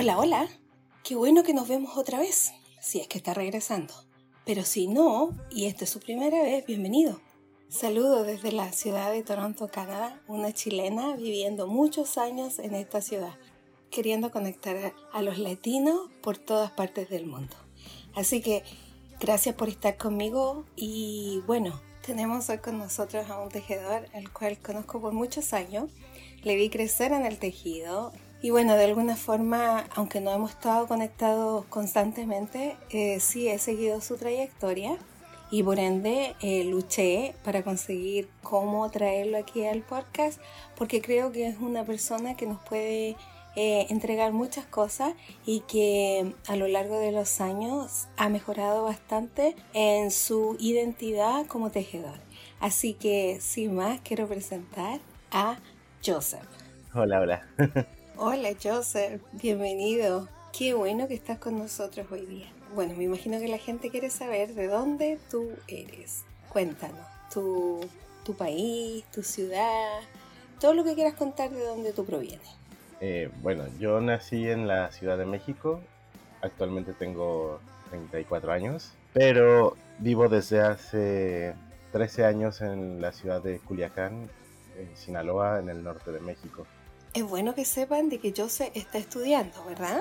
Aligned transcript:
Hola, 0.00 0.18
hola. 0.18 0.48
Qué 1.04 1.14
bueno 1.14 1.42
que 1.42 1.52
nos 1.52 1.68
vemos 1.68 1.98
otra 1.98 2.20
vez, 2.20 2.54
si 2.80 3.00
es 3.00 3.06
que 3.06 3.18
está 3.18 3.34
regresando. 3.34 3.92
Pero 4.46 4.62
si 4.62 4.88
no, 4.88 5.36
y 5.50 5.66
esta 5.66 5.84
es 5.84 5.90
su 5.90 6.00
primera 6.00 6.42
vez, 6.42 6.64
bienvenido. 6.64 7.20
Saludo 7.68 8.22
desde 8.22 8.50
la 8.50 8.72
ciudad 8.72 9.12
de 9.12 9.22
Toronto, 9.22 9.68
Canadá, 9.68 10.22
una 10.26 10.54
chilena 10.54 11.16
viviendo 11.16 11.66
muchos 11.66 12.16
años 12.16 12.58
en 12.60 12.74
esta 12.76 13.02
ciudad, 13.02 13.34
queriendo 13.90 14.30
conectar 14.30 14.94
a 15.12 15.20
los 15.20 15.36
latinos 15.36 16.08
por 16.22 16.38
todas 16.38 16.70
partes 16.70 17.10
del 17.10 17.26
mundo. 17.26 17.54
Así 18.14 18.40
que 18.40 18.62
gracias 19.20 19.54
por 19.54 19.68
estar 19.68 19.98
conmigo 19.98 20.64
y 20.76 21.42
bueno, 21.46 21.78
tenemos 22.00 22.48
hoy 22.48 22.56
con 22.56 22.78
nosotros 22.78 23.28
a 23.28 23.38
un 23.38 23.50
tejedor 23.50 24.06
al 24.14 24.32
cual 24.32 24.58
conozco 24.60 24.98
por 24.98 25.12
muchos 25.12 25.52
años. 25.52 25.90
Le 26.42 26.56
vi 26.56 26.70
crecer 26.70 27.12
en 27.12 27.26
el 27.26 27.38
tejido 27.38 28.12
y 28.42 28.50
bueno, 28.50 28.74
de 28.74 28.84
alguna 28.84 29.16
forma, 29.16 29.84
aunque 29.94 30.20
no 30.20 30.30
hemos 30.32 30.52
estado 30.52 30.86
conectados 30.86 31.66
constantemente, 31.66 32.76
eh, 32.90 33.20
sí 33.20 33.48
he 33.48 33.58
seguido 33.58 34.00
su 34.00 34.16
trayectoria 34.16 34.96
y 35.50 35.62
por 35.62 35.78
ende 35.78 36.36
eh, 36.40 36.64
luché 36.64 37.34
para 37.44 37.62
conseguir 37.62 38.28
cómo 38.42 38.88
traerlo 38.90 39.36
aquí 39.36 39.66
al 39.66 39.82
podcast 39.82 40.40
porque 40.76 41.02
creo 41.02 41.32
que 41.32 41.48
es 41.48 41.58
una 41.58 41.84
persona 41.84 42.36
que 42.36 42.46
nos 42.46 42.62
puede 42.62 43.16
eh, 43.56 43.86
entregar 43.90 44.32
muchas 44.32 44.64
cosas 44.64 45.14
y 45.44 45.60
que 45.60 46.34
a 46.46 46.56
lo 46.56 46.68
largo 46.68 46.98
de 46.98 47.12
los 47.12 47.40
años 47.40 48.08
ha 48.16 48.28
mejorado 48.28 48.84
bastante 48.84 49.56
en 49.74 50.10
su 50.10 50.56
identidad 50.60 51.46
como 51.46 51.70
tejedor. 51.70 52.20
Así 52.60 52.94
que 52.94 53.38
sin 53.40 53.74
más 53.74 54.00
quiero 54.02 54.28
presentar 54.28 55.00
a 55.32 55.58
Joseph. 56.04 56.46
Hola, 56.94 57.20
hola. 57.20 57.46
hola 58.22 58.50
Joseph, 58.62 59.22
bienvenido. 59.32 60.28
Qué 60.56 60.74
bueno 60.74 61.08
que 61.08 61.14
estás 61.14 61.38
con 61.38 61.58
nosotros 61.58 62.06
hoy 62.12 62.26
día. 62.26 62.46
Bueno, 62.74 62.92
me 62.94 63.04
imagino 63.04 63.38
que 63.38 63.48
la 63.48 63.56
gente 63.56 63.88
quiere 63.88 64.10
saber 64.10 64.54
de 64.54 64.66
dónde 64.66 65.18
tú 65.30 65.52
eres. 65.66 66.24
Cuéntanos, 66.50 67.06
tu, 67.32 67.80
tu 68.22 68.34
país, 68.34 69.04
tu 69.10 69.22
ciudad, 69.22 70.00
todo 70.60 70.74
lo 70.74 70.84
que 70.84 70.94
quieras 70.94 71.14
contar 71.14 71.48
de 71.48 71.64
dónde 71.64 71.94
tú 71.94 72.04
provienes. 72.04 72.46
Eh, 73.00 73.30
bueno, 73.40 73.64
yo 73.78 74.02
nací 74.02 74.50
en 74.50 74.68
la 74.68 74.92
Ciudad 74.92 75.16
de 75.16 75.24
México, 75.24 75.80
actualmente 76.42 76.92
tengo 76.92 77.58
34 77.88 78.52
años, 78.52 78.92
pero 79.14 79.78
vivo 79.98 80.28
desde 80.28 80.60
hace 80.60 81.54
13 81.92 82.26
años 82.26 82.60
en 82.60 83.00
la 83.00 83.12
ciudad 83.12 83.42
de 83.42 83.60
Culiacán, 83.60 84.28
en 84.78 84.94
Sinaloa, 84.94 85.58
en 85.58 85.70
el 85.70 85.82
norte 85.82 86.12
de 86.12 86.20
México. 86.20 86.66
Es 87.14 87.24
bueno 87.24 87.54
que 87.54 87.64
sepan 87.64 88.08
de 88.08 88.18
que 88.18 88.32
Jose 88.36 88.70
está 88.74 88.98
estudiando, 88.98 89.64
¿verdad? 89.64 90.00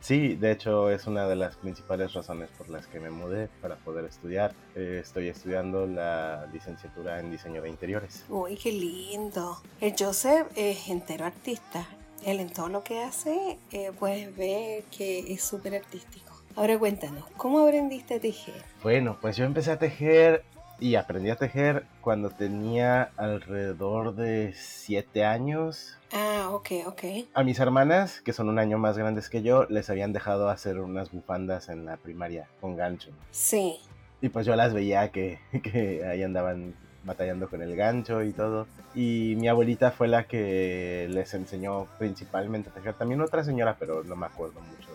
Sí, 0.00 0.34
de 0.34 0.52
hecho 0.52 0.90
es 0.90 1.06
una 1.06 1.26
de 1.26 1.36
las 1.36 1.56
principales 1.56 2.14
razones 2.14 2.48
por 2.56 2.70
las 2.70 2.86
que 2.86 3.00
me 3.00 3.10
mudé 3.10 3.48
para 3.60 3.76
poder 3.76 4.06
estudiar. 4.06 4.54
Eh, 4.74 5.00
estoy 5.02 5.28
estudiando 5.28 5.86
la 5.86 6.46
licenciatura 6.52 7.20
en 7.20 7.30
diseño 7.30 7.60
de 7.60 7.68
interiores. 7.68 8.24
Uy, 8.28 8.56
qué 8.56 8.72
lindo. 8.72 9.60
El 9.80 9.94
Joseph 9.98 10.46
es 10.56 10.88
entero 10.88 11.26
artista 11.26 11.86
él 12.24 12.40
en 12.40 12.50
todo 12.50 12.68
lo 12.68 12.82
que 12.84 13.00
hace, 13.00 13.58
eh, 13.72 13.92
puedes 13.98 14.34
ver 14.36 14.84
que 14.96 15.32
es 15.32 15.42
súper 15.42 15.74
artístico. 15.74 16.30
Ahora 16.56 16.78
cuéntanos, 16.78 17.24
¿cómo 17.36 17.60
aprendiste 17.60 18.14
a 18.14 18.20
tejer? 18.20 18.62
Bueno, 18.82 19.16
pues 19.20 19.36
yo 19.36 19.44
empecé 19.44 19.70
a 19.70 19.78
tejer 19.78 20.44
y 20.80 20.94
aprendí 20.96 21.30
a 21.30 21.36
tejer 21.36 21.84
cuando 22.00 22.30
tenía 22.30 23.10
alrededor 23.16 24.14
de 24.14 24.52
7 24.54 25.24
años. 25.24 25.98
Ah, 26.12 26.48
ok, 26.50 26.70
ok. 26.86 27.04
A 27.34 27.44
mis 27.44 27.60
hermanas, 27.60 28.20
que 28.22 28.32
son 28.32 28.48
un 28.48 28.58
año 28.58 28.78
más 28.78 28.96
grandes 28.96 29.28
que 29.28 29.42
yo, 29.42 29.66
les 29.68 29.90
habían 29.90 30.12
dejado 30.12 30.48
hacer 30.48 30.80
unas 30.80 31.12
bufandas 31.12 31.68
en 31.68 31.84
la 31.84 31.96
primaria 31.96 32.48
con 32.60 32.76
gancho. 32.76 33.10
Sí. 33.30 33.78
Y 34.22 34.30
pues 34.30 34.46
yo 34.46 34.56
las 34.56 34.74
veía 34.74 35.10
que, 35.10 35.38
que 35.62 36.04
ahí 36.04 36.22
andaban 36.22 36.74
batallando 37.04 37.48
con 37.48 37.62
el 37.62 37.76
gancho 37.76 38.22
y 38.22 38.32
todo. 38.32 38.66
Y 38.94 39.34
mi 39.38 39.48
abuelita 39.48 39.90
fue 39.90 40.08
la 40.08 40.24
que 40.24 41.06
les 41.10 41.32
enseñó 41.34 41.86
principalmente 41.98 42.70
a 42.70 42.72
tejer. 42.72 42.94
También 42.94 43.20
otra 43.20 43.44
señora, 43.44 43.76
pero 43.78 44.02
no 44.04 44.16
me 44.16 44.26
acuerdo 44.26 44.60
mucho 44.60 44.88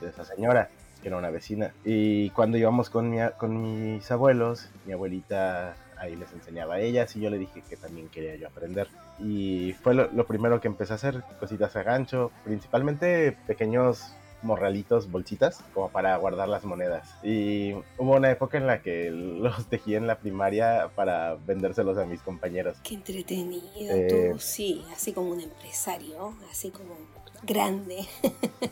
de, 0.00 0.08
esa 0.08 0.24
señora, 0.24 0.68
que 1.02 1.08
era 1.08 1.18
una 1.18 1.30
vecina. 1.30 1.74
Y 1.84 2.30
cuando 2.30 2.56
íbamos 2.56 2.88
con, 2.88 3.10
mi, 3.10 3.18
con 3.38 3.60
mis 3.60 4.10
abuelos, 4.10 4.70
mi 4.86 4.92
abuelita 4.92 5.76
ahí 5.98 6.16
les 6.16 6.32
enseñaba 6.32 6.74
a 6.74 6.80
ellas 6.80 7.14
y 7.16 7.20
yo 7.20 7.30
le 7.30 7.38
dije 7.38 7.62
que 7.68 7.76
también 7.76 8.08
quería 8.08 8.36
yo 8.36 8.48
aprender. 8.48 8.88
Y 9.18 9.74
fue 9.82 9.94
lo, 9.94 10.10
lo 10.12 10.26
primero 10.26 10.60
que 10.60 10.68
empecé 10.68 10.92
a 10.92 10.96
hacer, 10.96 11.22
cositas 11.38 11.76
a 11.76 11.82
gancho, 11.82 12.30
principalmente 12.44 13.36
pequeños 13.46 14.14
morralitos, 14.42 15.10
bolsitas, 15.10 15.62
como 15.72 15.88
para 15.88 16.16
guardar 16.16 16.48
las 16.48 16.64
monedas. 16.64 17.08
Y 17.22 17.72
hubo 17.98 18.16
una 18.16 18.30
época 18.30 18.58
en 18.58 18.66
la 18.66 18.82
que 18.82 19.10
los 19.12 19.66
tejí 19.66 19.94
en 19.94 20.06
la 20.06 20.18
primaria 20.18 20.90
para 20.94 21.34
vendérselos 21.34 21.96
a 21.98 22.04
mis 22.04 22.20
compañeros. 22.20 22.76
Qué 22.82 22.94
entretenido, 22.94 23.94
eh, 23.94 24.30
tú, 24.32 24.38
sí, 24.38 24.84
así 24.92 25.12
como 25.12 25.30
un 25.30 25.40
empresario, 25.40 26.34
así 26.50 26.70
como 26.70 26.96
grande. 27.42 28.06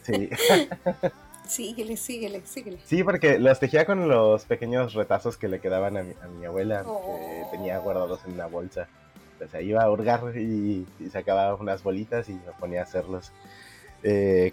Sí. 0.02 0.30
síguele, 1.50 1.96
síguele, 1.96 2.42
síguele. 2.44 2.78
Sí, 2.84 3.02
porque 3.02 3.38
los 3.38 3.58
tejía 3.58 3.84
con 3.84 4.08
los 4.08 4.44
pequeños 4.44 4.94
retazos 4.94 5.36
que 5.36 5.48
le 5.48 5.60
quedaban 5.60 5.96
a 5.96 6.02
mi, 6.02 6.44
abuela, 6.44 6.82
que 6.82 6.88
oh. 6.88 7.48
tenía 7.50 7.78
guardados 7.78 8.20
en 8.26 8.34
una 8.34 8.46
bolsa. 8.46 8.88
Ahí 9.54 9.70
iba 9.70 9.82
a 9.82 9.90
hurgar 9.90 10.36
y, 10.36 10.86
y 10.98 11.10
sacaba 11.10 11.54
unas 11.54 11.82
bolitas 11.82 12.28
y 12.28 12.34
me 12.34 12.52
ponía 12.58 12.80
a 12.80 12.82
hacerlos. 12.84 13.32
Eh, 14.02 14.52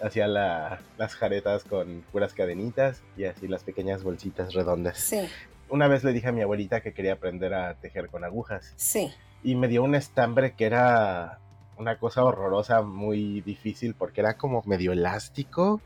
hacía 0.00 0.28
las 0.28 1.14
jaretas 1.14 1.64
con 1.64 2.04
puras 2.12 2.32
cadenitas 2.34 3.02
y 3.16 3.24
así 3.24 3.48
las 3.48 3.64
pequeñas 3.64 4.02
bolsitas 4.02 4.54
redondas. 4.54 4.98
Sí. 4.98 5.20
Una 5.68 5.88
vez 5.88 6.04
le 6.04 6.12
dije 6.12 6.28
a 6.28 6.32
mi 6.32 6.42
abuelita 6.42 6.80
que 6.80 6.92
quería 6.92 7.14
aprender 7.14 7.54
a 7.54 7.74
tejer 7.74 8.08
con 8.08 8.24
agujas. 8.24 8.72
Sí. 8.76 9.12
Y 9.42 9.54
me 9.54 9.68
dio 9.68 9.82
un 9.82 9.94
estambre 9.94 10.54
que 10.54 10.66
era 10.66 11.40
una 11.78 11.98
cosa 11.98 12.24
horrorosa, 12.24 12.82
muy 12.82 13.40
difícil, 13.40 13.94
porque 13.94 14.20
era 14.20 14.36
como 14.36 14.62
medio 14.66 14.92
elástico. 14.92 15.80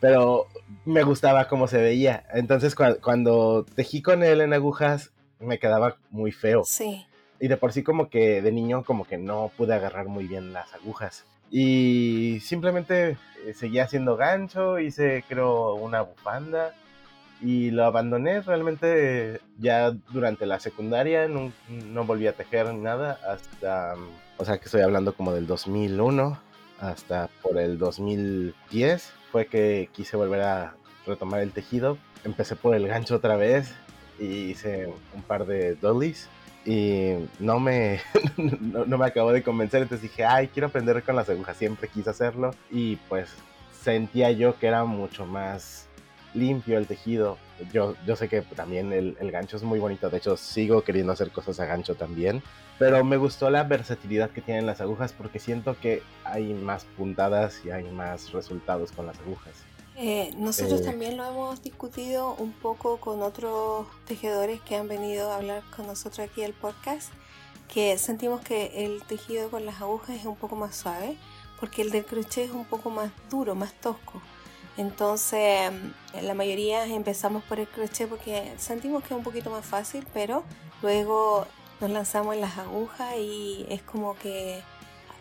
Pero 0.00 0.48
me 0.84 1.04
gustaba 1.04 1.48
cómo 1.48 1.68
se 1.68 1.80
veía. 1.80 2.24
Entonces 2.32 2.74
cuando 2.74 3.64
tejí 3.64 4.02
con 4.02 4.22
él 4.22 4.40
en 4.40 4.52
agujas, 4.52 5.12
me 5.38 5.58
quedaba 5.58 5.96
muy 6.10 6.32
feo. 6.32 6.64
Sí. 6.64 7.06
Y 7.38 7.48
de 7.48 7.56
por 7.56 7.72
sí 7.72 7.82
como 7.82 8.08
que 8.08 8.42
de 8.42 8.52
niño 8.52 8.84
como 8.84 9.04
que 9.04 9.18
no 9.18 9.50
pude 9.56 9.74
agarrar 9.74 10.06
muy 10.06 10.26
bien 10.26 10.52
las 10.52 10.72
agujas. 10.74 11.24
Y 11.50 12.40
simplemente 12.40 13.16
eh, 13.44 13.54
seguía 13.54 13.84
haciendo 13.84 14.16
gancho, 14.16 14.78
hice 14.78 15.24
creo 15.28 15.74
una 15.74 16.02
bufanda 16.02 16.72
y 17.42 17.70
lo 17.70 17.84
abandoné 17.84 18.40
realmente 18.40 19.40
ya 19.58 19.90
durante 19.90 20.46
la 20.46 20.60
secundaria, 20.60 21.26
no, 21.28 21.52
no 21.68 22.04
volví 22.04 22.26
a 22.26 22.36
tejer 22.36 22.72
nada 22.72 23.18
hasta, 23.28 23.96
o 24.38 24.44
sea 24.44 24.58
que 24.58 24.66
estoy 24.66 24.82
hablando 24.82 25.14
como 25.14 25.32
del 25.32 25.46
2001 25.46 26.38
hasta 26.80 27.28
por 27.42 27.58
el 27.58 27.78
2010 27.78 29.12
fue 29.30 29.46
que 29.46 29.88
quise 29.92 30.16
volver 30.16 30.42
a 30.42 30.74
retomar 31.06 31.40
el 31.40 31.52
tejido. 31.52 31.96
Empecé 32.24 32.54
por 32.54 32.74
el 32.74 32.86
gancho 32.86 33.16
otra 33.16 33.36
vez 33.36 33.72
y 34.18 34.50
hice 34.50 34.92
un 35.14 35.22
par 35.22 35.46
de 35.46 35.74
dollies 35.74 36.28
y 36.64 37.14
no 37.40 37.58
me, 37.58 38.00
no, 38.60 38.98
me 38.98 39.06
acabó 39.06 39.32
de 39.32 39.42
convencer, 39.42 39.82
entonces 39.82 40.02
dije, 40.02 40.24
ay, 40.24 40.48
quiero 40.48 40.68
aprender 40.68 41.02
con 41.02 41.16
las 41.16 41.28
agujas, 41.28 41.56
siempre 41.56 41.88
quise 41.88 42.10
hacerlo 42.10 42.54
y 42.70 42.96
pues 43.08 43.30
sentía 43.80 44.30
yo 44.30 44.58
que 44.58 44.68
era 44.68 44.84
mucho 44.84 45.26
más 45.26 45.88
limpio 46.34 46.78
el 46.78 46.86
tejido. 46.86 47.38
Yo, 47.72 47.94
yo 48.06 48.16
sé 48.16 48.28
que 48.28 48.42
también 48.42 48.92
el, 48.92 49.16
el, 49.20 49.30
gancho 49.30 49.56
es 49.56 49.62
muy 49.62 49.78
bonito, 49.78 50.10
de 50.10 50.18
hecho 50.18 50.36
sigo 50.36 50.82
queriendo 50.82 51.12
hacer 51.12 51.30
cosas 51.30 51.60
a 51.60 51.66
gancho 51.66 51.94
también, 51.94 52.42
pero 52.78 53.04
me 53.04 53.16
gustó 53.16 53.50
la 53.50 53.62
versatilidad 53.62 54.30
que 54.30 54.40
tienen 54.40 54.66
las 54.66 54.80
agujas 54.80 55.12
porque 55.12 55.38
siento 55.38 55.76
que 55.80 56.02
hay 56.24 56.52
más 56.54 56.84
puntadas 56.96 57.64
y 57.64 57.70
hay 57.70 57.84
más 57.84 58.32
resultados 58.32 58.90
con 58.92 59.06
las 59.06 59.18
agujas. 59.20 59.54
Eh, 59.96 60.32
nosotros 60.36 60.80
eh. 60.80 60.84
también 60.84 61.16
lo 61.16 61.24
hemos 61.24 61.62
discutido 61.62 62.34
un 62.34 62.52
poco 62.52 62.96
con 62.96 63.22
otros 63.22 63.86
tejedores 64.06 64.60
que 64.62 64.76
han 64.76 64.88
venido 64.88 65.30
a 65.30 65.36
hablar 65.36 65.62
con 65.76 65.86
nosotros 65.86 66.20
aquí 66.20 66.42
el 66.42 66.54
podcast, 66.54 67.12
que 67.72 67.96
sentimos 67.98 68.40
que 68.40 68.84
el 68.84 69.02
tejido 69.04 69.50
con 69.50 69.66
las 69.66 69.80
agujas 69.80 70.16
es 70.16 70.24
un 70.24 70.36
poco 70.36 70.56
más 70.56 70.74
suave, 70.76 71.16
porque 71.60 71.82
el 71.82 71.90
del 71.90 72.04
crochet 72.04 72.46
es 72.46 72.50
un 72.50 72.64
poco 72.64 72.90
más 72.90 73.10
duro, 73.30 73.54
más 73.54 73.72
tosco. 73.74 74.20
Entonces, 74.76 75.70
mm, 75.70 76.24
la 76.24 76.34
mayoría 76.34 76.84
empezamos 76.86 77.42
por 77.44 77.60
el 77.60 77.68
crochet 77.68 78.08
porque 78.08 78.52
sentimos 78.58 79.02
que 79.02 79.14
es 79.14 79.18
un 79.18 79.24
poquito 79.24 79.50
más 79.50 79.64
fácil, 79.64 80.06
pero 80.14 80.44
luego 80.82 81.46
nos 81.80 81.90
lanzamos 81.90 82.34
en 82.34 82.40
las 82.40 82.58
agujas 82.58 83.16
y 83.18 83.66
es 83.68 83.82
como 83.82 84.16
que 84.16 84.62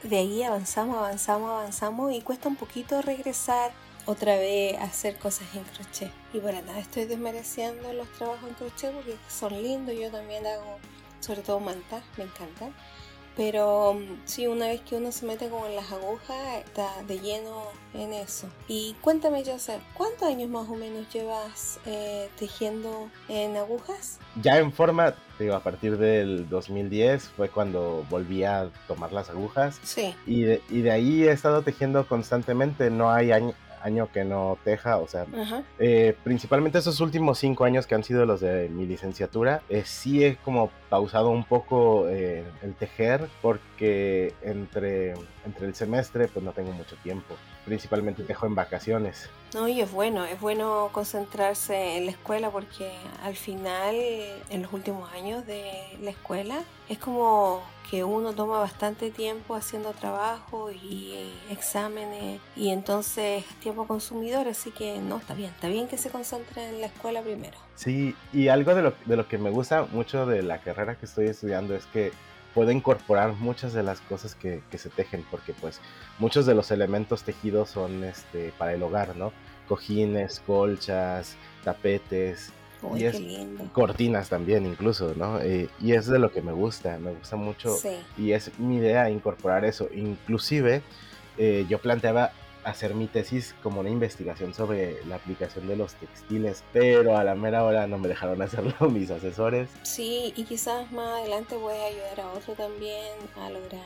de 0.04 0.18
ahí 0.18 0.44
avanzamos, 0.44 0.98
avanzamos, 0.98 1.50
avanzamos 1.50 2.14
y 2.14 2.22
cuesta 2.22 2.48
un 2.48 2.56
poquito 2.56 3.02
regresar 3.02 3.72
otra 4.06 4.36
vez 4.36 4.80
hacer 4.80 5.18
cosas 5.18 5.48
en 5.54 5.64
crochet. 5.64 6.12
Y 6.34 6.40
bueno, 6.40 6.62
nada, 6.64 6.80
estoy 6.80 7.06
desmereciendo 7.06 7.94
los 7.94 8.12
trabajos 8.14 8.50
en 8.50 8.56
crochet 8.56 8.94
porque 8.94 9.18
son 9.30 9.62
lindos. 9.62 9.96
Yo 9.96 10.10
también 10.12 10.46
hago, 10.48 10.78
sobre 11.20 11.42
todo 11.42 11.60
mantas, 11.60 12.04
me 12.18 12.24
encantan. 12.24 12.74
Pero 13.36 13.94
mm, 13.94 14.22
sí, 14.26 14.48
una 14.48 14.68
vez 14.68 14.82
que 14.82 14.96
uno 14.96 15.12
se 15.12 15.26
mete 15.26 15.50
como 15.50 15.66
en 15.66 15.76
las 15.76 15.92
agujas, 15.92 16.38
está 16.66 16.88
de 17.08 17.20
lleno 17.20 17.64
en 17.94 18.14
eso. 18.14 18.48
Y 18.68 18.96
cuéntame, 19.02 19.44
Joseph, 19.46 19.82
¿cuántos 19.94 20.24
años 20.24 20.50
más 20.50 20.68
o 20.70 20.76
menos 20.76 21.12
llevas 21.14 21.80
eh, 21.86 22.30
tejiendo 22.38 23.10
en 23.30 23.58
agujas? 23.58 24.20
Ya 24.42 24.58
en 24.58 24.72
forma, 24.72 25.16
digo, 25.40 25.56
a 25.56 25.62
partir 25.62 25.98
del 25.98 26.48
2010 26.50 27.30
fue 27.30 27.50
cuando 27.50 28.06
volví 28.10 28.44
a 28.44 28.70
tomar 28.88 29.12
las 29.12 29.30
agujas. 29.30 29.80
Sí. 29.84 30.14
Y 30.26 30.42
de, 30.42 30.62
y 30.70 30.82
de 30.82 30.92
ahí 30.92 31.24
he 31.24 31.32
estado 31.32 31.62
tejiendo 31.62 32.08
constantemente, 32.08 32.90
no 32.90 33.12
hay 33.12 33.32
año, 33.32 33.54
año 33.84 34.10
que 34.12 34.24
no 34.24 34.58
teja, 34.64 34.98
o 34.98 35.08
sea, 35.08 35.26
eh, 35.80 36.16
principalmente 36.24 36.80
esos 36.80 37.00
últimos 37.00 37.40
cinco 37.40 37.66
años 37.66 37.88
que 37.88 37.96
han 37.96 38.04
sido 38.04 38.26
los 38.26 38.42
de 38.42 38.70
mi 38.70 38.86
licenciatura, 38.86 39.62
eh, 39.70 39.84
sí 39.86 40.24
he 40.24 40.36
como 40.38 40.72
pausado 40.90 41.30
un 41.30 41.44
poco 41.44 42.08
eh, 42.10 42.44
el 42.62 42.74
tejer 42.76 43.28
porque 43.42 44.34
entre, 44.42 45.14
entre 45.46 45.68
el 45.68 45.76
semestre 45.76 46.28
pues 46.28 46.44
no 46.44 46.52
tengo 46.52 46.72
mucho 46.72 46.96
tiempo, 46.98 47.36
principalmente 47.66 48.24
tejo 48.24 48.46
en 48.46 48.56
vacaciones. 48.56 49.30
No, 49.54 49.68
y 49.68 49.82
es 49.82 49.92
bueno, 49.92 50.24
es 50.24 50.40
bueno 50.40 50.90
concentrarse 50.94 51.98
en 51.98 52.06
la 52.06 52.12
escuela 52.12 52.50
porque 52.50 52.90
al 53.22 53.36
final, 53.36 53.96
en 54.50 54.62
los 54.62 54.72
últimos 54.72 55.12
años 55.12 55.46
de 55.46 55.64
la 56.02 56.12
escuela, 56.12 56.64
es 56.88 56.98
como 56.98 57.62
que 57.90 58.06
uno 58.06 58.32
toma 58.32 58.60
bastante 58.60 59.12
tiempo 59.12 59.54
haciendo 59.54 59.92
trabajo 59.92 60.72
y 60.72 61.34
exámenes 61.50 62.40
y 62.56 62.70
entonces 62.70 63.44
tiempo 63.60 63.86
consumidor, 63.88 64.48
así 64.48 64.72
que 64.72 65.00
no, 65.00 65.18
está 65.18 65.34
bien, 65.34 65.50
está 65.50 65.68
bien 65.68 65.90
que 65.90 65.98
se 65.98 66.10
concentre 66.10 66.70
en 66.70 66.80
la 66.80 66.88
escuela 66.88 67.22
primero. 67.22 67.58
Sí, 67.76 68.16
y 68.32 68.48
algo 68.48 68.74
de 68.74 68.84
lo, 68.84 68.94
de 69.06 69.18
lo 69.18 69.28
que 69.28 69.38
me 69.38 69.50
gusta 69.50 69.86
mucho 69.92 70.26
de 70.26 70.44
la 70.44 70.60
carrera 70.60 70.98
que 70.98 71.06
estoy 71.06 71.28
estudiando 71.28 71.76
es 71.76 71.86
que 71.88 72.14
puedo 72.54 72.72
incorporar 72.72 73.34
muchas 73.34 73.74
de 73.74 73.84
las 73.84 74.02
cosas 74.02 74.36
que, 74.36 74.62
que, 74.70 74.78
se 74.78 74.90
tejen, 74.90 75.26
porque 75.30 75.54
pues 75.54 75.80
muchos 76.20 76.46
de 76.46 76.56
los 76.56 76.72
elementos 76.72 77.24
tejidos 77.24 77.70
son 77.70 78.04
este, 78.04 78.54
para 78.58 78.74
el 78.74 78.84
hogar, 78.84 79.16
¿no? 79.16 79.32
Cojines, 79.68 80.42
colchas, 80.46 81.38
tapetes, 81.64 82.52
y 82.96 83.04
es 83.04 83.22
cortinas 83.74 84.30
también 84.30 84.66
incluso, 84.66 85.14
¿no? 85.16 85.40
Eh, 85.40 85.70
y 85.80 85.94
es 85.94 86.08
de 86.08 86.20
lo 86.20 86.32
que 86.32 86.42
me 86.42 86.52
gusta, 86.52 86.98
me 86.98 87.12
gusta 87.12 87.36
mucho 87.36 87.76
sí. 87.76 88.00
y 88.18 88.32
es 88.32 88.58
mi 88.60 88.78
idea 88.78 89.10
incorporar 89.10 89.66
eso. 89.66 89.88
Inclusive 89.94 90.82
eh, 91.38 91.66
yo 91.70 91.80
planteaba 91.80 92.32
hacer 92.64 92.94
mi 92.94 93.08
tesis 93.08 93.56
como 93.64 93.80
una 93.80 93.90
investigación 93.90 94.54
sobre 94.54 95.04
la 95.06 95.16
aplicación 95.16 95.68
de 95.68 95.76
los 95.76 95.94
textiles, 95.96 96.64
pero 96.74 97.18
a 97.18 97.24
la 97.24 97.36
mera 97.36 97.64
hora 97.64 97.88
no 97.88 97.98
me 97.98 98.08
dejaron 98.08 98.42
hacerlo 98.42 98.90
mis 98.90 99.10
asesores. 99.10 99.70
Sí, 99.84 100.34
y 100.36 100.44
quizás 100.44 100.92
más 100.92 101.20
adelante 101.20 101.56
voy 101.56 101.76
a 101.76 101.86
ayudar 101.86 102.22
a 102.22 102.32
otro 102.34 102.54
también 102.54 103.16
a 103.38 103.50
lograr 103.50 103.82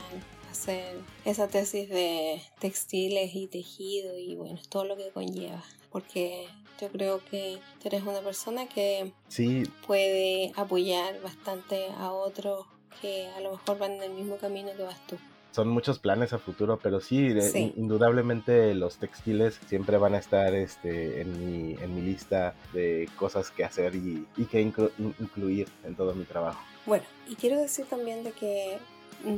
hacer 0.49 0.97
esa 1.25 1.47
tesis 1.47 1.89
de 1.89 2.41
textiles 2.59 3.35
y 3.35 3.47
tejido 3.47 4.17
y 4.17 4.35
bueno, 4.35 4.57
todo 4.69 4.85
lo 4.85 4.95
que 4.95 5.09
conlleva, 5.09 5.63
porque 5.91 6.47
yo 6.79 6.89
creo 6.89 7.21
que 7.29 7.59
tú 7.81 7.87
eres 7.89 8.03
una 8.03 8.21
persona 8.21 8.67
que 8.67 9.11
sí. 9.27 9.63
puede 9.85 10.51
apoyar 10.55 11.21
bastante 11.21 11.87
a 11.97 12.11
otros 12.11 12.65
que 13.01 13.27
a 13.35 13.41
lo 13.41 13.51
mejor 13.51 13.77
van 13.77 13.93
en 13.93 14.03
el 14.03 14.11
mismo 14.11 14.37
camino 14.37 14.71
que 14.75 14.83
vas 14.83 15.05
tú. 15.07 15.17
Son 15.55 15.69
muchos 15.69 15.99
planes 15.99 16.33
a 16.33 16.37
futuro, 16.37 16.77
pero 16.83 16.99
sí, 16.99 17.33
sí. 17.39 17.71
indudablemente 17.77 18.75
los 18.75 18.97
textiles 18.97 19.57
siempre 19.69 19.95
van 19.97 20.13
a 20.13 20.17
estar 20.17 20.53
este, 20.53 21.21
en, 21.21 21.29
mi, 21.39 21.75
en 21.81 21.95
mi 21.95 22.01
lista 22.01 22.55
de 22.73 23.07
cosas 23.15 23.51
que 23.51 23.63
hacer 23.63 23.95
y, 23.95 24.27
y 24.35 24.43
que 24.47 24.59
inclu 24.59 24.91
incluir 24.99 25.69
en 25.85 25.95
todo 25.95 26.13
mi 26.13 26.25
trabajo. 26.25 26.61
Bueno, 26.85 27.05
y 27.29 27.35
quiero 27.35 27.57
decir 27.57 27.85
también 27.85 28.25
de 28.25 28.33
que 28.33 28.79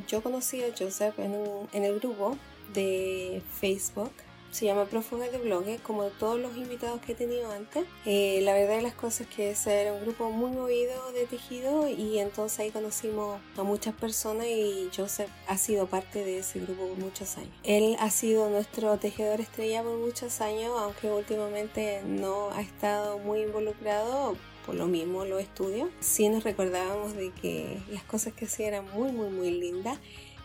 yo 0.07 0.23
conocí 0.23 0.63
a 0.63 0.69
Joseph 0.75 1.19
en, 1.19 1.33
un, 1.33 1.69
en 1.71 1.83
el 1.83 1.99
grupo 1.99 2.35
de 2.73 3.43
Facebook 3.51 4.13
se 4.51 4.65
llama 4.65 4.85
Prófuga 4.85 5.29
de 5.29 5.37
Blogue, 5.37 5.79
como 5.83 6.05
todos 6.05 6.39
los 6.39 6.55
invitados 6.57 7.01
que 7.01 7.11
he 7.11 7.15
tenido 7.15 7.51
antes. 7.51 7.85
Eh, 8.05 8.39
la 8.43 8.53
verdad 8.53 8.77
de 8.77 8.81
las 8.81 8.93
cosas 8.93 9.21
es 9.21 9.27
que 9.27 9.51
ese 9.51 9.81
era 9.81 9.93
un 9.93 10.01
grupo 10.01 10.31
muy 10.31 10.51
movido 10.51 11.11
de 11.11 11.25
tejido 11.25 11.87
y 11.89 12.19
entonces 12.19 12.59
ahí 12.59 12.71
conocimos 12.71 13.39
a 13.57 13.63
muchas 13.63 13.93
personas 13.93 14.47
y 14.47 14.89
Joseph 14.95 15.29
ha 15.47 15.57
sido 15.57 15.87
parte 15.87 16.23
de 16.23 16.39
ese 16.39 16.59
grupo 16.59 16.87
por 16.87 16.97
muchos 16.97 17.37
años. 17.37 17.53
Él 17.63 17.95
ha 17.99 18.09
sido 18.09 18.49
nuestro 18.49 18.97
tejedor 18.97 19.41
estrella 19.41 19.83
por 19.83 19.97
muchos 19.97 20.41
años, 20.41 20.71
aunque 20.77 21.09
últimamente 21.09 22.01
no 22.05 22.49
ha 22.51 22.61
estado 22.61 23.19
muy 23.19 23.41
involucrado 23.41 24.35
por 24.65 24.75
lo 24.75 24.85
mismo 24.85 25.23
los 25.23 25.41
estudios. 25.41 25.89
Sí 26.01 26.27
nos 26.29 26.43
recordábamos 26.43 27.15
de 27.15 27.31
que 27.31 27.79
las 27.89 28.03
cosas 28.03 28.33
que 28.33 28.45
hacía 28.45 28.67
eran 28.67 28.85
muy, 28.93 29.11
muy, 29.11 29.29
muy 29.29 29.49
lindas 29.49 29.97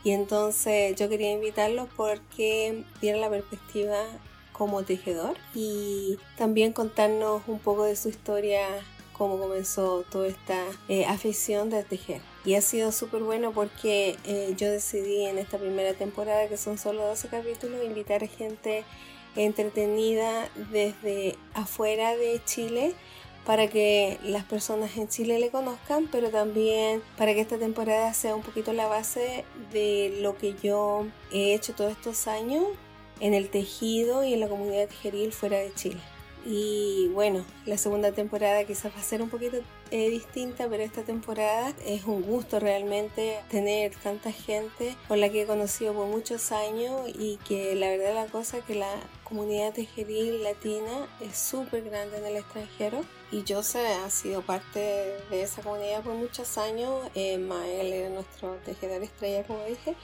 y 0.04 0.10
entonces 0.10 0.96
yo 0.96 1.08
quería 1.08 1.32
invitarlo 1.32 1.88
porque 1.96 2.84
diera 3.00 3.18
la 3.18 3.30
perspectiva 3.30 3.98
como 4.52 4.82
tejedor 4.82 5.36
y 5.54 6.18
también 6.36 6.72
contarnos 6.72 7.42
un 7.46 7.58
poco 7.58 7.84
de 7.84 7.96
su 7.96 8.08
historia, 8.08 8.66
cómo 9.12 9.38
comenzó 9.38 10.04
toda 10.10 10.28
esta 10.28 10.64
eh, 10.88 11.04
afición 11.06 11.70
de 11.70 11.84
tejer. 11.84 12.20
Y 12.44 12.54
ha 12.54 12.60
sido 12.60 12.92
súper 12.92 13.22
bueno 13.22 13.52
porque 13.52 14.16
eh, 14.24 14.54
yo 14.56 14.70
decidí 14.70 15.24
en 15.26 15.38
esta 15.38 15.58
primera 15.58 15.94
temporada, 15.94 16.48
que 16.48 16.56
son 16.56 16.78
solo 16.78 17.06
12 17.06 17.28
capítulos, 17.28 17.84
invitar 17.84 18.26
gente 18.28 18.84
entretenida 19.36 20.50
desde 20.70 21.36
afuera 21.54 22.16
de 22.16 22.40
Chile 22.44 22.94
para 23.44 23.68
que 23.68 24.18
las 24.22 24.44
personas 24.44 24.96
en 24.96 25.08
Chile 25.08 25.38
le 25.38 25.50
conozcan, 25.50 26.08
pero 26.10 26.30
también 26.30 27.02
para 27.16 27.34
que 27.34 27.40
esta 27.40 27.58
temporada 27.58 28.14
sea 28.14 28.34
un 28.34 28.42
poquito 28.42 28.72
la 28.72 28.86
base 28.86 29.44
de 29.72 30.18
lo 30.20 30.36
que 30.36 30.54
yo 30.62 31.06
he 31.32 31.54
hecho 31.54 31.74
todos 31.74 31.92
estos 31.92 32.26
años 32.28 32.64
en 33.20 33.34
el 33.34 33.50
tejido 33.50 34.24
y 34.24 34.34
en 34.34 34.40
la 34.40 34.48
comunidad 34.48 34.88
tejeril 34.88 35.32
fuera 35.32 35.58
de 35.58 35.74
Chile. 35.74 36.00
Y 36.44 37.08
bueno, 37.14 37.44
la 37.66 37.78
segunda 37.78 38.10
temporada 38.10 38.64
quizás 38.64 38.92
va 38.92 38.98
a 38.98 39.04
ser 39.04 39.22
un 39.22 39.30
poquito 39.30 39.58
eh, 39.92 40.10
distinta, 40.10 40.66
pero 40.68 40.82
esta 40.82 41.02
temporada 41.02 41.72
es 41.86 42.04
un 42.04 42.22
gusto 42.22 42.58
realmente 42.58 43.38
tener 43.48 43.94
tanta 43.94 44.32
gente 44.32 44.96
con 45.06 45.20
la 45.20 45.28
que 45.28 45.42
he 45.42 45.46
conocido 45.46 45.94
por 45.94 46.08
muchos 46.08 46.50
años 46.50 47.02
y 47.14 47.36
que 47.46 47.76
la 47.76 47.90
verdad 47.90 48.14
la 48.14 48.26
cosa 48.26 48.60
que 48.60 48.74
la 48.74 48.92
comunidad 49.32 49.72
tejeril 49.72 50.42
latina 50.42 51.08
es 51.22 51.38
súper 51.38 51.84
grande 51.84 52.18
en 52.18 52.26
el 52.26 52.36
extranjero 52.36 53.00
y 53.30 53.42
Joseph 53.48 54.04
ha 54.04 54.10
sido 54.10 54.42
parte 54.42 54.78
de 55.30 55.42
esa 55.42 55.62
comunidad 55.62 56.02
por 56.02 56.12
muchos 56.12 56.58
años. 56.58 57.08
Eh, 57.14 57.38
Mael 57.38 57.94
era 57.94 58.10
nuestro 58.10 58.56
tejedor 58.56 59.02
estrella, 59.02 59.42
como 59.46 59.64
dije. 59.64 59.96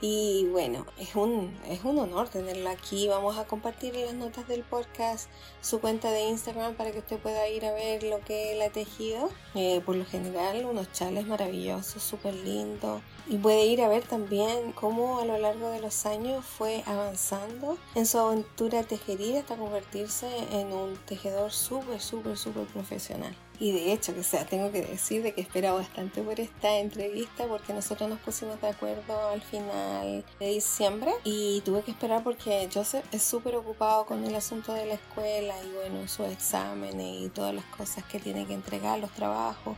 Y 0.00 0.46
bueno, 0.50 0.84
es 0.98 1.14
un, 1.14 1.56
es 1.68 1.82
un 1.84 1.98
honor 1.98 2.28
tenerlo 2.28 2.68
aquí. 2.68 3.08
Vamos 3.08 3.38
a 3.38 3.46
compartir 3.46 3.94
las 3.96 4.12
notas 4.12 4.46
del 4.46 4.62
podcast 4.62 5.30
su 5.62 5.80
cuenta 5.80 6.10
de 6.10 6.28
Instagram 6.28 6.74
para 6.74 6.92
que 6.92 6.98
usted 6.98 7.18
pueda 7.18 7.48
ir 7.48 7.64
a 7.64 7.72
ver 7.72 8.02
lo 8.02 8.20
que 8.20 8.52
él 8.52 8.62
ha 8.62 8.68
tejido. 8.68 9.30
Eh, 9.54 9.80
por 9.86 9.96
lo 9.96 10.04
general, 10.04 10.66
unos 10.66 10.92
chales 10.92 11.26
maravillosos, 11.26 12.02
súper 12.02 12.34
lindos. 12.34 13.00
Y 13.26 13.38
puede 13.38 13.64
ir 13.66 13.80
a 13.80 13.88
ver 13.88 14.04
también 14.04 14.72
cómo 14.72 15.18
a 15.18 15.24
lo 15.24 15.38
largo 15.38 15.70
de 15.70 15.80
los 15.80 16.06
años 16.06 16.44
fue 16.44 16.82
avanzando 16.86 17.78
en 17.94 18.06
su 18.06 18.18
aventura 18.18 18.82
tejeril 18.82 19.38
hasta 19.38 19.56
convertirse 19.56 20.28
en 20.52 20.72
un 20.72 20.96
tejedor 21.06 21.50
súper, 21.52 22.00
súper, 22.00 22.36
súper 22.36 22.66
profesional. 22.66 23.34
Y 23.58 23.72
de 23.72 23.92
hecho, 23.92 24.14
que 24.14 24.22
sea, 24.22 24.44
tengo 24.44 24.70
que 24.70 24.82
decir 24.82 25.22
de 25.22 25.32
que 25.32 25.40
espero 25.40 25.74
bastante 25.74 26.20
por 26.22 26.38
esta 26.38 26.78
entrevista 26.78 27.46
porque 27.46 27.72
nosotros 27.72 28.08
nos 28.10 28.18
pusimos 28.20 28.60
de 28.60 28.68
acuerdo 28.68 29.28
al 29.30 29.40
final 29.40 30.24
de 30.38 30.48
diciembre 30.48 31.12
y 31.24 31.62
tuve 31.62 31.82
que 31.82 31.92
esperar 31.92 32.22
porque 32.22 32.68
Joseph 32.72 33.04
es 33.12 33.22
súper 33.22 33.56
ocupado 33.56 34.04
con 34.04 34.24
el 34.24 34.34
asunto 34.34 34.74
de 34.74 34.84
la 34.84 34.94
escuela 34.94 35.54
y 35.64 35.72
bueno, 35.72 36.06
sus 36.06 36.26
exámenes 36.26 37.22
y 37.22 37.28
todas 37.30 37.54
las 37.54 37.64
cosas 37.66 38.04
que 38.04 38.20
tiene 38.20 38.46
que 38.46 38.54
entregar, 38.54 38.98
los 38.98 39.10
trabajos. 39.12 39.76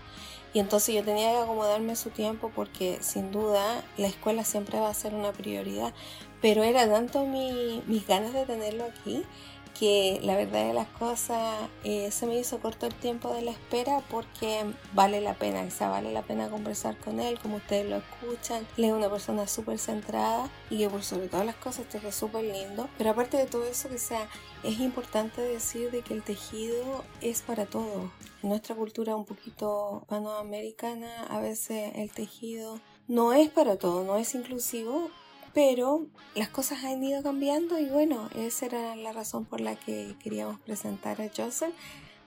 Y 0.55 0.61
entonces 0.61 0.95
yo 0.95 1.05
tenía 1.05 1.31
que 1.31 1.39
acomodarme 1.39 1.95
su 1.95 2.11
tiempo 2.11 2.51
porque 2.55 2.99
sin 3.01 3.31
duda 3.31 3.85
la 3.97 4.07
escuela 4.09 4.45
siempre 4.45 4.81
va 4.81 4.89
a 4.89 4.95
ser 4.95 5.15
una 5.15 5.33
prioridad. 5.33 5.93
Pero 6.41 6.63
era 6.63 6.89
tanto 6.89 7.27
mi, 7.27 7.83
mis 7.87 8.07
ganas 8.07 8.33
de 8.33 8.47
tenerlo 8.47 8.85
aquí 8.85 9.25
que 9.79 10.21
la 10.23 10.37
verdad 10.37 10.67
de 10.67 10.73
las 10.73 10.89
cosas 10.89 11.69
eh, 11.85 12.11
se 12.11 12.27
me 12.27 12.39
hizo 12.39 12.59
corto 12.59 12.87
el 12.87 12.95
tiempo 12.95 13.33
de 13.33 13.43
la 13.43 13.53
espera 13.53 14.03
porque 14.11 14.65
vale 14.93 15.21
la 15.21 15.35
pena, 15.35 15.63
o 15.63 15.71
sea, 15.71 15.89
vale 15.89 16.13
la 16.13 16.23
pena 16.23 16.49
conversar 16.49 16.97
con 16.99 17.21
él, 17.21 17.39
como 17.39 17.57
ustedes 17.57 17.89
lo 17.89 17.97
escuchan. 17.97 18.67
Él 18.77 18.85
es 18.85 18.93
una 18.93 19.09
persona 19.09 19.47
súper 19.47 19.79
centrada 19.79 20.51
y 20.71 20.79
que 20.79 20.89
por 20.89 21.05
sobre 21.05 21.29
todas 21.29 21.47
las 21.47 21.55
cosas 21.57 21.87
es 21.93 22.15
súper 22.15 22.45
lindo. 22.45 22.89
Pero 22.99 23.11
aparte 23.11 23.37
de 23.37 23.47
todo 23.47 23.65
eso, 23.65 23.89
que 23.89 23.99
sea, 23.99 24.29
es 24.65 24.81
importante 24.81 25.41
decir 25.41 25.91
de 25.91 26.03
que 26.03 26.15
el 26.15 26.23
tejido 26.23 27.05
es 27.21 27.43
para 27.43 27.67
todos. 27.67 28.11
En 28.43 28.49
nuestra 28.49 28.75
cultura 28.75 29.17
un 29.17 29.25
poquito 29.25 30.05
panoamericana, 30.09 31.25
a 31.25 31.41
veces 31.41 31.93
el 31.95 32.11
tejido 32.11 32.81
no 33.07 33.33
es 33.33 33.49
para 33.49 33.77
todo, 33.77 34.05
no 34.05 34.17
es 34.17 34.35
inclusivo 34.35 35.11
pero 35.59 36.07
las 36.37 36.51
cosas 36.51 36.85
han 36.85 37.03
ido 37.03 37.21
cambiando 37.21 37.81
y 37.81 37.87
bueno, 37.87 38.31
esa 38.37 38.67
era 38.67 38.95
la 38.95 39.11
razón 39.11 39.45
por 39.45 39.61
la 39.61 39.75
que 39.75 40.15
queríamos 40.23 40.61
presentar 40.61 41.21
a 41.21 41.29
Joseph 41.37 41.75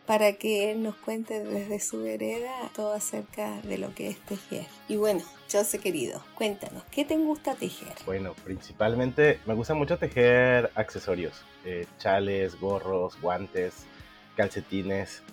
para 0.05 0.33
que 0.33 0.75
nos 0.75 0.95
cuente 0.95 1.41
desde 1.41 1.79
su 1.79 2.03
vereda 2.03 2.51
todo 2.75 2.91
acerca 2.91 3.61
de 3.61 3.77
lo 3.77 3.95
que 3.95 4.09
es 4.09 4.19
tejer. 4.25 4.65
Y 4.89 4.97
bueno, 4.97 5.21
José 5.49 5.79
querido, 5.79 6.21
cuéntanos, 6.35 6.83
¿qué 6.91 7.05
te 7.05 7.15
gusta 7.15 7.55
tejer? 7.55 7.93
Bueno, 8.05 8.33
principalmente 8.43 9.39
me 9.45 9.53
gusta 9.53 9.75
mucho 9.75 9.97
tejer 9.97 10.69
accesorios, 10.75 11.41
eh, 11.63 11.85
chales, 11.99 12.59
gorros, 12.59 13.15
guantes, 13.21 13.85
calcetines. 14.35 15.23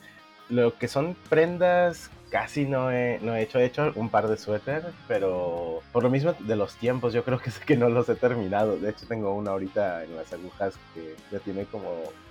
Lo 0.49 0.79
que 0.79 0.87
son 0.87 1.17
prendas 1.29 2.13
casi 2.31 2.65
no 2.65 2.91
he, 2.91 3.19
no 3.21 3.35
he 3.35 3.43
hecho. 3.43 3.59
He 3.59 3.65
hecho 3.65 3.93
un 3.95 4.09
par 4.09 4.29
de 4.29 4.37
suéter, 4.37 4.93
pero 5.07 5.81
por 5.93 6.03
lo 6.03 6.11
mismo 6.11 6.35
de 6.39 6.57
los 6.57 6.75
tiempos, 6.77 7.13
yo 7.13 7.25
creo 7.25 7.39
que 7.39 7.51
es 7.51 7.59
que 7.59 7.77
no 7.77 7.89
los 7.89 8.09
he 8.09 8.15
terminado. 8.15 8.77
De 8.79 8.91
hecho, 8.91 9.07
tengo 9.07 9.33
una 9.35 9.53
ahorita 9.53 10.05
en 10.05 10.17
las 10.17 10.33
agujas 10.33 10.75
que 10.95 11.17
ya 11.31 11.39
tiene 11.41 11.65
como 11.67 11.89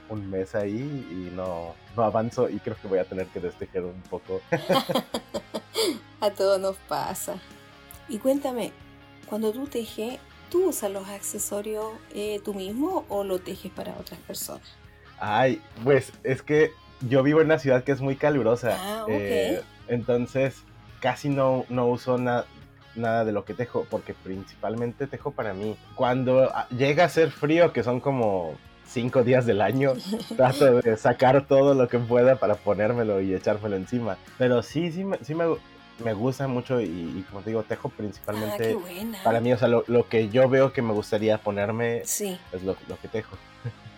un 0.10 0.30
mes 0.30 0.56
ahí 0.56 1.06
y 1.12 1.36
no, 1.36 1.76
no 1.96 2.04
avanzo 2.04 2.50
y 2.50 2.60
creo 2.60 2.78
que 2.82 2.88
voy 2.88 3.00
a 3.00 3.06
tener 3.06 3.28
que 3.28 3.40
destejer 3.40 3.84
un 3.84 4.02
poco. 4.10 4.42
a 6.22 6.30
todos 6.32 6.60
nos 6.60 6.78
pasa. 6.88 7.36
Y 8.10 8.20
cuéntame, 8.20 8.72
cuando 9.28 9.52
tú 9.52 9.68
tejes, 9.68 10.20
¿tú 10.50 10.70
usas 10.70 10.92
los 10.92 11.08
accesorios 11.10 11.94
eh, 12.14 12.40
tú 12.44 12.54
mismo 12.54 13.06
o 13.10 13.24
lo 13.24 13.40
tejes 13.40 13.72
para 13.72 13.94
otras 14.00 14.20
personas? 14.22 14.68
Ay, 15.20 15.62
pues 15.84 16.14
es 16.24 16.42
que 16.42 16.72
yo 17.02 17.24
vivo 17.24 17.42
en 17.42 17.48
una 17.48 17.60
ciudad 17.60 17.84
que 17.84 17.92
es 17.92 18.02
muy 18.02 18.16
calurosa. 18.16 18.78
Ah, 18.80 19.04
ok. 19.04 19.10
Eh, 19.12 19.62
entonces, 19.88 20.64
casi 21.00 21.30
no, 21.30 21.66
no 21.70 21.88
uso 21.88 22.18
nada 22.18 22.46
de 23.26 23.32
lo 23.32 23.46
que 23.46 23.54
tejo, 23.54 23.86
porque 23.90 24.14
principalmente 24.14 25.08
tejo 25.08 25.32
para 25.32 25.54
mí. 25.54 25.78
Cuando 25.96 26.50
ah, 26.54 26.68
llega 26.70 27.06
a 27.06 27.10
ser 27.10 27.32
frío, 27.32 27.74
que 27.74 27.84
son 27.84 28.00
como 28.00 28.56
cinco 28.86 29.24
días 29.24 29.46
del 29.46 29.62
año, 29.62 29.94
trato 30.36 30.82
de 30.82 30.98
sacar 30.98 31.46
todo 31.48 31.74
lo 31.74 31.88
que 31.88 32.00
pueda 32.00 32.38
para 32.38 32.56
ponérmelo 32.56 33.22
y 33.22 33.34
echármelo 33.34 33.76
encima. 33.76 34.18
Pero 34.38 34.64
sí, 34.64 34.92
sí, 34.92 35.06
sí 35.22 35.36
me, 35.36 35.46
me 36.04 36.14
gusta 36.14 36.48
mucho 36.48 36.82
y, 36.82 37.26
como 37.30 37.42
te 37.42 37.52
digo, 37.52 37.64
tejo 37.64 37.90
principalmente 37.90 38.76
ah, 38.76 39.18
para 39.24 39.40
mí, 39.40 39.52
o 39.54 39.58
sea, 39.58 39.68
lo, 39.68 40.10
que 40.10 40.30
yo 40.30 40.50
veo 40.50 40.74
que 40.74 40.82
me 40.82 40.94
gustaría 40.94 41.38
ponerme 41.38 42.02
sí. 42.06 42.38
es 42.52 42.64
lo, 42.64 42.76
lo, 42.88 43.00
que 43.00 43.08
tejo. 43.08 43.36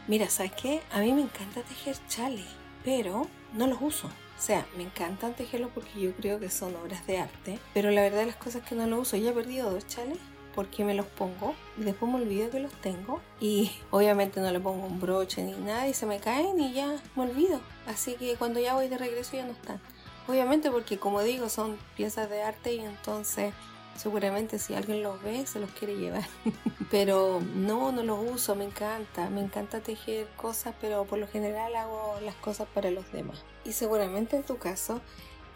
Mira, 0.08 0.29
¿sabes 0.29 0.53
qué? 0.53 0.81
A 0.91 1.00
mí 1.00 1.13
me 1.13 1.22
encanta 1.22 1.62
tejer 1.62 1.96
chale, 2.08 2.43
pero 2.84 3.27
no 3.53 3.67
los 3.67 3.81
uso. 3.81 4.10
O 4.39 4.41
sea, 4.41 4.65
me 4.77 4.84
encantan 4.84 5.34
tejerlos 5.34 5.69
porque 5.75 6.00
yo 6.00 6.13
creo 6.15 6.39
que 6.39 6.50
son 6.50 6.74
obras 6.77 7.05
de 7.05 7.17
arte, 7.17 7.60
pero 7.74 7.91
la 7.91 8.03
verdad 8.03 8.19
de 8.19 8.27
las 8.27 8.38
cosas 8.38 8.63
que 8.63 8.74
no 8.74 8.88
lo 8.88 9.01
uso, 9.01 9.17
ya 9.17 9.31
he 9.31 9.34
perdido 9.34 9.69
dos 9.69 9.86
chales 9.86 10.17
porque 10.55 10.86
me 10.86 10.93
los 10.93 11.05
pongo 11.08 11.55
y 11.77 11.84
después 11.84 12.10
me 12.10 12.19
olvido 12.19 12.50
que 12.50 12.62
los 12.62 12.72
tengo 12.81 13.19
y 13.41 13.69
obviamente 13.91 14.39
no 14.39 14.50
le 14.50 14.62
pongo 14.62 14.88
un 14.88 15.01
broche 15.01 15.43
ni 15.43 15.51
nada 15.51 15.89
y 15.89 15.93
se 15.93 16.05
me 16.05 16.19
caen 16.19 16.58
y 16.58 16.72
ya 16.72 16.96
me 17.17 17.24
olvido. 17.24 17.60
Así 17.86 18.15
que 18.15 18.36
cuando 18.36 18.62
ya 18.62 18.75
voy 18.75 18.88
de 18.88 18.98
regreso 18.98 19.36
ya 19.36 19.46
no 19.46 19.51
están. 19.51 19.81
Obviamente 20.29 20.72
porque 20.72 20.98
como 20.98 21.22
digo 21.22 21.50
son 21.50 21.77
piezas 21.98 22.29
de 22.29 22.41
arte 22.41 22.74
y 22.74 22.79
entonces 22.79 23.53
Seguramente 24.00 24.60
si 24.60 24.75
alguien 24.75 25.03
los 25.03 25.22
ve 25.22 25.46
se 25.46 25.60
los 25.60 25.70
quiere 25.72 25.98
llevar. 25.98 26.24
pero 26.91 27.41
no, 27.53 27.91
no 27.91 28.01
los 28.01 28.20
uso, 28.32 28.56
me 28.56 28.63
encanta. 28.63 29.29
Me 29.29 29.41
encanta 29.41 29.82
tejer 29.82 30.25
cosas, 30.38 30.74
pero 30.79 31.03
por 31.03 31.20
lo 31.20 31.27
general 31.27 31.75
hago 31.75 32.18
las 32.24 32.36
cosas 32.36 32.65
para 32.74 32.91
los 32.91 33.12
demás. 33.12 33.44
Y 33.65 33.74
seguramente 33.74 34.38
en 34.38 34.44
tu 34.44 34.58
caso 34.58 35.01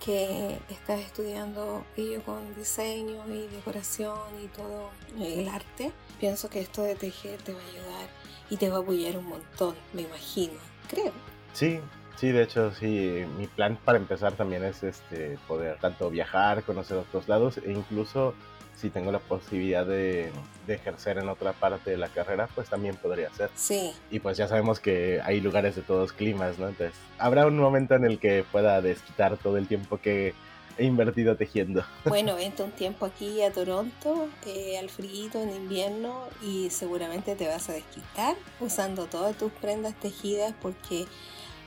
que 0.04 0.60
estás 0.70 1.00
estudiando 1.00 1.86
ello 1.96 2.22
con 2.24 2.54
diseño 2.56 3.26
y 3.30 3.48
decoración 3.48 4.20
y 4.44 4.48
todo 4.48 4.90
el 5.18 5.48
arte, 5.48 5.94
pienso 6.20 6.50
que 6.50 6.60
esto 6.60 6.82
de 6.82 6.96
tejer 6.96 7.42
te 7.42 7.54
va 7.54 7.62
a 7.62 7.64
ayudar 7.64 8.10
y 8.50 8.58
te 8.58 8.70
va 8.70 8.80
a 8.80 8.82
apoyar 8.82 9.16
un 9.18 9.28
montón, 9.28 9.76
me 9.94 10.02
imagino, 10.02 10.60
creo. 10.90 11.14
Sí, 11.54 11.80
Sí, 12.18 12.32
de 12.32 12.44
hecho, 12.44 12.72
sí, 12.74 13.26
mi 13.38 13.48
plan 13.48 13.78
para 13.84 13.98
empezar 13.98 14.34
también 14.34 14.64
es 14.64 14.84
este 14.84 15.38
poder 15.48 15.78
tanto 15.80 16.10
viajar, 16.10 16.64
conocer 16.64 16.98
otros 16.98 17.28
lados 17.28 17.58
e 17.58 17.72
incluso 17.72 18.34
si 18.76 18.90
tengo 18.90 19.12
la 19.12 19.20
posibilidad 19.20 19.86
de, 19.86 20.32
ejercer 20.68 21.18
en 21.18 21.30
otra 21.30 21.54
parte 21.54 21.92
de 21.92 21.98
la 21.98 22.10
carrera, 22.10 22.50
pues 22.54 22.70
también 22.70 22.96
podría 22.96 23.34
ser. 23.34 23.50
Sí. 23.56 23.94
Y 24.12 24.20
pues 24.20 24.38
ya 24.38 24.48
sabemos 24.48 24.80
que 24.80 25.22
hay 25.24 25.40
lugares 25.40 25.76
de 25.76 25.84
todos 25.84 26.12
climas, 26.12 26.60
¿no? 26.60 26.68
Entonces, 26.68 26.96
habrá 27.18 27.48
un 27.48 27.58
momento 27.58 27.96
en 27.96 28.04
el 28.04 28.20
que 28.20 28.44
pueda 28.52 28.82
desquitar 28.82 29.38
todo 29.38 29.58
el 29.58 29.68
tiempo 29.68 30.00
que 30.00 30.34
he 30.78 30.86
invertido 30.86 31.36
tejiendo. 31.36 31.86
Bueno, 32.06 32.36
vente 32.36 32.64
un 32.64 32.72
tiempo 32.72 33.06
aquí 33.06 33.42
a 33.42 33.52
Toronto, 33.52 34.28
eh, 34.46 34.78
al 34.78 34.90
frío 34.90 35.30
en 35.36 35.56
invierno, 35.56 36.28
y 36.42 36.70
seguramente 36.70 37.36
te 37.36 37.48
vas 37.48 37.70
a 37.70 37.74
desquitar 37.74 38.36
usando 38.60 39.06
todas 39.06 39.38
tus 39.38 39.52
prendas 39.54 39.96
tejidas 39.96 40.54
porque 40.62 41.06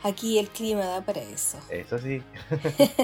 Aquí 0.02 0.38
el 0.38 0.48
clima 0.48 0.84
da 0.84 1.00
para 1.00 1.20
eso. 1.20 1.58
Eso 1.70 1.98
sí. 1.98 2.22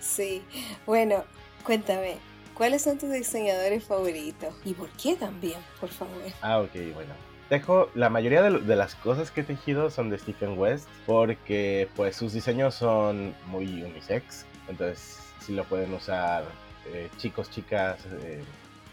sí. 0.00 0.42
Bueno, 0.86 1.24
cuéntame, 1.64 2.16
¿cuáles 2.54 2.82
son 2.82 2.98
tus 2.98 3.10
diseñadores 3.10 3.84
favoritos? 3.84 4.54
¿Y 4.64 4.74
por 4.74 4.88
qué 4.90 5.16
también, 5.16 5.58
por 5.80 5.90
favor? 5.90 6.22
Ah, 6.40 6.60
ok, 6.60 6.72
bueno. 6.94 7.14
Tejo, 7.48 7.90
la 7.94 8.10
mayoría 8.10 8.42
de, 8.42 8.76
las 8.76 8.96
cosas 8.96 9.30
que 9.30 9.42
he 9.42 9.44
tejido 9.44 9.90
son 9.90 10.10
de 10.10 10.18
Stephen 10.18 10.58
West 10.58 10.88
porque 11.06 11.88
pues 11.94 12.16
sus 12.16 12.32
diseños 12.32 12.74
son 12.74 13.36
muy 13.46 13.84
unisex, 13.84 14.46
entonces 14.66 15.20
sí 15.38 15.54
lo 15.54 15.62
pueden 15.64 15.94
usar 15.94 16.44
eh, 16.86 17.08
chicos, 17.18 17.48
chicas 17.48 18.00
eh, 18.22 18.42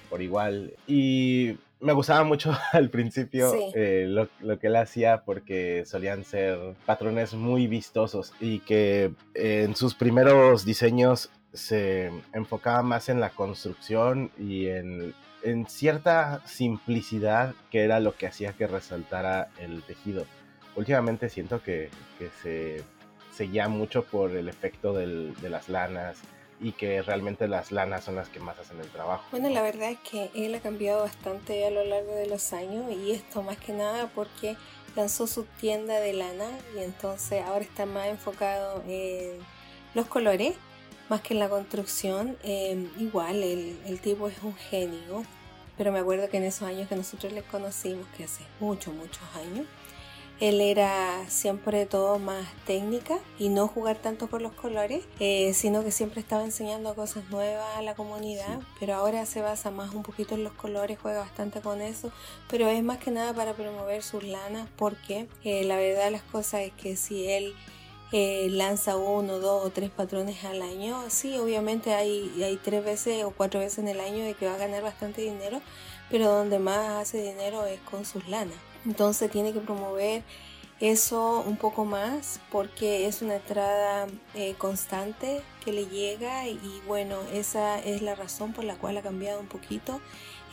por 0.08 0.22
igual. 0.22 0.72
Y 0.86 1.58
me 1.84 1.94
gustaba 1.94 2.24
mucho 2.24 2.58
al 2.72 2.90
principio 2.90 3.54
eh, 3.76 4.06
lo, 4.08 4.60
que 4.60 4.68
él 4.68 4.76
hacía 4.76 5.24
porque 5.24 5.84
solían 5.86 6.24
ser 6.24 6.58
patrones 6.86 7.34
muy 7.34 7.68
vistosos 7.68 8.34
y 8.40 8.60
que 8.60 9.14
en 9.36 9.76
sus 9.76 9.94
primeros 9.94 10.66
diseños 10.66 11.30
se 11.54 12.12
enfocaba 12.34 12.82
más 12.82 13.10
en 13.10 13.20
la 13.20 13.30
construcción 13.30 14.32
y 14.40 14.68
en, 14.68 15.14
cierta 15.68 16.42
simplicidad 16.46 17.54
que 17.70 17.84
era 17.84 18.00
lo 18.00 18.16
que 18.16 18.28
hacía 18.28 18.54
que 18.54 18.66
resaltara 18.66 19.50
el 19.60 19.84
tejido. 19.84 20.26
Últimamente 20.78 21.28
siento 21.28 21.62
que, 21.62 21.90
se 22.42 22.82
seguía 23.34 23.68
mucho 23.68 24.06
por 24.06 24.32
el 24.32 24.48
efecto 24.48 24.94
de 24.94 25.50
las 25.50 25.68
lanas 25.68 26.18
y 26.60 26.74
que 26.74 27.02
realmente 27.02 27.48
las 27.48 27.72
lanas 27.72 28.04
son 28.04 28.16
las 28.16 28.30
que 28.30 28.40
más 28.40 28.58
hacen 28.60 28.80
el 28.80 28.90
trabajo. 28.90 29.26
Bueno, 29.32 29.50
la 29.50 29.62
verdad 29.62 29.92
es 29.92 30.00
que 30.00 30.32
él 30.34 30.56
ha 30.56 30.60
cambiado 30.60 31.02
bastante 31.02 31.66
a 31.66 31.70
lo 31.70 31.84
largo 31.84 32.14
de 32.16 32.28
los 32.28 32.54
años 32.54 32.92
y 32.92 33.12
esto 33.12 33.42
más 33.42 33.58
que 33.58 33.74
nada 33.74 34.10
porque 34.16 34.56
lanzó 34.96 35.28
su 35.28 35.44
tienda 35.60 36.00
de 36.00 36.14
lana 36.14 36.50
y 36.76 36.84
entonces 36.84 37.44
ahora 37.44 37.64
está 37.66 37.86
más 37.86 38.08
enfocado 38.08 38.84
en 38.88 39.40
los 39.94 40.06
colores 40.08 40.56
más 41.10 41.22
que 41.22 41.34
en 41.34 41.40
la 41.40 41.50
construcción. 41.50 42.38
Em, 42.44 42.90
igual, 42.98 43.44
el, 43.44 43.78
el 43.86 44.00
tipo 44.00 44.28
es 44.28 44.42
un 44.42 44.56
genio, 44.56 45.24
pero 45.78 45.92
me 45.92 46.00
acuerdo 46.00 46.30
que 46.30 46.38
en 46.38 46.44
esos 46.44 46.64
años 46.68 46.88
que 46.88 46.96
nosotros 46.96 47.34
le 47.34 47.44
conocimos, 47.44 48.06
que 48.18 48.24
hace 48.24 48.44
muchos, 48.60 48.94
muchos 48.94 49.24
años, 49.36 49.66
él 50.44 50.60
era 50.60 51.24
siempre 51.30 51.86
todo 51.86 52.20
más 52.20 52.46
técnica 52.66 53.18
y 53.40 53.48
no 53.48 53.70
jugar 53.70 53.96
tanto 54.00 54.28
por 54.28 54.42
los 54.42 54.52
colores, 54.52 55.06
eh, 55.22 55.54
sino 55.54 55.86
que 55.86 55.92
siempre 55.92 56.20
estaba 56.20 56.44
enseñando 56.44 56.96
cosas 56.96 57.30
nuevas 57.30 57.78
a 57.78 57.82
la 57.82 57.96
comunidad, 57.96 58.60
pero 58.78 58.96
ahora 58.96 59.26
se 59.26 59.42
basa 59.42 59.72
más 59.72 59.94
un 59.94 60.04
poquito 60.04 60.36
en 60.36 60.44
los 60.44 60.52
colores, 60.52 61.00
juega 61.02 61.22
bastante 61.22 61.62
con 61.62 61.80
eso, 61.80 62.12
pero 62.50 62.68
es 62.68 62.84
más 62.84 62.98
que 62.98 63.10
nada 63.10 63.34
para 63.34 63.54
promover 63.54 64.04
sus 64.04 64.26
lanas 64.26 64.68
porque 64.76 65.30
eh, 65.46 65.64
la 65.64 65.78
verdad 65.78 66.12
las 66.12 66.24
cosas 66.24 66.64
es 66.64 66.74
que 66.74 66.98
si 66.98 67.26
él 67.32 67.56
eh, 68.12 68.50
lanza 68.50 68.98
uno, 68.98 69.40
dos 69.40 69.66
o 69.66 69.70
tres 69.70 69.92
patrones 69.92 70.44
al 70.44 70.62
año, 70.62 71.06
sí, 71.08 71.38
obviamente 71.38 71.94
hay, 71.94 72.44
hay 72.44 72.58
tres 72.58 72.84
veces 72.84 73.24
o 73.24 73.32
cuatro 73.32 73.62
veces 73.62 73.80
en 73.80 73.88
el 73.88 74.02
año 74.02 74.26
de 74.26 74.34
que 74.34 74.46
va 74.46 74.56
a 74.56 74.58
ganar 74.58 74.84
bastante 74.84 75.22
dinero, 75.22 75.62
pero 76.10 76.30
donde 76.30 76.60
más 76.60 77.02
hace 77.02 77.24
dinero 77.24 77.66
es 77.66 77.80
con 77.80 78.04
sus 78.04 78.28
lanas. 78.28 78.73
Entonces 78.86 79.32
tiene 79.32 79.54
que 79.54 79.60
promover 79.60 80.24
eso 80.80 81.44
un 81.48 81.56
poco 81.56 81.86
más 81.86 82.40
porque 82.52 83.08
es 83.08 83.22
una 83.22 83.36
entrada 83.36 84.08
eh, 84.36 84.56
constante 84.58 85.42
que 85.64 85.72
le 85.72 85.86
llega 85.86 86.48
y 86.48 86.82
bueno, 86.88 87.18
esa 87.32 87.80
es 87.80 88.02
la 88.02 88.16
razón 88.16 88.54
por 88.54 88.66
la 88.66 88.76
cual 88.76 88.98
ha 88.98 89.02
cambiado 89.02 89.40
un 89.40 89.48
poquito 89.48 90.02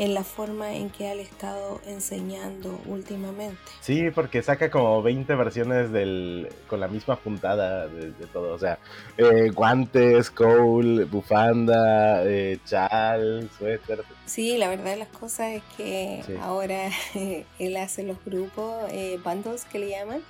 en 0.00 0.14
la 0.14 0.25
forma 0.25 0.73
en 0.73 0.88
que 0.88 1.09
ha 1.09 1.12
estado 1.12 1.78
enseñando 1.87 2.80
últimamente. 2.87 3.59
Sí, 3.83 4.11
porque 4.14 4.42
saca 4.42 4.71
como 4.71 5.02
20 5.02 5.35
versiones 5.35 5.92
del, 5.92 6.49
con 6.69 6.80
la 6.80 6.88
misma 6.88 7.16
puntada 7.16 7.87
de, 7.87 8.11
todo, 8.33 8.54
o 8.54 8.59
sea, 8.59 8.78
eh, 9.19 9.50
guantes, 9.50 10.30
cowl, 10.30 11.04
bufanda, 11.04 12.25
eh, 12.25 12.59
chal, 12.64 13.50
suéter. 13.59 14.02
Sí, 14.25 14.57
la 14.57 14.71
verdad 14.71 14.92
de 14.92 14.97
las 14.97 15.09
cosas 15.09 15.52
es 15.52 15.62
que 15.76 16.23
ahora 16.40 16.88
él 17.59 17.76
hace 17.76 18.02
los 18.02 18.25
grupos, 18.25 18.75
eh, 18.92 19.21
bandos 19.23 19.66
que 19.66 19.80
le 19.80 19.90
llaman, 19.90 20.23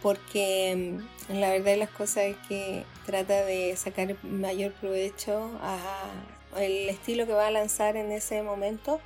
porque 0.00 1.00
mm, 1.28 1.32
la 1.40 1.50
verdad 1.50 1.72
de 1.72 1.76
las 1.78 1.90
cosas 1.90 2.22
es 2.26 2.36
que 2.46 2.84
trata 3.04 3.44
de 3.44 3.74
sacar 3.74 4.14
mayor 4.22 4.70
provecho 4.74 5.50
a 5.60 5.76
el 6.56 6.88
estilo 6.88 7.26
que 7.26 7.32
va 7.32 7.46
a 7.46 7.50
lanzar 7.50 7.96
en 7.96 8.12
ese 8.12 8.42
momento 8.42 9.00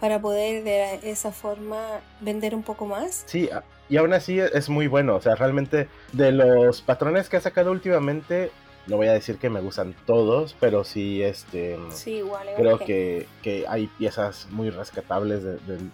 para 0.00 0.20
poder 0.20 0.62
de 0.64 1.10
esa 1.10 1.32
forma 1.32 2.00
vender 2.20 2.54
un 2.54 2.62
poco 2.62 2.86
más. 2.86 3.24
Sí, 3.26 3.50
y 3.88 3.96
aún 3.96 4.12
así 4.12 4.38
es 4.38 4.68
muy 4.68 4.86
bueno, 4.86 5.16
o 5.16 5.20
sea, 5.20 5.34
realmente 5.34 5.88
de 6.12 6.32
los 6.32 6.82
patrones 6.82 7.28
que 7.28 7.38
ha 7.38 7.40
sacado 7.40 7.72
últimamente, 7.72 8.50
no 8.86 8.96
voy 8.96 9.08
a 9.08 9.12
decir 9.12 9.38
que 9.38 9.50
me 9.50 9.60
gustan 9.60 9.94
todos, 10.06 10.54
pero 10.60 10.84
sí, 10.84 11.22
este, 11.22 11.78
sí, 11.90 12.16
igual, 12.16 12.48
creo 12.56 12.78
que, 12.78 13.26
que, 13.42 13.64
hay 13.68 13.86
piezas 13.86 14.46
muy 14.50 14.70
rescatables 14.70 15.42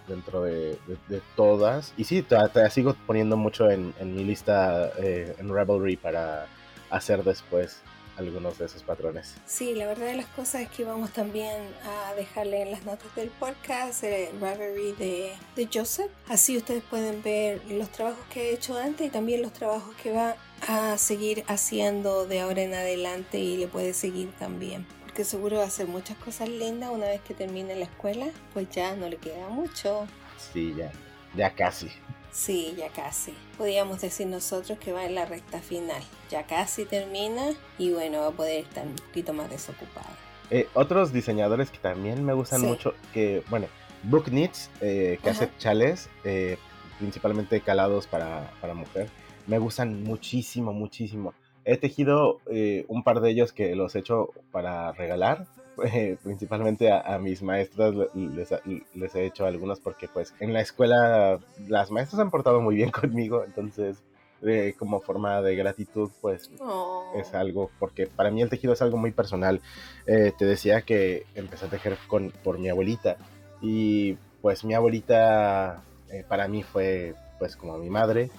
dentro 0.07 0.43
de, 0.43 0.77
todas. 1.35 1.93
Y 1.97 2.03
sí, 2.03 2.21
te, 2.21 2.37
sigo 2.69 2.95
poniendo 3.05 3.37
mucho 3.37 3.69
en, 3.69 3.93
mi 4.01 4.23
lista 4.23 4.91
eh, 4.97 5.35
en 5.39 5.53
Revelry 5.53 5.97
para 5.97 6.47
hacer 6.89 7.23
después 7.23 7.81
algunos 8.17 8.57
de 8.57 8.65
esos 8.65 8.83
patrones. 8.83 9.35
Sí, 9.45 9.73
la 9.75 9.87
verdad 9.87 10.07
de 10.07 10.15
las 10.15 10.27
cosas 10.27 10.61
es 10.61 10.69
que 10.69 10.83
vamos 10.83 11.11
también 11.11 11.61
a 11.83 12.13
dejarle 12.15 12.61
en 12.61 12.71
las 12.71 12.85
notas 12.85 13.13
del 13.15 13.29
podcast 13.29 14.03
el 14.03 14.39
Ravelry 14.39 14.93
de, 14.93 15.33
de 15.55 15.69
Joseph. 15.71 16.11
Así 16.27 16.57
ustedes 16.57 16.83
pueden 16.83 17.21
ver 17.21 17.61
los 17.69 17.89
trabajos 17.89 18.23
que 18.29 18.49
he 18.49 18.53
hecho 18.53 18.77
antes 18.77 19.07
y 19.07 19.09
también 19.09 19.41
los 19.41 19.53
trabajos 19.53 19.95
que 20.01 20.11
va 20.11 20.35
a 20.67 20.97
seguir 20.97 21.43
haciendo 21.47 22.25
de 22.25 22.39
ahora 22.41 22.61
en 22.61 22.73
adelante 22.73 23.39
y 23.39 23.57
le 23.57 23.67
puede 23.67 23.93
seguir 23.93 24.31
también. 24.39 24.85
Porque 25.03 25.23
seguro 25.23 25.57
va 25.57 25.63
a 25.63 25.67
hacer 25.67 25.87
muchas 25.87 26.17
cosas 26.17 26.49
lindas 26.49 26.89
una 26.91 27.07
vez 27.07 27.21
que 27.21 27.33
termine 27.33 27.75
la 27.75 27.85
escuela, 27.85 28.27
pues 28.53 28.69
ya 28.69 28.95
no 28.95 29.07
le 29.07 29.17
queda 29.17 29.47
mucho. 29.49 30.07
Sí, 30.37 30.73
ya, 30.77 30.91
ya 31.35 31.53
casi. 31.53 31.89
Sí, 32.35 32.75
ya 32.77 32.89
casi. 32.89 33.33
Podríamos 33.57 34.01
decir 34.01 34.27
nosotros 34.27 34.77
que 34.77 34.91
va 34.91 35.05
en 35.05 35.15
la 35.15 35.25
recta 35.25 35.59
final. 35.61 36.03
Ya 36.29 36.43
casi 36.43 36.83
termina 36.83 37.53
y 37.77 37.93
bueno, 37.93 38.19
va 38.19 38.27
a 38.27 38.31
poder 38.31 38.65
estar 38.65 38.85
un 38.85 38.95
poquito 38.95 39.31
más 39.31 39.49
desocupado. 39.49 40.09
Eh, 40.51 40.67
otros 40.73 41.13
diseñadores 41.13 41.71
que 41.71 41.77
también 41.77 42.25
me 42.25 42.33
gustan 42.33 42.61
mucho, 42.61 42.93
que 43.13 43.41
bueno, 43.49 43.67
Book 44.03 44.25
Knits, 44.25 44.69
eh, 44.81 45.17
que 45.23 45.29
hace 45.29 45.49
chales, 45.59 46.09
eh, 46.25 46.57
principalmente 46.99 47.61
calados 47.61 48.05
para, 48.05 48.51
para 48.59 48.73
mujer, 48.73 49.07
me 49.47 49.57
gustan 49.57 50.03
muchísimo, 50.03 50.73
muchísimo. 50.73 51.33
He 51.63 51.77
tejido 51.77 52.41
un 52.89 53.03
par 53.03 53.21
de 53.21 53.31
ellos 53.31 53.53
que 53.53 53.75
los 53.75 53.95
he 53.95 53.99
hecho 53.99 54.31
para 54.51 54.91
regalar 54.91 55.47
eh, 55.83 56.17
principalmente 56.23 56.91
a, 56.91 57.17
mis 57.19 57.41
maestras 57.41 57.93
les, 58.13 59.15
he 59.15 59.25
hecho 59.25 59.45
algunos 59.45 59.79
porque 59.79 60.07
pues 60.07 60.33
en 60.39 60.53
la 60.53 60.61
escuela 60.61 61.39
las 61.67 61.91
maestras 61.91 62.19
han 62.21 62.31
portado 62.31 62.61
muy 62.61 62.75
bien 62.75 62.91
conmigo, 63.01 63.43
entonces 63.43 64.03
eh, 64.41 64.75
como 64.77 65.01
forma 65.01 65.41
de 65.41 65.55
gratitud 65.55 66.11
pues 66.21 66.49
oh. 66.59 67.11
es 67.15 67.33
algo, 67.33 67.71
porque 67.79 68.07
para 68.07 68.31
mí 68.31 68.41
el 68.41 68.49
tejido 68.49 68.73
es 68.73 68.81
algo 68.81 68.97
muy 68.97 69.11
personal. 69.11 69.61
Eh, 70.05 70.31
te 70.37 70.45
decía 70.45 70.81
que 70.81 71.25
empecé 71.35 71.65
a 71.65 71.69
tejer 71.69 71.97
con, 72.07 72.31
por 72.43 72.59
mi 72.59 72.69
abuelita 72.69 73.17
y 73.61 74.13
pues 74.41 74.63
mi 74.63 74.73
abuelita 74.73 75.83
para 76.29 76.47
mí 76.47 76.63
fue 76.63 77.15
pues 77.39 77.57
como 77.57 77.77
mi 77.77 77.89
madre, 77.89 78.29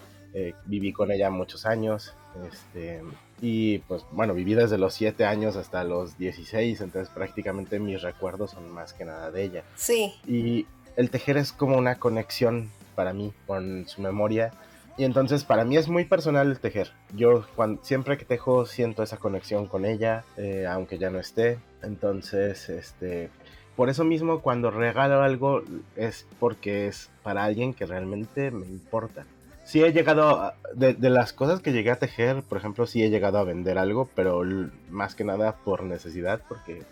viví 0.64 0.92
con 0.92 1.10
ella 1.10 1.28
muchos 1.30 1.66
años, 1.66 2.14
este, 2.50 3.02
y 3.40 3.78
pues 3.80 4.04
bueno, 4.12 4.34
viví 4.34 4.54
desde 4.54 4.78
los 4.78 4.94
7 4.94 5.24
años 5.24 5.56
hasta 5.56 5.84
los 5.84 6.16
16, 6.18 6.80
entonces 6.80 7.12
prácticamente 7.12 7.78
mis 7.78 8.02
recuerdos 8.02 8.52
son 8.52 8.70
más 8.70 8.92
que 8.92 9.04
nada 9.04 9.30
de 9.30 9.44
ella. 9.44 9.64
Sí. 9.74 10.14
Y 10.26 10.66
el 10.96 11.10
tejer 11.10 11.36
es 11.36 11.52
como 11.52 11.76
una 11.76 11.96
conexión 11.96 12.70
para 12.94 13.12
mí 13.12 13.32
con 13.46 13.86
su 13.86 14.00
memoria. 14.00 14.52
Y 14.98 15.04
entonces 15.04 15.44
para 15.44 15.64
mí 15.64 15.76
es 15.76 15.88
muy 15.88 16.06
personal 16.06 16.50
el 16.50 16.58
tejer. 16.58 16.92
Yo 17.14 17.44
cuando, 17.54 17.84
siempre 17.84 18.16
que 18.16 18.24
tejo 18.24 18.64
siento 18.64 19.02
esa 19.02 19.18
conexión 19.18 19.66
con 19.66 19.84
ella, 19.84 20.24
eh, 20.38 20.66
aunque 20.66 20.96
ya 20.96 21.10
no 21.10 21.18
esté. 21.18 21.58
Entonces, 21.82 22.70
este, 22.70 23.28
por 23.76 23.90
eso 23.90 24.04
mismo 24.04 24.40
cuando 24.40 24.70
regalo 24.70 25.22
algo 25.22 25.62
es 25.96 26.26
porque 26.40 26.86
es 26.86 27.10
para 27.22 27.44
alguien 27.44 27.74
que 27.74 27.84
realmente 27.84 28.50
me 28.50 28.66
importa 28.66 29.26
sí 29.66 29.82
he 29.82 29.92
llegado, 29.92 30.54
de, 30.74 30.94
de, 30.94 31.10
las 31.10 31.32
cosas 31.32 31.60
que 31.60 31.72
llegué 31.72 31.90
a 31.90 31.98
tejer, 31.98 32.42
por 32.42 32.56
ejemplo, 32.56 32.86
sí 32.86 33.02
he 33.02 33.10
llegado 33.10 33.38
a 33.38 33.44
vender 33.44 33.78
algo, 33.78 34.08
pero 34.14 34.42
más 34.90 35.14
que 35.14 35.24
nada 35.24 35.56
por 35.56 35.82
necesidad, 35.82 36.40
porque 36.48 36.82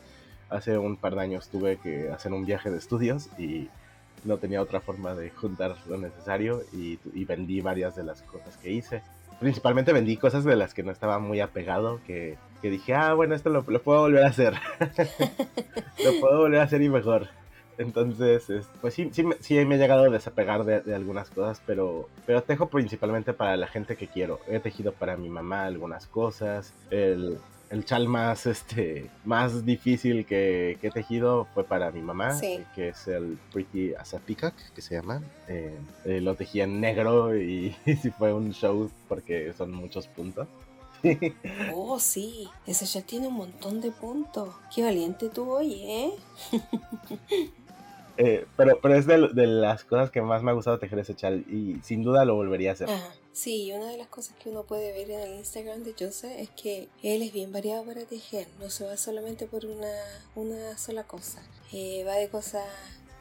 hace 0.51 0.77
un 0.77 0.97
par 0.97 1.15
de 1.15 1.23
años 1.23 1.49
tuve 1.49 1.79
que 1.79 2.11
hacer 2.11 2.33
un 2.33 2.45
viaje 2.45 2.71
de 2.71 2.79
estudios 2.79 3.29
y 3.39 3.69
no 4.25 4.39
tenía 4.39 4.61
otra 4.61 4.81
forma 4.81 5.15
de 5.15 5.31
juntar 5.31 5.77
lo 5.89 5.99
necesario 5.99 6.63
y, 6.73 6.99
vendí 7.25 7.61
varias 7.61 7.95
de 7.95 8.03
las 8.03 8.23
cosas 8.23 8.57
que 8.57 8.73
hice. 8.73 9.03
Principalmente 9.39 9.93
vendí 9.93 10.17
cosas 10.17 10.45
de 10.45 10.57
las 10.57 10.75
que 10.75 10.83
no 10.83 10.91
estaba 10.91 11.19
muy 11.19 11.41
apegado, 11.41 12.01
que, 12.07 12.37
que 12.61 12.71
dije, 12.71 12.95
ah, 12.95 13.15
bueno, 13.15 13.35
esto 13.35 13.51
lo, 13.51 13.65
lo 13.67 13.83
puedo 13.83 14.01
volver 14.01 14.25
a 14.25 14.29
hacer. 14.29 14.55
lo 16.05 16.21
puedo 16.21 16.39
volver 16.39 16.61
a 16.61 16.65
hacer 16.65 16.83
y 16.83 16.89
mejor. 16.89 17.29
Entonces, 17.79 18.47
pues 18.81 18.95
sí, 18.95 19.11
sí, 19.13 19.25
sí 19.41 19.65
me 19.65 19.75
he 19.75 19.79
llegado 19.79 20.05
a 20.05 20.11
desapegar 20.11 20.65
de, 20.65 20.95
algunas 20.95 21.31
cosas, 21.31 21.61
pero, 21.67 22.09
pero 22.27 22.43
tejo 22.43 22.69
principalmente 22.69 23.33
para 23.33 23.57
la 23.57 23.67
gente 23.67 23.97
que 23.97 24.09
quiero. 24.09 24.41
He 24.49 24.61
tejido 24.61 24.93
para 24.93 25.17
mi 25.17 25.29
mamá 25.29 25.65
algunas 25.65 26.07
cosas. 26.07 26.73
El, 26.91 27.39
el 27.71 27.85
chal 27.85 28.07
más, 28.09 28.47
este, 28.47 29.11
más 29.25 29.65
difícil 29.65 30.25
que, 30.27 30.79
he 30.81 30.91
tejido 30.91 31.47
fue 31.55 31.65
para 31.65 31.91
mi 31.91 32.03
mamá, 32.03 32.39
que 32.41 32.89
es 32.89 33.09
el 33.09 33.39
Pretty 33.53 33.95
as 33.95 34.15
a 34.15 34.19
Peacock, 34.19 34.55
que 34.75 34.83
se 34.83 34.95
llama. 34.95 35.23
Eh, 35.49 35.77
eh, 36.05 36.21
lo 36.21 36.35
tejí 36.35 36.61
en 36.61 36.81
negro 36.81 37.37
y, 37.37 37.75
y 37.87 37.97
sí 37.97 38.11
fue 38.11 38.33
un 38.33 38.53
show 38.53 38.91
porque 39.09 39.53
son 39.55 39.73
muchos 39.73 40.07
puntos. 40.07 40.47
Oh, 41.75 41.99
sí, 41.99 42.49
ese 42.67 42.87
ya 42.87 43.03
tiene 43.03 43.29
un 43.29 43.35
montón 43.35 43.81
de 43.81 43.91
puntos. 43.91 44.55
Qué 44.75 44.83
valiente 44.83 45.29
tú 45.29 45.51
hoy, 45.51 45.75
¿eh? 45.83 46.13
Eh, 48.17 48.47
pero, 48.57 48.79
pero 48.81 48.95
es 48.95 49.07
de, 49.07 49.19
las 49.19 49.85
cosas 49.85 50.11
que 50.11 50.23
más 50.23 50.43
me 50.43 50.51
ha 50.51 50.55
gustado 50.55 50.79
tejer 50.79 50.99
ese 51.01 51.15
chal 51.15 51.45
y 51.49 51.81
sin 51.83 52.03
duda 52.03 52.25
lo 52.25 52.37
volvería 52.37 52.71
a 52.71 52.73
hacer. 52.75 52.89
Sí, 53.33 53.73
una 53.73 53.87
de 53.87 53.97
las 53.97 54.07
cosas 54.07 54.37
que 54.37 54.51
uno 54.51 54.63
puede 54.63 54.93
ver 54.93 55.11
en 55.11 55.21
el 55.21 55.39
Instagram 55.39 55.83
de 55.83 55.95
Jose 55.99 56.41
es 56.41 56.51
que 56.51 56.89
él 57.03 57.23
es 57.23 57.33
bien 57.33 57.53
variado 57.53 57.85
para 57.85 58.03
tejer, 58.03 58.47
no 58.61 58.71
se 58.71 58.85
va 58.85 58.97
solamente 58.97 59.47
por 59.47 59.67
una, 59.67 59.91
una 60.37 60.79
sola 60.79 61.03
cosa, 61.05 61.43
eh, 61.73 62.05
va 62.07 62.15
de 62.15 62.29
cosas 62.29 62.65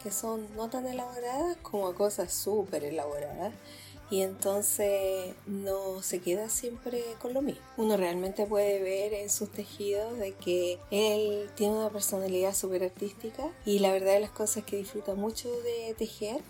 que 0.03 0.11
son 0.11 0.45
no 0.55 0.69
tan 0.69 0.85
elaboradas 0.85 1.57
como 1.63 1.95
cosas 1.95 2.31
súper 2.33 2.83
elaboradas 2.83 3.53
y 4.09 4.21
entonces 4.21 5.33
no 5.45 6.01
se 6.01 6.19
queda 6.19 6.49
siempre 6.49 7.03
con 7.21 7.33
lo 7.33 7.41
mismo. 7.41 7.61
Uno 7.77 7.97
realmente 7.97 8.45
puede 8.45 8.81
ver 8.81 9.13
en 9.13 9.29
sus 9.29 9.51
tejidos 9.51 10.17
de 10.17 10.33
que 10.33 10.79
él 10.91 11.49
tiene 11.55 11.75
una 11.75 11.89
personalidad 11.89 12.53
súper 12.53 12.83
artística 12.83 13.43
y 13.65 13.79
la 13.79 13.91
verdad 13.91 14.13
de 14.13 14.19
las 14.21 14.31
cosas 14.31 14.57
es 14.57 14.63
que 14.65 14.77
disfruta 14.77 15.15
mucho 15.15 15.49
de 15.61 15.95
tejer 15.97 16.41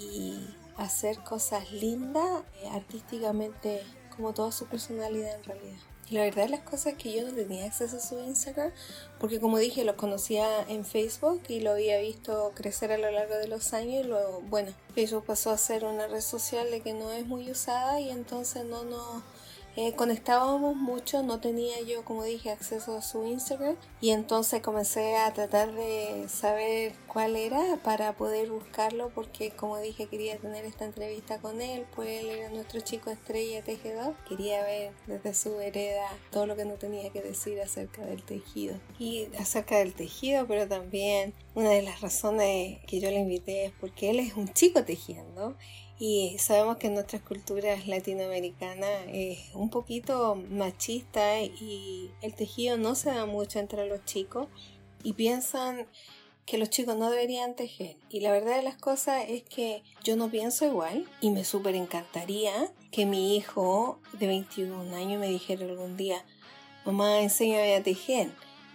y 0.00 0.46
hacer 0.76 1.18
cosas 1.18 1.70
lindas 1.72 2.42
eh, 2.62 2.68
artísticamente 2.72 3.82
como 4.16 4.32
toda 4.32 4.52
su 4.52 4.66
personalidad 4.66 5.34
en 5.36 5.44
realidad. 5.44 5.78
La 6.10 6.22
verdad 6.24 6.48
las 6.48 6.60
cosas 6.60 6.94
que 6.94 7.12
yo 7.12 7.24
no 7.24 7.32
tenía 7.32 7.66
acceso 7.66 7.96
a 7.96 8.00
su 8.00 8.18
Instagram, 8.18 8.72
porque 9.20 9.38
como 9.38 9.58
dije, 9.58 9.84
lo 9.84 9.96
conocía 9.96 10.62
en 10.68 10.84
Facebook 10.84 11.40
y 11.46 11.60
lo 11.60 11.70
había 11.70 12.00
visto 12.00 12.50
crecer 12.56 12.90
a 12.90 12.98
lo 12.98 13.12
largo 13.12 13.36
de 13.36 13.46
los 13.46 13.72
años 13.74 14.04
y 14.04 14.08
luego, 14.08 14.42
bueno, 14.48 14.72
Facebook 14.92 15.24
pasó 15.26 15.50
a 15.50 15.56
ser 15.56 15.84
una 15.84 16.08
red 16.08 16.20
social 16.20 16.68
de 16.68 16.80
que 16.80 16.94
no 16.94 17.12
es 17.12 17.26
muy 17.26 17.48
usada 17.48 18.00
y 18.00 18.10
entonces 18.10 18.64
no 18.64 18.82
nos 18.82 19.22
eh, 19.76 19.94
conectábamos 19.94 20.76
mucho, 20.76 21.22
no 21.22 21.40
tenía 21.40 21.80
yo, 21.82 22.04
como 22.04 22.24
dije, 22.24 22.50
acceso 22.50 22.96
a 22.96 23.02
su 23.02 23.24
Instagram. 23.24 23.76
Y 24.00 24.10
entonces 24.10 24.62
comencé 24.62 25.16
a 25.16 25.32
tratar 25.32 25.72
de 25.72 26.26
saber 26.28 26.92
cuál 27.06 27.36
era 27.36 27.78
para 27.82 28.14
poder 28.14 28.50
buscarlo 28.50 29.10
porque 29.14 29.50
como 29.50 29.78
dije 29.78 30.06
quería 30.06 30.36
tener 30.38 30.64
esta 30.64 30.84
entrevista 30.84 31.38
con 31.38 31.60
él, 31.60 31.86
pues 31.94 32.20
él 32.20 32.30
era 32.30 32.48
nuestro 32.50 32.80
chico 32.80 33.10
estrella 33.10 33.62
tejedor, 33.62 34.14
quería 34.28 34.62
ver 34.62 34.92
desde 35.06 35.34
su 35.34 35.56
vereda 35.56 36.08
todo 36.30 36.46
lo 36.46 36.56
que 36.56 36.64
no 36.64 36.74
tenía 36.74 37.10
que 37.10 37.22
decir 37.22 37.60
acerca 37.60 38.04
del 38.04 38.22
tejido. 38.22 38.76
Y 38.98 39.28
acerca 39.38 39.78
del 39.78 39.94
tejido, 39.94 40.46
pero 40.46 40.66
también 40.66 41.34
una 41.54 41.70
de 41.70 41.82
las 41.82 42.00
razones 42.00 42.78
que 42.86 43.00
yo 43.00 43.10
le 43.10 43.20
invité 43.20 43.66
es 43.66 43.72
porque 43.80 44.10
él 44.10 44.20
es 44.20 44.34
un 44.34 44.52
chico 44.52 44.84
tejiendo 44.84 45.56
y 46.00 46.38
sabemos 46.38 46.78
que 46.78 46.88
nuestras 46.88 47.20
culturas 47.20 47.86
latinoamericanas 47.86 49.04
es 49.12 49.38
un 49.52 49.68
poquito 49.68 50.34
machista 50.34 51.42
y 51.42 52.10
el 52.22 52.34
tejido 52.34 52.78
no 52.78 52.94
se 52.94 53.10
da 53.10 53.26
mucho 53.26 53.58
entre 53.58 53.86
los 53.86 54.02
chicos 54.06 54.48
y 55.02 55.12
piensan 55.12 55.86
que 56.46 56.56
los 56.56 56.70
chicos 56.70 56.96
no 56.96 57.10
deberían 57.10 57.54
tejer. 57.54 57.96
Y 58.08 58.20
la 58.20 58.32
verdad 58.32 58.56
de 58.56 58.62
las 58.62 58.76
cosas 58.76 59.26
es 59.28 59.42
que 59.42 59.82
yo 60.02 60.16
no 60.16 60.30
pienso 60.30 60.64
igual 60.64 61.06
y 61.20 61.28
me 61.28 61.44
súper 61.44 61.74
encantaría 61.74 62.72
que 62.90 63.04
mi 63.04 63.36
hijo 63.36 64.00
de 64.14 64.26
21 64.26 64.96
años 64.96 65.20
me 65.20 65.28
dijera 65.28 65.66
algún 65.66 65.98
día, 65.98 66.24
mamá, 66.86 67.20
enséñame 67.20 67.76
a 67.76 67.82
tejer. 67.82 68.30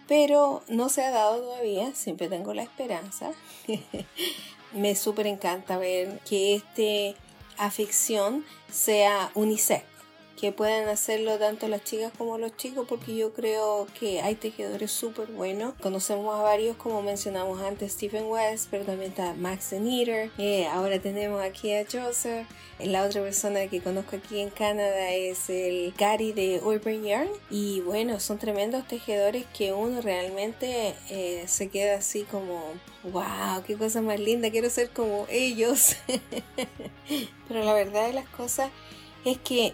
Pero 0.07 0.61
no 0.67 0.89
se 0.89 1.03
ha 1.03 1.09
dado 1.09 1.41
todavía, 1.41 1.95
siempre 1.95 2.29
tengo 2.29 2.53
la 2.53 2.61
esperanza. 2.61 3.31
me 4.75 4.95
súper 4.95 5.27
encanta 5.27 5.77
ver 5.77 6.19
que 6.27 6.55
este 6.55 7.15
afición 7.57 8.45
sea 8.71 9.31
unisex. 9.33 9.94
Que 10.39 10.52
puedan 10.52 10.89
hacerlo 10.89 11.38
tanto 11.38 11.67
las 11.67 11.84
chicas 11.84 12.12
como 12.17 12.38
los 12.38 12.56
chicos 12.58 12.86
porque 12.88 13.15
yo 13.15 13.34
creo 13.34 13.88
que 14.00 14.21
hay 14.21 14.36
tejedores 14.36 14.91
súper 14.91 15.28
buenos. 15.28 15.74
Conocemos 15.82 16.38
a 16.38 16.41
varios 16.41 16.76
como 16.78 17.02
mencionamos 17.02 17.62
antes 17.62 17.93
Stephen 17.93 18.26
West, 18.26 18.67
pero 18.69 18.84
también 18.84 19.12
está 19.12 19.34
Max 19.34 19.69
the 19.69 20.32
eh, 20.38 20.67
ahora 20.67 21.00
tenemos 21.00 21.41
aquí 21.41 21.74
a 21.74 21.86
Joseph. 21.89 22.48
La 22.80 23.06
otra 23.06 23.21
persona 23.21 23.67
que 23.67 23.82
conozco 23.82 24.17
aquí 24.17 24.39
en 24.41 24.50
Canadá 24.50 25.12
es 25.12 25.50
el 25.50 25.93
Gary 25.98 26.34
de 26.34 26.60
Urban 26.62 27.04
Yarn 27.04 27.30
y 27.50 27.80
bueno, 27.82 28.19
son 28.19 28.38
tremendos 28.38 28.86
tejedores 28.86 29.45
que 29.58 29.71
uno 29.71 30.02
realmente 30.02 30.93
eh, 31.10 31.45
se 31.48 31.69
queda 31.69 31.98
así 31.98 32.24
como 32.24 32.62
wow, 33.04 33.63
qué 33.65 33.78
cosa 33.78 34.02
más 34.02 34.19
linda, 34.19 34.52
quiero 34.52 34.69
ser 34.69 34.89
como 34.89 35.26
ellos. 35.30 35.95
Pero 37.48 37.63
la 37.63 37.74
verdad 37.74 38.08
de 38.08 38.13
las 38.13 38.28
cosas 38.30 38.69
es 39.24 39.38
que 39.38 39.74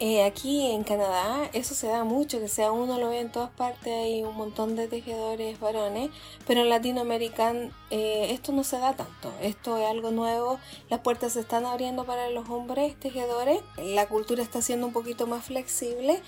eh, 0.00 0.22
aquí 0.22 0.70
en 0.70 0.84
Canadá 0.84 1.50
eso 1.52 1.74
se 1.74 1.88
da 1.88 2.04
mucho, 2.04 2.38
que 2.38 2.48
sea 2.48 2.70
uno 2.70 2.98
lo 2.98 3.08
ve 3.10 3.20
en 3.20 3.32
todas 3.32 3.50
partes, 3.50 3.92
hay 3.92 4.22
un 4.22 4.36
montón 4.36 4.76
de 4.76 4.86
tejedores 4.86 5.58
varones, 5.58 6.10
pero 6.46 6.60
en 6.60 6.68
Latinoamérica 6.68 7.52
eh, 7.90 8.28
esto 8.30 8.52
no 8.52 8.62
se 8.62 8.78
da 8.78 8.94
tanto, 8.94 9.32
esto 9.42 9.76
es 9.76 9.86
algo 9.86 10.12
nuevo, 10.12 10.60
las 10.88 11.00
puertas 11.00 11.32
se 11.32 11.40
están 11.40 11.66
abriendo 11.66 12.04
para 12.04 12.30
los 12.30 12.48
hombres 12.48 12.98
tejedores, 13.00 13.60
la 13.76 14.06
cultura 14.06 14.42
está 14.42 14.62
siendo 14.62 14.86
un 14.86 14.92
poquito 14.92 15.26
más 15.26 15.44
flexible, 15.44 16.22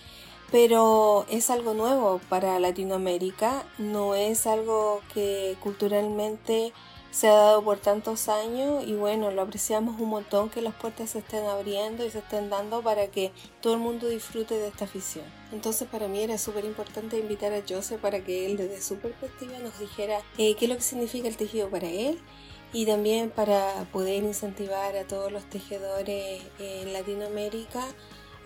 pero 0.50 1.24
es 1.30 1.48
algo 1.48 1.72
nuevo 1.72 2.20
para 2.28 2.58
Latinoamérica, 2.58 3.64
no 3.78 4.16
es 4.16 4.48
algo 4.48 5.00
que 5.14 5.56
culturalmente 5.60 6.72
se 7.10 7.28
ha 7.28 7.34
dado 7.34 7.62
por 7.62 7.78
tantos 7.78 8.28
años 8.28 8.84
y 8.86 8.94
bueno, 8.94 9.30
lo 9.30 9.42
apreciamos 9.42 10.00
un 10.00 10.10
montón 10.10 10.48
que 10.48 10.62
las 10.62 10.74
puertas 10.74 11.10
se 11.10 11.18
estén 11.18 11.44
abriendo 11.46 12.04
y 12.06 12.10
se 12.10 12.18
estén 12.18 12.50
dando 12.50 12.82
para 12.82 13.08
que 13.08 13.32
todo 13.60 13.74
el 13.74 13.80
mundo 13.80 14.08
disfrute 14.08 14.54
de 14.54 14.68
esta 14.68 14.84
afición. 14.84 15.24
Entonces 15.52 15.88
para 15.88 16.06
mí 16.08 16.22
era 16.22 16.38
súper 16.38 16.64
importante 16.64 17.18
invitar 17.18 17.52
a 17.52 17.62
Joseph 17.68 18.00
para 18.00 18.20
que 18.20 18.46
él 18.46 18.56
desde 18.56 18.80
su 18.80 18.96
perspectiva 18.98 19.58
nos 19.58 19.78
dijera 19.78 20.20
eh, 20.38 20.54
qué 20.54 20.66
es 20.66 20.68
lo 20.68 20.76
que 20.76 20.82
significa 20.82 21.28
el 21.28 21.36
tejido 21.36 21.68
para 21.68 21.88
él 21.88 22.20
y 22.72 22.86
también 22.86 23.30
para 23.30 23.86
poder 23.92 24.22
incentivar 24.22 24.96
a 24.96 25.04
todos 25.04 25.32
los 25.32 25.44
tejedores 25.50 26.42
en 26.60 26.92
Latinoamérica 26.92 27.84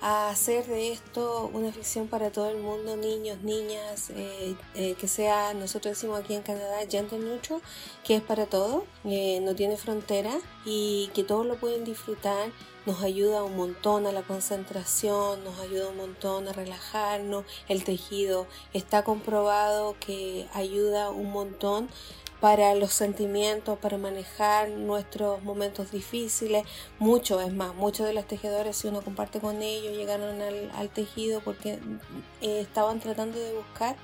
a 0.07 0.29
hacer 0.29 0.67
de 0.67 0.93
esto 0.93 1.51
una 1.55 1.73
ficción 1.73 2.09
para 2.09 2.31
todo 2.31 2.51
el 2.51 2.59
mundo, 2.59 2.95
niños, 2.95 3.39
niñas, 3.43 4.11
eh, 4.11 4.55
eh, 4.75 4.97
que 5.01 5.09
sea, 5.09 5.55
nosotros 5.55 5.95
decimos 5.95 6.21
aquí 6.21 6.35
en 6.35 6.43
Canadá, 6.43 6.81
gender 6.87 7.19
neutral, 7.19 7.63
que 8.05 8.17
es 8.17 8.23
para 8.23 8.45
todo, 8.45 8.85
no 9.03 9.55
tiene 9.55 9.79
frontera 9.79 10.31
y 10.67 11.11
que 11.15 11.25
todos 11.25 11.47
lo 11.47 11.57
pueden 11.57 11.85
disfrutar, 11.87 12.51
nos 12.85 13.03
ayuda 13.03 13.45
un 13.45 13.57
montón 13.57 14.07
a 14.07 14.13
la 14.13 14.21
concentración, 14.21 15.43
nos 15.43 15.59
ayuda 15.59 15.89
un 15.89 15.97
montón 15.97 16.49
a 16.49 16.53
relajarnos, 16.53 17.47
el 17.71 17.83
tejido 17.83 18.47
está 18.75 19.05
comprobado 19.05 19.97
que 20.01 20.47
ayuda 20.53 21.09
un 21.09 21.33
montón 21.33 21.89
para 22.45 22.75
los 22.75 22.93
sentimientos, 22.93 23.79
para 23.79 23.97
manejar 23.97 24.69
nuestros 24.69 25.43
momentos 25.43 25.91
difíciles. 25.91 26.67
Mucho, 26.99 27.41
es 27.41 27.55
más, 27.55 27.75
muchos 27.75 28.07
de 28.07 28.13
los 28.13 28.27
tejedores, 28.27 28.77
si 28.77 28.87
uno 28.87 29.01
comparte 29.01 29.41
con 29.41 29.63
ellos, 29.63 29.97
llegaron 29.97 30.43
al, 30.43 30.91
tejido 30.91 31.41
porque 31.41 31.79
eh, 32.43 32.61
estaban 32.61 33.01
tratando 33.01 33.39
de 33.39 33.55
buscar 33.55 33.97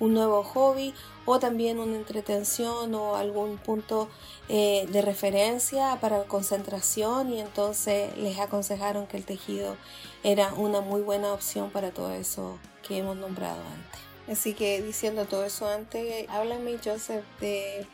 un 0.00 0.12
nuevo 0.12 0.42
hobby 0.42 0.92
o 1.24 1.38
también 1.38 1.78
una 1.78 1.94
entretención 1.94 2.92
o 2.96 3.14
algún 3.14 3.58
punto 3.58 4.08
eh, 4.48 4.88
de 4.90 5.00
referencia 5.00 5.96
para 6.00 6.24
concentración 6.24 7.32
y 7.32 7.40
entonces 7.40 8.18
les 8.18 8.40
aconsejaron 8.40 9.06
que 9.06 9.18
el 9.18 9.24
tejido 9.24 9.76
era 10.24 10.52
una 10.54 10.80
muy 10.80 11.00
buena 11.00 11.32
opción 11.32 11.70
para 11.70 11.92
todo 11.92 12.12
eso 12.12 12.58
que 12.82 12.98
hemos 12.98 13.16
nombrado 13.16 13.60
antes. 13.60 14.03
Así 14.30 14.54
que 14.54 14.82
diciendo 14.82 15.26
todo 15.26 15.44
eso 15.44 15.68
antes, 15.68 16.28
háblame 16.28 16.78
Joseph 16.82 17.24
de 17.40 17.86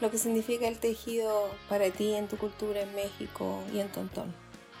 lo 0.00 0.10
que 0.10 0.18
significa 0.18 0.68
el 0.68 0.78
tejido 0.78 1.48
para 1.68 1.90
ti 1.90 2.14
en 2.14 2.28
tu 2.28 2.36
cultura 2.36 2.82
en 2.82 2.94
México 2.94 3.62
y 3.72 3.80
en 3.80 3.88
Tontón. 3.88 4.32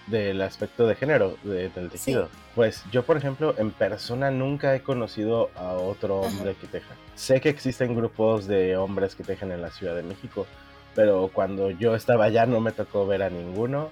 Del 0.06 0.40
aspecto 0.40 0.86
de 0.86 0.94
género 0.94 1.36
del 1.44 1.90
tejido. 1.90 2.28
Pues 2.54 2.82
yo, 2.90 3.04
por 3.04 3.16
ejemplo, 3.16 3.54
en 3.58 3.70
persona 3.70 4.30
nunca 4.30 4.74
he 4.74 4.82
conocido 4.82 5.50
a 5.54 5.74
otro 5.74 6.20
hombre 6.22 6.54
que 6.54 6.66
teja. 6.66 6.94
Sé 7.14 7.40
que 7.40 7.50
existen 7.50 7.94
grupos 7.94 8.46
de 8.46 8.76
hombres 8.76 9.14
que 9.14 9.22
tejen 9.22 9.52
en 9.52 9.60
la 9.60 9.70
Ciudad 9.70 9.94
de 9.94 10.02
México, 10.02 10.46
pero 10.94 11.30
cuando 11.32 11.70
yo 11.70 11.94
estaba 11.94 12.24
allá 12.24 12.46
no 12.46 12.60
me 12.60 12.72
tocó 12.72 13.06
ver 13.06 13.22
a 13.22 13.30
ninguno. 13.30 13.90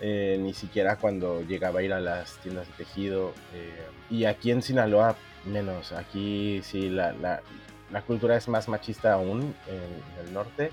Eh, 0.00 0.38
ni 0.40 0.54
siquiera 0.54 0.96
cuando 0.96 1.42
llegaba 1.42 1.80
a 1.80 1.82
ir 1.82 1.92
a 1.92 2.00
las 2.00 2.36
tiendas 2.38 2.66
de 2.68 2.84
tejido. 2.84 3.32
Eh, 3.54 3.86
y 4.10 4.24
aquí 4.24 4.50
en 4.50 4.62
Sinaloa, 4.62 5.16
menos. 5.44 5.92
Aquí 5.92 6.60
sí, 6.62 6.88
la, 6.88 7.12
la, 7.12 7.42
la 7.90 8.02
cultura 8.02 8.36
es 8.36 8.48
más 8.48 8.68
machista 8.68 9.14
aún 9.14 9.54
en, 9.66 10.26
el 10.26 10.32
norte. 10.32 10.70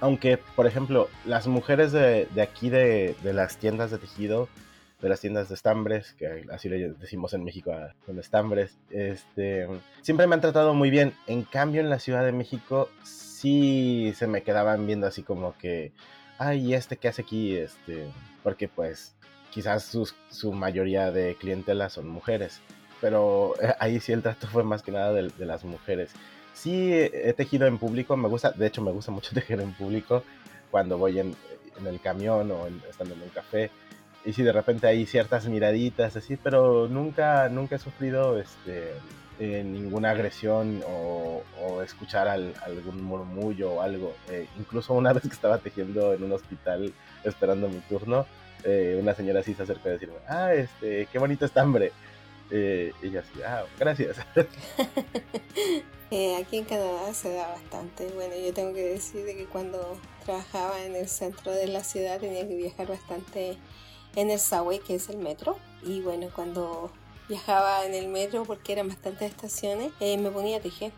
Aunque, 0.00 0.38
por 0.38 0.66
ejemplo, 0.66 1.08
las 1.24 1.46
mujeres 1.46 1.92
de, 1.92 2.28
de 2.34 2.42
aquí 2.42 2.70
de, 2.70 3.16
de, 3.22 3.32
las 3.32 3.56
tiendas 3.56 3.90
de 3.90 3.98
tejido, 3.98 4.48
de 5.00 5.08
las 5.08 5.20
tiendas 5.20 5.48
de 5.48 5.54
estambres, 5.54 6.12
que 6.12 6.44
así 6.52 6.68
le 6.68 6.90
decimos 6.92 7.32
en 7.32 7.44
México 7.44 7.72
a 7.72 7.94
los 8.06 8.18
estambres, 8.18 8.76
este, 8.90 9.66
siempre 10.02 10.26
me 10.26 10.34
han 10.34 10.40
tratado 10.40 10.74
muy 10.74 10.90
bien. 10.90 11.14
En 11.26 11.42
cambio, 11.42 11.80
en 11.80 11.90
la 11.90 11.98
Ciudad 11.98 12.24
de 12.24 12.32
México 12.32 12.90
sí 13.02 14.12
se 14.16 14.26
me 14.26 14.42
quedaban 14.42 14.86
viendo 14.86 15.06
así 15.06 15.22
como 15.22 15.56
que, 15.56 15.92
ay, 16.38 16.74
¿este 16.74 16.96
qué 16.96 17.08
hace 17.08 17.22
aquí? 17.22 17.56
Este, 17.56 18.06
porque 18.42 18.68
pues 18.68 19.14
quizás 19.50 19.96
su 20.30 20.52
mayoría 20.52 21.10
de 21.10 21.36
clientela 21.36 21.88
son 21.88 22.08
mujeres 22.08 22.60
pero 23.00 23.54
eh, 23.60 23.74
ahí 23.78 24.00
sí 24.00 24.12
el 24.12 24.22
trato 24.22 24.46
fue 24.46 24.64
más 24.64 24.82
que 24.82 24.92
nada 24.92 25.12
de, 25.12 25.30
las 25.38 25.64
mujeres. 25.64 26.10
Sí 26.54 26.92
he 26.92 27.32
tejido 27.34 27.66
en 27.66 27.78
público, 27.78 28.16
me 28.16 28.28
gusta, 28.28 28.50
de 28.50 28.66
hecho 28.66 28.82
me 28.82 28.90
gusta 28.90 29.12
mucho 29.12 29.30
tejer 29.34 29.60
en 29.60 29.72
público 29.74 30.24
cuando 30.70 30.98
voy 30.98 31.20
en, 31.20 31.36
el 31.86 32.00
camión 32.00 32.50
o 32.50 32.66
estando 32.88 33.14
en 33.14 33.22
un 33.22 33.28
café. 33.28 33.70
Y 34.24 34.32
sí, 34.32 34.42
de 34.42 34.52
repente 34.52 34.88
hay 34.88 35.06
ciertas 35.06 35.46
miraditas 35.46 36.16
así, 36.16 36.36
pero 36.36 36.88
nunca, 36.88 37.48
nunca 37.48 37.76
he 37.76 37.78
sufrido 37.78 38.38
este, 38.38 38.94
eh, 39.38 39.62
ninguna 39.64 40.10
agresión 40.10 40.82
o, 40.88 41.44
escuchar 41.84 42.26
algún 42.26 43.02
murmullo 43.02 43.74
o 43.74 43.80
algo. 43.80 44.16
Eh, 44.28 44.48
incluso 44.58 44.94
una 44.94 45.12
vez 45.14 45.22
que 45.22 45.28
estaba 45.28 45.58
tejiendo 45.58 46.12
en 46.12 46.24
un 46.24 46.32
hospital 46.32 46.92
esperando 47.24 47.68
mi 47.68 47.80
turno, 47.80 48.26
una 49.00 49.14
señora 49.14 49.40
así 49.40 49.54
se 49.54 49.62
acercó 49.62 49.88
a 49.88 49.92
decirme, 49.92 50.16
ah, 50.28 50.52
este, 50.52 51.06
qué 51.10 51.18
bonito 51.18 51.44
estambre. 51.44 51.92
Eh, 52.50 52.92
ella 53.02 53.20
así, 53.20 53.42
ah, 53.42 53.64
gracias. 53.78 54.16
Eh, 56.10 56.36
aquí 56.36 56.56
en 56.56 56.64
Canadá 56.64 57.12
se 57.12 57.34
da 57.34 57.48
bastante. 57.48 58.08
Bueno, 58.14 58.34
yo 58.34 58.54
tengo 58.54 58.72
que 58.72 58.82
decir 58.82 59.26
que 59.26 59.44
cuando 59.44 59.98
trabajaba 60.24 60.82
en 60.82 60.96
el 60.96 61.06
centro 61.06 61.52
de 61.52 61.66
la 61.66 61.84
ciudad 61.84 62.18
tenía 62.18 62.48
que 62.48 62.56
viajar 62.56 62.86
bastante 62.86 63.58
en 64.16 64.30
el 64.30 64.40
subway, 64.40 64.78
que 64.78 64.94
es 64.94 65.10
el 65.10 65.18
metro. 65.18 65.58
Y 65.82 66.00
bueno, 66.00 66.28
cuando 66.34 66.90
viajaba 67.28 67.84
en 67.84 67.92
el 67.92 68.08
metro, 68.08 68.44
porque 68.44 68.72
eran 68.72 68.88
bastantes 68.88 69.32
estaciones, 69.32 69.92
eh, 70.00 70.16
me 70.16 70.30
ponía 70.30 70.62
tejer. 70.62 70.92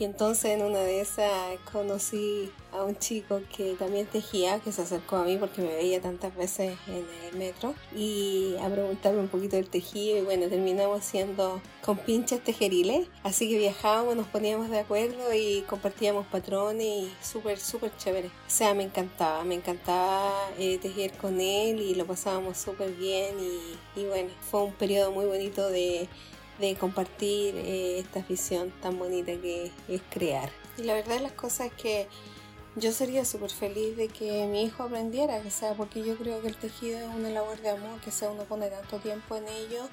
Y 0.00 0.04
entonces 0.04 0.52
en 0.52 0.62
una 0.62 0.78
de 0.78 1.02
esas 1.02 1.30
conocí 1.70 2.50
a 2.72 2.82
un 2.84 2.96
chico 2.96 3.42
que 3.54 3.74
también 3.74 4.06
tejía, 4.06 4.58
que 4.60 4.72
se 4.72 4.80
acercó 4.80 5.16
a 5.16 5.24
mí 5.24 5.36
porque 5.36 5.60
me 5.60 5.68
veía 5.68 6.00
tantas 6.00 6.34
veces 6.34 6.78
en 6.86 7.04
el 7.28 7.36
metro 7.36 7.74
y 7.94 8.54
a 8.62 8.70
preguntarme 8.70 9.20
un 9.20 9.28
poquito 9.28 9.56
del 9.56 9.68
tejido 9.68 10.16
y 10.16 10.22
bueno, 10.22 10.48
terminamos 10.48 11.04
siendo 11.04 11.60
con 11.84 11.98
pinches 11.98 12.42
tejeriles, 12.42 13.08
así 13.24 13.50
que 13.50 13.58
viajábamos, 13.58 14.16
nos 14.16 14.26
poníamos 14.28 14.70
de 14.70 14.78
acuerdo 14.78 15.34
y 15.34 15.66
compartíamos 15.68 16.26
patrones 16.28 16.86
y 16.86 17.12
súper, 17.22 17.58
súper 17.58 17.94
chévere. 17.98 18.28
O 18.28 18.50
sea, 18.50 18.72
me 18.72 18.84
encantaba, 18.84 19.44
me 19.44 19.56
encantaba 19.56 20.32
eh, 20.58 20.78
tejer 20.78 21.12
con 21.18 21.42
él 21.42 21.78
y 21.82 21.94
lo 21.94 22.06
pasábamos 22.06 22.56
súper 22.56 22.92
bien 22.92 23.34
y, 23.38 24.00
y 24.00 24.06
bueno, 24.06 24.30
fue 24.50 24.62
un 24.62 24.72
periodo 24.72 25.12
muy 25.12 25.26
bonito 25.26 25.68
de 25.68 26.08
de 26.60 26.76
compartir 26.76 27.56
eh, 27.56 27.98
esta 27.98 28.20
afición 28.20 28.72
tan 28.80 28.98
bonita 28.98 29.32
que 29.32 29.72
es 29.88 30.02
crear. 30.10 30.50
Y 30.78 30.82
la 30.82 30.94
verdad 30.94 31.16
de 31.16 31.22
las 31.22 31.32
cosas 31.32 31.68
es 31.68 31.72
que 31.72 32.08
yo 32.76 32.92
sería 32.92 33.24
súper 33.24 33.50
feliz 33.50 33.96
de 33.96 34.08
que 34.08 34.46
mi 34.46 34.62
hijo 34.62 34.84
aprendiera, 34.84 35.42
que 35.42 35.50
sea, 35.50 35.74
porque 35.74 36.04
yo 36.04 36.16
creo 36.16 36.40
que 36.40 36.48
el 36.48 36.56
tejido 36.56 37.00
es 37.00 37.14
una 37.14 37.30
labor 37.30 37.60
de 37.60 37.70
amor, 37.70 38.00
que 38.00 38.10
sea 38.10 38.30
uno 38.30 38.44
pone 38.44 38.68
tanto 38.68 38.98
tiempo 38.98 39.36
en 39.36 39.48
ello 39.48 39.88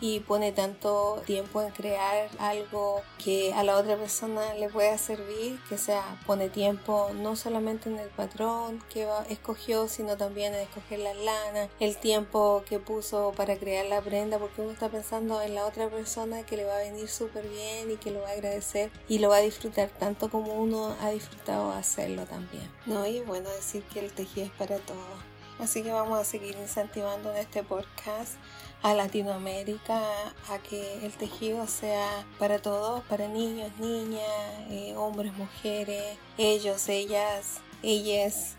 y 0.00 0.20
pone 0.20 0.52
tanto 0.52 1.22
tiempo 1.26 1.62
en 1.62 1.70
crear 1.70 2.28
algo 2.38 3.02
que 3.22 3.52
a 3.52 3.62
la 3.62 3.76
otra 3.76 3.96
persona 3.96 4.54
le 4.54 4.68
pueda 4.68 4.96
servir, 4.98 5.60
que 5.68 5.78
sea, 5.78 6.18
pone 6.26 6.48
tiempo 6.48 7.10
no 7.14 7.36
solamente 7.36 7.88
en 7.88 7.98
el 7.98 8.08
patrón 8.08 8.82
que 8.92 9.06
escogió, 9.28 9.88
sino 9.88 10.16
también 10.16 10.54
en 10.54 10.60
escoger 10.60 11.00
la 11.00 11.14
lana, 11.14 11.68
el 11.80 11.96
tiempo 11.96 12.62
que 12.68 12.78
puso 12.78 13.32
para 13.36 13.56
crear 13.56 13.86
la 13.86 14.00
prenda, 14.00 14.38
porque 14.38 14.62
uno 14.62 14.70
está 14.70 14.88
pensando 14.88 15.42
en 15.42 15.54
la 15.54 15.66
otra 15.66 15.88
persona 15.88 16.44
que 16.44 16.56
le 16.56 16.64
va 16.64 16.76
a 16.76 16.78
venir 16.78 17.08
súper 17.08 17.46
bien 17.48 17.90
y 17.90 17.96
que 17.96 18.10
lo 18.10 18.22
va 18.22 18.30
a 18.30 18.32
agradecer 18.32 18.90
y 19.08 19.18
lo 19.18 19.28
va 19.28 19.36
a 19.36 19.40
disfrutar 19.40 19.90
tanto 19.90 20.30
como 20.30 20.54
uno 20.54 20.96
ha 21.00 21.10
disfrutado 21.10 21.70
hacerlo 21.72 22.24
también. 22.26 22.70
No, 22.86 23.06
y 23.06 23.20
bueno 23.20 23.50
decir 23.50 23.82
que 23.84 24.00
el 24.00 24.12
tejido 24.12 24.46
es 24.46 24.52
para 24.52 24.78
todos. 24.78 25.29
Así 25.62 25.82
que 25.82 25.92
vamos 25.92 26.18
a 26.18 26.24
seguir 26.24 26.56
incentivando 26.60 27.30
en 27.30 27.36
este 27.36 27.62
podcast 27.62 28.34
a 28.82 28.94
Latinoamérica 28.94 30.00
a 30.48 30.58
que 30.58 31.04
el 31.04 31.12
tejido 31.12 31.66
sea 31.66 32.24
para 32.38 32.60
todos, 32.60 33.02
para 33.04 33.28
niños, 33.28 33.70
niñas, 33.78 34.22
eh, 34.70 34.94
hombres, 34.96 35.34
mujeres, 35.34 36.16
ellos, 36.38 36.88
ellas, 36.88 37.60
ellas, 37.82 38.56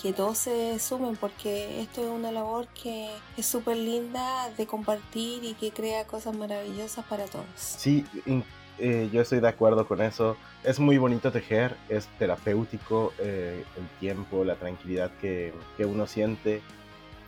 que 0.00 0.12
todos 0.12 0.36
se 0.36 0.78
sumen 0.80 1.16
porque 1.16 1.80
esto 1.80 2.02
es 2.02 2.10
una 2.10 2.30
labor 2.30 2.68
que 2.68 3.08
es 3.38 3.46
súper 3.46 3.78
linda 3.78 4.50
de 4.50 4.66
compartir 4.66 5.44
y 5.44 5.54
que 5.54 5.70
crea 5.70 6.06
cosas 6.06 6.36
maravillosas 6.36 7.06
para 7.06 7.24
todos. 7.24 7.46
Sí, 7.56 8.04
eh, 8.78 9.08
yo 9.12 9.20
estoy 9.20 9.40
de 9.40 9.48
acuerdo 9.48 9.86
con 9.86 10.02
eso. 10.02 10.36
Es 10.62 10.80
muy 10.80 10.98
bonito 10.98 11.30
tejer, 11.30 11.76
es 11.88 12.06
terapéutico 12.18 13.12
eh, 13.18 13.64
el 13.76 13.86
tiempo, 14.00 14.44
la 14.44 14.56
tranquilidad 14.56 15.10
que, 15.20 15.52
que 15.76 15.84
uno 15.84 16.06
siente 16.06 16.62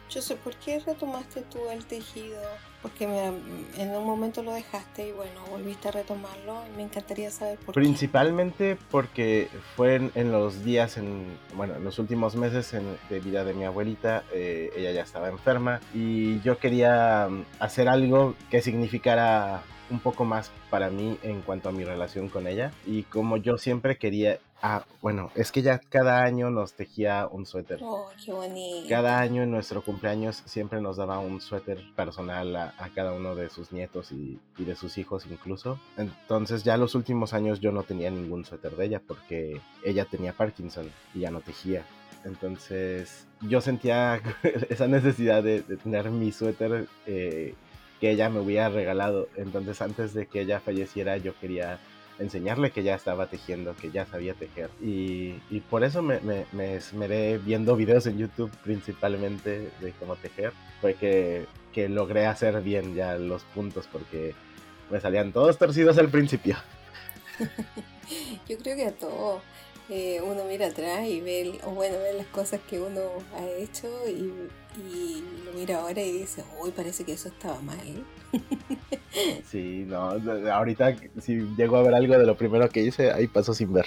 yo 0.08 0.22
sé, 0.22 0.36
¿por 0.36 0.54
qué 0.56 0.78
retomaste 0.78 1.42
tú 1.42 1.58
el 1.70 1.84
tejido? 1.84 2.40
Porque 2.80 3.04
en 3.04 3.90
un 3.90 4.04
momento 4.04 4.42
lo 4.42 4.52
dejaste 4.52 5.08
y 5.08 5.12
bueno, 5.12 5.40
volviste 5.50 5.88
a 5.88 5.90
retomarlo. 5.90 6.62
Me 6.76 6.84
encantaría 6.84 7.30
saber 7.30 7.58
por 7.58 7.74
qué. 7.74 7.80
Principalmente 7.80 8.78
porque 8.92 9.48
fue 9.74 9.96
en, 10.14 10.30
los 10.30 10.64
días, 10.64 10.96
en, 10.96 11.26
bueno, 11.54 11.74
en 11.74 11.82
los 11.82 11.98
últimos 11.98 12.36
meses 12.36 12.72
de 13.10 13.20
vida 13.20 13.42
de 13.44 13.54
mi 13.54 13.64
abuelita, 13.64 14.22
eh, 14.32 14.70
ella 14.76 14.92
ya 14.92 15.02
estaba 15.02 15.28
enferma 15.28 15.80
y 15.92 16.40
yo 16.40 16.58
quería 16.58 17.26
mm, 17.28 17.44
hacer 17.58 17.88
algo 17.88 18.36
que 18.48 18.62
significara 18.62 19.62
un 19.90 20.00
poco 20.00 20.24
más 20.24 20.50
para 20.70 20.90
mí 20.90 21.18
en 21.22 21.42
cuanto 21.42 21.68
a 21.68 21.72
mi 21.72 21.84
relación 21.84 22.28
con 22.28 22.46
ella 22.46 22.72
y 22.86 23.02
como 23.04 23.36
yo 23.36 23.58
siempre 23.58 23.98
quería 23.98 24.38
Ah, 24.62 24.84
bueno, 25.02 25.30
es 25.34 25.52
que 25.52 25.60
ya 25.60 25.78
cada 25.78 26.22
año 26.22 26.50
nos 26.50 26.72
tejía 26.72 27.28
un 27.30 27.44
suéter. 27.44 27.78
Oh, 27.82 28.08
qué 28.24 28.32
bonito. 28.32 28.88
Cada 28.88 29.20
año 29.20 29.42
en 29.42 29.50
nuestro 29.50 29.82
cumpleaños 29.82 30.42
siempre 30.46 30.80
nos 30.80 30.96
daba 30.96 31.18
un 31.18 31.40
suéter 31.40 31.78
personal 31.94 32.56
a, 32.56 32.90
cada 32.94 33.12
uno 33.12 33.34
de 33.34 33.50
sus 33.50 33.70
nietos 33.70 34.12
y, 34.12 34.40
de 34.56 34.74
sus 34.74 34.96
hijos 34.96 35.26
incluso. 35.30 35.78
Entonces 35.98 36.64
ya 36.64 36.76
los 36.78 36.94
últimos 36.94 37.34
años 37.34 37.60
yo 37.60 37.70
no 37.70 37.82
tenía 37.82 38.10
ningún 38.10 38.44
suéter 38.44 38.76
de 38.76 38.86
ella 38.86 39.02
porque 39.06 39.60
ella 39.84 40.06
tenía 40.06 40.32
Parkinson 40.32 40.90
y 41.14 41.20
ya 41.20 41.30
no 41.30 41.40
tejía. 41.42 41.84
Entonces 42.24 43.26
yo 43.42 43.60
sentía 43.60 44.22
esa 44.70 44.88
necesidad 44.88 45.42
de, 45.42 45.60
tener 45.60 46.10
mi 46.10 46.32
suéter 46.32 46.88
eh, 47.06 47.54
que 48.00 48.10
ella 48.10 48.28
me 48.28 48.40
hubiera 48.40 48.68
regalado. 48.68 49.28
Entonces 49.36 49.80
antes 49.82 50.14
de 50.14 50.26
que 50.26 50.40
ella 50.42 50.60
falleciera 50.60 51.16
yo 51.16 51.38
quería 51.38 51.78
enseñarle 52.18 52.70
que 52.70 52.82
ya 52.82 52.94
estaba 52.94 53.26
tejiendo, 53.26 53.76
que 53.76 53.90
ya 53.90 54.06
sabía 54.06 54.34
tejer. 54.34 54.70
Y, 54.80 55.34
por 55.70 55.84
eso 55.84 56.02
me, 56.02 56.20
me, 56.20 56.76
esmeré 56.76 57.38
viendo 57.38 57.76
videos 57.76 58.06
en 58.06 58.18
YouTube 58.18 58.50
principalmente 58.62 59.70
de 59.80 59.92
cómo 59.98 60.16
tejer. 60.16 60.52
Fue 60.80 60.94
que, 60.94 61.46
que 61.72 61.88
logré 61.88 62.26
hacer 62.26 62.60
bien 62.62 62.94
ya 62.94 63.16
los 63.16 63.42
puntos 63.44 63.88
porque 63.90 64.34
me 64.90 65.00
salían 65.00 65.32
todos 65.32 65.58
torcidos 65.58 65.98
al 65.98 66.08
principio. 66.08 66.56
Yo 68.48 68.56
creo 68.58 68.76
que 68.76 68.86
a 68.86 68.92
todo 68.92 69.42
eh, 69.88 70.20
uno 70.22 70.44
mira 70.44 70.66
atrás 70.66 71.06
y 71.06 71.20
ve, 71.20 71.58
o 71.64 71.70
bueno, 71.70 71.98
ve 71.98 72.12
las 72.14 72.26
cosas 72.28 72.60
que 72.68 72.80
uno 72.80 73.00
ha 73.34 73.46
hecho 73.60 73.88
y, 74.08 74.32
y 74.76 75.22
lo 75.44 75.52
mira 75.52 75.80
ahora 75.80 76.02
y 76.02 76.12
dice, 76.12 76.44
uy, 76.60 76.70
parece 76.70 77.04
que 77.04 77.12
eso 77.12 77.28
estaba 77.28 77.60
mal. 77.60 77.78
Sí, 79.50 79.84
no, 79.86 80.10
ahorita 80.52 80.94
si 81.22 81.36
llego 81.56 81.78
a 81.78 81.82
ver 81.82 81.94
algo 81.94 82.18
de 82.18 82.26
lo 82.26 82.36
primero 82.36 82.68
que 82.68 82.82
hice, 82.82 83.10
ahí 83.12 83.26
paso 83.26 83.54
sin 83.54 83.72
ver. 83.72 83.86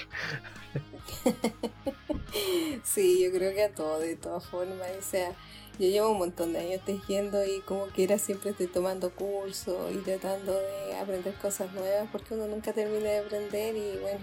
Sí, 2.84 3.22
yo 3.24 3.32
creo 3.32 3.54
que 3.54 3.64
a 3.64 3.72
todo, 3.72 4.00
de 4.00 4.16
todas 4.16 4.46
formas, 4.46 4.88
o 4.98 5.02
sea, 5.02 5.32
yo 5.80 5.88
llevo 5.88 6.10
un 6.12 6.18
montón 6.18 6.54
de 6.54 6.60
años 6.60 6.82
tejiendo 6.86 7.46
y 7.46 7.62
como 7.62 7.86
quiera 7.88 8.18
siempre 8.18 8.52
estoy 8.52 8.68
tomando 8.68 9.12
cursos 9.12 9.94
y 9.94 9.98
tratando 9.98 10.54
de 10.54 10.98
aprender 10.98 11.34
cosas 11.36 11.72
nuevas 11.74 12.08
porque 12.12 12.34
uno 12.34 12.48
nunca 12.48 12.74
termina 12.74 13.10
de 13.10 13.20
aprender 13.20 13.76
y 13.76 13.98
bueno, 14.02 14.20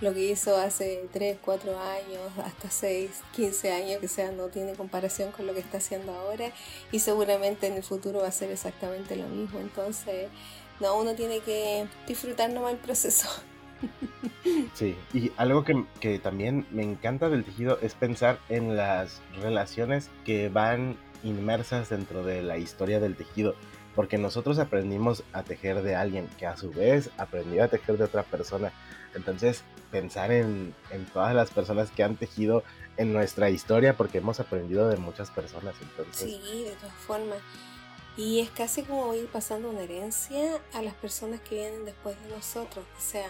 lo 0.00 0.14
que 0.14 0.20
hizo 0.30 0.56
hace 0.56 1.08
3, 1.12 1.38
4 1.44 1.78
años, 1.78 2.38
hasta 2.44 2.70
6, 2.70 3.10
15 3.32 3.72
años, 3.72 4.00
que 4.00 4.08
sea, 4.08 4.30
no 4.30 4.46
tiene 4.46 4.74
comparación 4.74 5.32
con 5.32 5.46
lo 5.46 5.54
que 5.54 5.60
está 5.60 5.78
haciendo 5.78 6.12
ahora 6.12 6.50
y 6.92 7.00
seguramente 7.00 7.66
en 7.66 7.74
el 7.74 7.82
futuro 7.82 8.20
va 8.20 8.28
a 8.28 8.32
ser 8.32 8.50
exactamente 8.50 9.16
lo 9.16 9.26
mismo. 9.28 9.58
Entonces, 9.58 10.28
no, 10.80 10.96
uno 10.98 11.14
tiene 11.14 11.40
que 11.40 11.86
disfrutar 12.06 12.50
nomás 12.50 12.72
el 12.72 12.78
proceso. 12.78 13.28
Sí, 14.74 14.96
y 15.12 15.30
algo 15.36 15.64
que, 15.64 15.84
que 16.00 16.18
también 16.18 16.66
me 16.70 16.82
encanta 16.82 17.28
del 17.28 17.44
tejido 17.44 17.78
es 17.80 17.94
pensar 17.94 18.38
en 18.48 18.76
las 18.76 19.20
relaciones 19.40 20.10
que 20.24 20.48
van 20.48 20.96
inmersas 21.22 21.88
dentro 21.88 22.24
de 22.24 22.42
la 22.42 22.58
historia 22.58 22.98
del 22.98 23.16
tejido 23.16 23.54
porque 23.98 24.16
nosotros 24.16 24.60
aprendimos 24.60 25.24
a 25.32 25.42
tejer 25.42 25.82
de 25.82 25.96
alguien 25.96 26.28
que 26.38 26.46
a 26.46 26.56
su 26.56 26.70
vez 26.70 27.10
aprendió 27.18 27.64
a 27.64 27.66
tejer 27.66 27.98
de 27.98 28.04
otra 28.04 28.22
persona. 28.22 28.72
Entonces, 29.14 29.62
pensar 29.90 30.30
en, 30.32 30.74
todas 31.12 31.34
las 31.34 31.50
personas 31.50 31.90
que 31.90 32.02
han 32.02 32.16
tejido 32.16 32.62
en 32.96 33.12
nuestra 33.12 33.50
historia, 33.50 33.96
porque 33.96 34.18
hemos 34.18 34.40
aprendido 34.40 34.88
de 34.88 34.96
muchas 34.96 35.30
personas. 35.30 35.74
Entonces... 35.80 36.30
Sí, 36.30 36.64
de 36.64 36.76
todas 36.76 36.94
formas. 36.94 37.38
Y 38.16 38.40
es 38.40 38.50
casi 38.50 38.82
como 38.82 39.14
ir 39.14 39.28
pasando 39.28 39.70
una 39.70 39.82
herencia 39.82 40.60
a 40.74 40.82
las 40.82 40.94
personas 40.94 41.40
que 41.40 41.56
vienen 41.56 41.84
después 41.84 42.20
de 42.24 42.30
nosotros. 42.30 42.84
O 42.96 43.00
sea, 43.00 43.28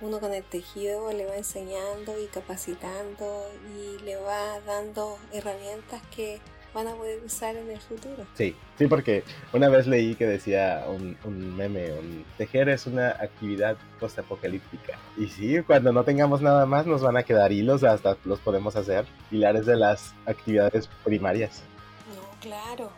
uno 0.00 0.20
con 0.20 0.34
el 0.34 0.44
tejido 0.44 1.10
le 1.12 1.24
va 1.24 1.36
enseñando 1.36 2.20
y 2.22 2.26
capacitando 2.26 3.50
y 3.78 4.02
le 4.04 4.16
va 4.16 4.60
dando 4.60 5.18
herramientas 5.32 6.02
que 6.14 6.40
van 6.76 6.88
a 6.88 6.94
poder 6.94 7.24
usar 7.24 7.56
en 7.56 7.70
el 7.70 7.80
futuro. 7.80 8.26
Sí, 8.34 8.54
sí, 8.78 8.86
porque 8.86 9.24
una 9.54 9.70
vez 9.70 9.86
leí 9.86 10.14
que 10.14 10.26
decía 10.26 10.84
un, 10.86 11.16
un 11.24 11.56
meme, 11.56 11.90
un 11.92 12.26
tejer 12.36 12.68
es 12.68 12.86
una 12.86 13.08
actividad 13.08 13.78
postapocalíptica. 13.98 14.98
Y 15.16 15.28
sí, 15.28 15.62
cuando 15.62 15.90
no 15.94 16.04
tengamos 16.04 16.42
nada 16.42 16.66
más 16.66 16.86
nos 16.86 17.00
van 17.00 17.16
a 17.16 17.22
quedar 17.22 17.50
hilos, 17.50 17.82
hasta 17.82 18.18
los 18.24 18.40
podemos 18.40 18.76
hacer 18.76 19.06
pilares 19.30 19.64
de 19.64 19.76
las 19.76 20.12
actividades 20.26 20.90
primarias. 21.02 21.62
No, 22.14 22.40
claro. 22.40 22.90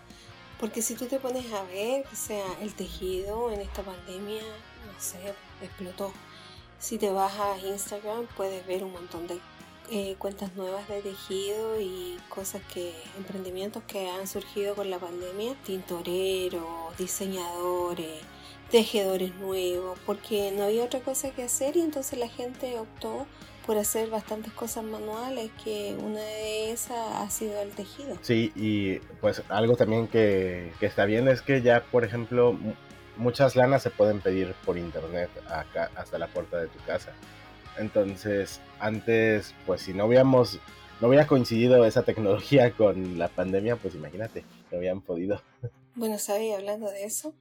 Porque 0.59 0.83
si 0.83 0.97
tú 0.97 1.07
te 1.07 1.21
pones 1.21 1.53
a 1.53 1.63
ver, 1.63 2.05
o 2.13 2.17
sea, 2.17 2.45
el 2.61 2.75
tejido 2.75 3.53
en 3.53 3.61
esta 3.61 3.83
pandemia, 3.83 4.43
no 4.43 5.01
sé, 5.01 5.19
explotó. 5.63 6.13
Si 6.81 6.99
te 6.99 7.11
vas 7.11 7.33
a 7.39 7.57
Instagram 7.65 8.27
puedes 8.37 8.67
ver 8.67 8.83
un 8.83 8.91
montón 8.91 9.29
de 9.29 9.39
eh, 9.91 10.17
cuentas 10.19 10.55
nuevas 10.55 10.87
de 10.89 11.01
tejido 11.01 11.81
y 11.81 12.19
cosas 12.29 12.61
que, 12.73 12.93
emprendimientos 13.17 13.83
que 13.85 14.09
han 14.09 14.27
surgido 14.27 14.75
con 14.75 14.91
la 14.91 14.99
pandemia, 14.99 15.55
tintoreros, 15.65 16.97
diseñadores, 16.99 18.21
tejedores 18.71 19.35
nuevos, 19.37 19.99
porque 20.05 20.53
no 20.53 20.65
había 20.65 20.85
otra 20.85 21.01
cosa 21.01 21.31
que 21.31 21.43
hacer 21.43 21.77
y 21.77 21.81
entonces 21.81 22.19
la 22.19 22.29
gente 22.29 22.79
optó 22.79 23.27
por 23.67 23.77
hacer 23.77 24.09
bastantes 24.09 24.53
cosas 24.53 24.85
manuales, 24.85 25.51
que 25.63 25.95
una 26.03 26.21
de 26.21 26.73
esas 26.73 27.17
ha 27.17 27.29
sido 27.31 27.61
el 27.61 27.71
tejido. 27.71 28.17
Sí, 28.23 28.51
y 28.57 28.99
pues 29.21 29.43
algo 29.49 29.77
también 29.77 30.09
que, 30.09 30.73
que 30.81 30.87
está 30.87 31.05
bien 31.05 31.29
es 31.29 31.43
que 31.43 31.61
ya, 31.61 31.83
por 31.83 32.05
ejemplo, 32.05 32.57
muchas 33.19 33.57
lanas 33.57 33.83
se 33.83 33.91
pueden 33.91 34.21
pedir 34.21 34.55
por 34.65 34.79
internet 34.79 35.29
acá 35.51 35.91
hasta 35.97 36.19
la 36.19 36.29
puerta 36.29 36.57
de 36.57 36.69
tu 36.69 36.79
casa. 36.87 37.13
Entonces, 37.79 38.61
antes, 38.79 39.55
pues 39.67 39.83
si 39.83 39.95
no 39.95 40.05
habíamos, 40.05 40.59
no 41.01 41.09
hubiera 41.09 41.27
coincidido 41.27 41.85
esa 41.85 42.03
tecnología 42.03 42.73
con 42.77 43.19
la 43.19 43.29
pandemia, 43.29 43.77
pues 43.77 43.95
imagínate, 43.95 44.45
no 44.71 44.79
habían 44.79 45.01
podido. 45.01 45.43
Bueno, 45.95 46.19
¿sabes? 46.19 46.55
Hablando 46.55 46.91
de 46.91 47.05
eso, 47.05 47.35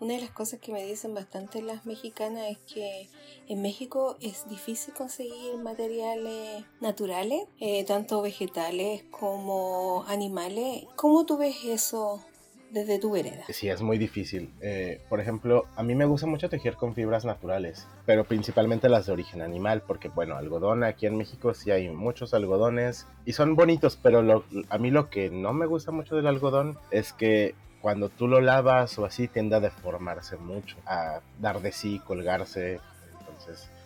una 0.00 0.14
de 0.14 0.20
las 0.20 0.30
cosas 0.30 0.60
que 0.60 0.72
me 0.72 0.84
dicen 0.84 1.12
bastante 1.12 1.60
las 1.60 1.84
mexicanas 1.84 2.44
es 2.50 2.58
que 2.72 3.08
en 3.48 3.60
México 3.60 4.16
es 4.20 4.48
difícil 4.48 4.94
conseguir 4.94 5.56
materiales 5.56 6.64
naturales, 6.80 7.42
eh, 7.58 7.84
tanto 7.84 8.22
vegetales 8.22 9.02
como 9.10 10.04
animales. 10.06 10.84
¿Cómo 10.94 11.26
tú 11.26 11.36
ves 11.36 11.64
eso 11.64 12.22
desde 12.70 12.98
tu 12.98 13.10
vereda? 13.10 13.44
Sí, 13.48 13.68
es 13.68 13.82
muy 13.82 13.98
difícil. 13.98 14.52
Eh, 14.60 15.00
por 15.08 15.20
ejemplo, 15.20 15.66
a 15.76 15.82
mí 15.82 15.94
me 15.94 16.04
gusta 16.04 16.26
mucho 16.26 16.48
tejer 16.48 16.74
con 16.76 16.94
fibras 16.94 17.24
naturales, 17.24 17.86
pero 18.06 18.24
principalmente 18.24 18.88
las 18.88 19.06
de 19.06 19.12
origen 19.12 19.42
animal, 19.42 19.82
porque 19.86 20.08
bueno, 20.08 20.36
algodón 20.36 20.84
aquí 20.84 21.06
en 21.06 21.16
México 21.16 21.54
sí 21.54 21.70
hay 21.70 21.88
muchos 21.88 22.34
algodones 22.34 23.06
y 23.24 23.32
son 23.32 23.56
bonitos, 23.56 23.98
pero 24.00 24.44
a 24.68 24.78
mí 24.78 24.90
lo 24.90 25.10
que 25.10 25.30
no 25.30 25.52
me 25.52 25.66
gusta 25.66 25.90
mucho 25.90 26.16
del 26.16 26.26
algodón 26.26 26.78
es 26.90 27.12
que 27.12 27.54
cuando 27.80 28.08
tú 28.08 28.26
lo 28.26 28.40
lavas 28.40 28.98
o 28.98 29.04
así 29.04 29.28
tiende 29.28 29.56
a 29.56 29.60
deformarse 29.60 30.36
mucho, 30.36 30.76
a 30.86 31.20
dar 31.40 31.60
de 31.60 31.72
sí, 31.72 32.00
colgarse. 32.00 32.80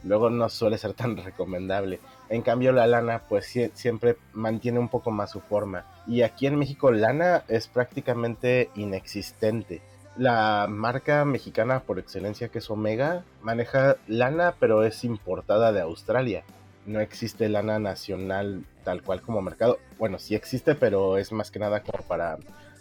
Luego 0.04 0.30
no 0.30 0.48
suele 0.48 0.78
ser 0.78 0.94
tan 0.94 1.16
recomendable. 1.16 2.00
En 2.28 2.42
cambio, 2.42 2.72
la 2.72 2.86
lana, 2.86 3.22
pues 3.28 3.52
siempre 3.74 4.16
mantiene 4.32 4.78
un 4.78 4.88
poco 4.88 5.10
más 5.10 5.30
su 5.30 5.40
forma. 5.40 5.84
Y 6.06 6.22
aquí 6.22 6.46
en 6.46 6.56
México, 6.56 6.90
lana 6.90 7.44
es 7.48 7.68
prácticamente 7.68 8.70
inexistente. 8.74 9.82
La 10.16 10.66
marca 10.68 11.24
mexicana 11.24 11.80
por 11.80 11.98
excelencia, 11.98 12.48
que 12.48 12.58
es 12.58 12.70
Omega, 12.70 13.24
maneja 13.42 13.96
lana, 14.08 14.54
pero 14.58 14.82
es 14.84 15.04
importada 15.04 15.72
de 15.72 15.80
Australia. 15.80 16.44
No 16.84 17.00
existe 17.00 17.48
lana 17.48 17.78
nacional 17.78 18.64
tal 18.84 19.02
cual 19.02 19.22
como 19.22 19.40
mercado. 19.40 19.78
Bueno, 19.98 20.18
sí 20.18 20.34
existe, 20.34 20.74
pero 20.74 21.16
es 21.16 21.32
más 21.32 21.50
que 21.50 21.60
nada 21.60 21.82
como 21.82 22.02
para 22.04 22.38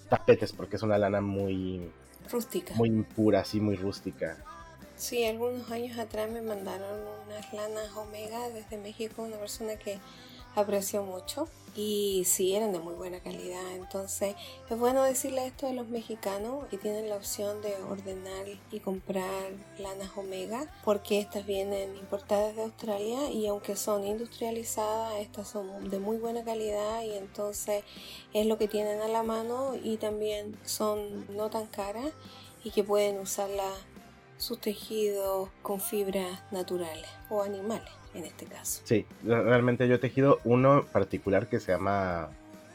tapetes, 0.09 0.51
porque 0.51 0.75
es 0.75 0.83
una 0.83 0.97
lana 0.97 1.21
muy 1.21 1.89
Rústica. 2.29 2.73
Muy 2.75 2.89
pura, 2.89 3.41
así 3.41 3.59
muy 3.59 3.75
rústica. 3.75 4.37
Sí, 5.01 5.25
algunos 5.25 5.71
años 5.71 5.97
atrás 5.97 6.29
me 6.29 6.43
mandaron 6.43 6.99
unas 7.25 7.51
lanas 7.53 7.89
Omega 7.97 8.49
desde 8.49 8.77
México, 8.77 9.23
una 9.23 9.37
persona 9.37 9.75
que 9.75 9.97
aprecio 10.53 11.01
mucho 11.01 11.47
y 11.75 12.21
sí 12.27 12.53
eran 12.53 12.71
de 12.71 12.77
muy 12.77 12.93
buena 12.93 13.19
calidad. 13.19 13.67
Entonces 13.73 14.35
es 14.69 14.77
bueno 14.77 15.01
decirle 15.01 15.47
esto 15.47 15.65
a 15.65 15.73
los 15.73 15.87
mexicanos 15.87 16.65
que 16.67 16.77
tienen 16.77 17.09
la 17.09 17.15
opción 17.15 17.63
de 17.63 17.73
ordenar 17.89 18.45
y 18.71 18.79
comprar 18.79 19.49
lanas 19.79 20.11
Omega 20.15 20.71
porque 20.85 21.17
estas 21.17 21.47
vienen 21.47 21.95
importadas 21.95 22.55
de 22.55 22.61
Australia 22.61 23.31
y 23.31 23.47
aunque 23.47 23.75
son 23.77 24.05
industrializadas, 24.05 25.15
estas 25.15 25.47
son 25.47 25.89
de 25.89 25.97
muy 25.97 26.17
buena 26.17 26.43
calidad 26.43 27.01
y 27.01 27.15
entonces 27.15 27.83
es 28.33 28.45
lo 28.45 28.59
que 28.59 28.67
tienen 28.67 29.01
a 29.01 29.07
la 29.07 29.23
mano 29.23 29.73
y 29.83 29.97
también 29.97 30.55
son 30.63 31.25
no 31.35 31.49
tan 31.49 31.65
caras 31.65 32.13
y 32.63 32.69
que 32.69 32.83
pueden 32.83 33.17
usarla 33.17 33.65
sus 34.41 34.59
tejidos 34.59 35.49
con 35.61 35.79
fibras 35.79 36.41
naturales 36.51 37.07
o 37.29 37.43
animales 37.43 37.91
en 38.15 38.25
este 38.25 38.45
caso. 38.45 38.81
Sí, 38.83 39.05
realmente 39.23 39.87
yo 39.87 39.95
he 39.95 39.99
tejido 39.99 40.39
uno 40.43 40.85
particular 40.91 41.47
que 41.47 41.59
se 41.59 41.71
llama 41.71 42.29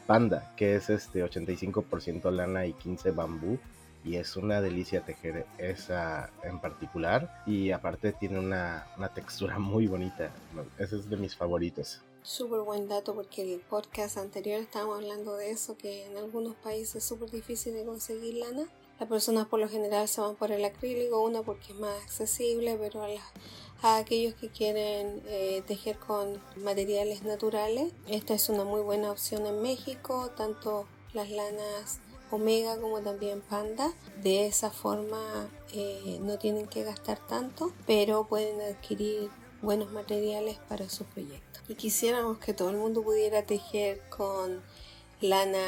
Panda, 0.07 0.55
que 0.57 0.77
es 0.77 0.89
este 0.89 1.25
85% 1.25 2.31
lana 2.31 2.67
y 2.67 2.73
15 2.73 3.11
bambú. 3.11 3.59
Y 4.05 4.17
es 4.17 4.37
una 4.37 4.61
delicia 4.61 5.05
tejer 5.05 5.47
esa 5.59 6.31
en 6.45 6.61
particular. 6.61 7.43
Y 7.45 7.73
aparte 7.73 8.13
tiene 8.13 8.39
una, 8.39 8.87
una 8.97 9.09
textura 9.09 9.59
muy 9.59 9.89
bonita. 9.89 10.31
Ese 10.79 10.97
es 10.97 11.11
de 11.11 11.17
mis 11.17 11.35
favoritos. 11.35 12.01
Súper 12.23 12.61
buen 12.61 12.87
dato 12.87 13.15
porque 13.17 13.55
el 13.55 13.61
podcast 13.61 14.17
anterior 14.19 14.61
estábamos 14.61 14.99
hablando 14.99 15.35
de 15.35 15.51
eso, 15.51 15.77
que 15.77 16.07
en 16.07 16.17
algunos 16.17 16.55
países 16.55 16.97
es 16.97 17.05
súper 17.05 17.31
difícil 17.33 17.75
de 17.75 17.85
conseguir 17.85 18.35
lana. 18.35 18.69
Las 18.99 19.09
personas 19.09 19.47
por 19.47 19.61
lo 19.61 19.69
general 19.69 20.09
se 20.09 20.21
van 20.21 20.37
por 20.37 20.53
el 20.53 20.65
acrílico, 20.65 21.23
una 21.23 21.43
porque 21.43 21.73
es 21.73 21.79
más 21.79 22.03
accesible, 22.03 22.79
pero 22.81 23.05
a 23.83 23.99
aquellos 23.99 24.35
que 24.35 24.49
quieren 24.49 25.23
eh, 25.27 25.63
tejer 25.67 25.99
con 25.99 26.41
materiales 26.57 27.23
naturales. 27.23 27.93
Esta 28.09 28.35
es 28.35 28.49
una 28.49 28.65
muy 28.65 28.81
buena 28.81 29.11
opción 29.11 29.47
en 29.47 29.61
México, 29.61 30.31
tanto 30.37 30.87
las 31.13 31.31
lanas 31.31 32.01
Omega 32.31 32.81
como 32.81 33.01
también 33.01 33.41
Panda. 33.43 33.93
De 34.23 34.47
esa 34.47 34.71
forma 34.71 35.51
eh, 35.73 36.19
no 36.23 36.39
tienen 36.39 36.67
que 36.67 36.83
gastar 36.83 37.19
tanto, 37.27 37.73
pero 37.87 38.27
pueden 38.27 38.61
adquirir 38.63 39.31
buenos 39.63 39.93
materiales 39.93 40.59
para 40.69 40.89
sus 40.89 41.07
proyectos. 41.09 41.63
Y 41.69 41.75
quisiéramos 41.75 42.39
que 42.39 42.55
todo 42.55 42.71
el 42.71 42.77
mundo 42.77 43.03
pudiera 43.03 43.45
tejer 43.45 44.03
con 44.09 44.63
lana 45.21 45.65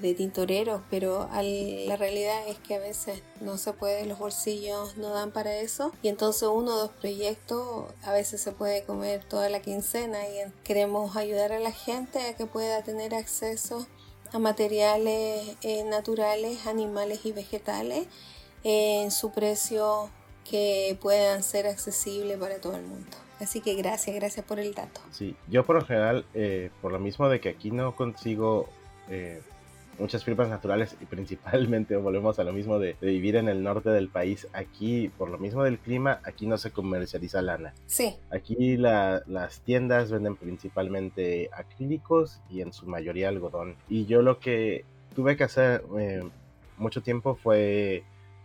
de 0.00 0.14
tintoreros, 0.14 0.80
pero 0.90 1.28
la 1.32 1.96
realidad 1.96 2.46
es 2.48 2.58
que 2.58 2.76
a 2.76 2.78
veces 2.78 3.22
no 3.40 3.58
se 3.58 3.72
puede, 3.72 4.06
los 4.06 4.18
bolsillos 4.18 4.96
no 4.96 5.10
dan 5.10 5.32
para 5.32 5.56
eso 5.56 5.92
y 6.02 6.08
entonces 6.08 6.48
uno 6.52 6.74
o 6.74 6.78
dos 6.78 6.90
proyectos 6.90 7.86
a 8.02 8.12
veces 8.12 8.40
se 8.40 8.52
puede 8.52 8.84
comer 8.84 9.24
toda 9.24 9.48
la 9.48 9.60
quincena 9.60 10.18
y 10.28 10.50
queremos 10.64 11.16
ayudar 11.16 11.52
a 11.52 11.58
la 11.58 11.72
gente 11.72 12.20
a 12.20 12.36
que 12.36 12.46
pueda 12.46 12.82
tener 12.82 13.14
acceso 13.14 13.86
a 14.32 14.38
materiales 14.38 15.56
eh, 15.62 15.84
naturales, 15.84 16.66
animales 16.66 17.26
y 17.26 17.32
vegetales 17.32 18.06
en 18.64 19.10
su 19.10 19.32
precio 19.32 20.10
que 20.48 20.96
puedan 21.00 21.42
ser 21.42 21.66
accesibles 21.66 22.38
para 22.38 22.60
todo 22.60 22.76
el 22.76 22.82
mundo. 22.82 23.16
Así 23.40 23.60
que 23.60 23.74
gracias, 23.74 24.14
gracias 24.14 24.46
por 24.46 24.60
el 24.60 24.72
dato. 24.72 25.00
Sí, 25.10 25.34
yo 25.48 25.64
por 25.64 25.76
lo 25.76 25.84
general, 25.84 26.24
eh, 26.32 26.70
por 26.80 26.92
lo 26.92 27.00
mismo 27.00 27.28
de 27.28 27.40
que 27.40 27.48
aquí 27.48 27.72
no 27.72 27.96
consigo 27.96 28.68
eh, 29.08 29.40
muchas 29.98 30.24
fibras 30.24 30.48
naturales 30.48 30.96
y 31.00 31.04
principalmente 31.04 31.96
volvemos 31.98 32.38
a 32.38 32.44
lo 32.44 32.52
mismo 32.52 32.78
de, 32.78 32.96
vivir 33.00 33.36
en 33.36 33.48
el 33.48 33.62
norte 33.62 33.90
del 33.90 34.08
país. 34.08 34.46
Aquí, 34.52 35.10
por 35.16 35.30
lo 35.30 35.38
mismo 35.38 35.64
del 35.64 35.78
clima, 35.78 36.20
aquí 36.24 36.46
no 36.46 36.58
se 36.58 36.70
comercializa 36.70 37.42
lana. 37.42 37.74
Sí. 37.86 38.16
Aquí 38.30 38.76
las 38.76 39.60
tiendas 39.64 40.10
venden 40.10 40.36
principalmente 40.36 41.50
acrílicos 41.52 42.40
y 42.50 42.60
en 42.60 42.72
su 42.72 42.86
mayoría 42.86 43.28
algodón. 43.28 43.76
Y 43.88 44.06
yo 44.06 44.22
lo 44.22 44.38
que 44.38 44.84
tuve 45.14 45.36
que 45.36 45.44
hacer 45.44 45.84
eh, 45.98 46.22
mucho 46.78 47.02
tiempo 47.02 47.34
fue 47.34 48.04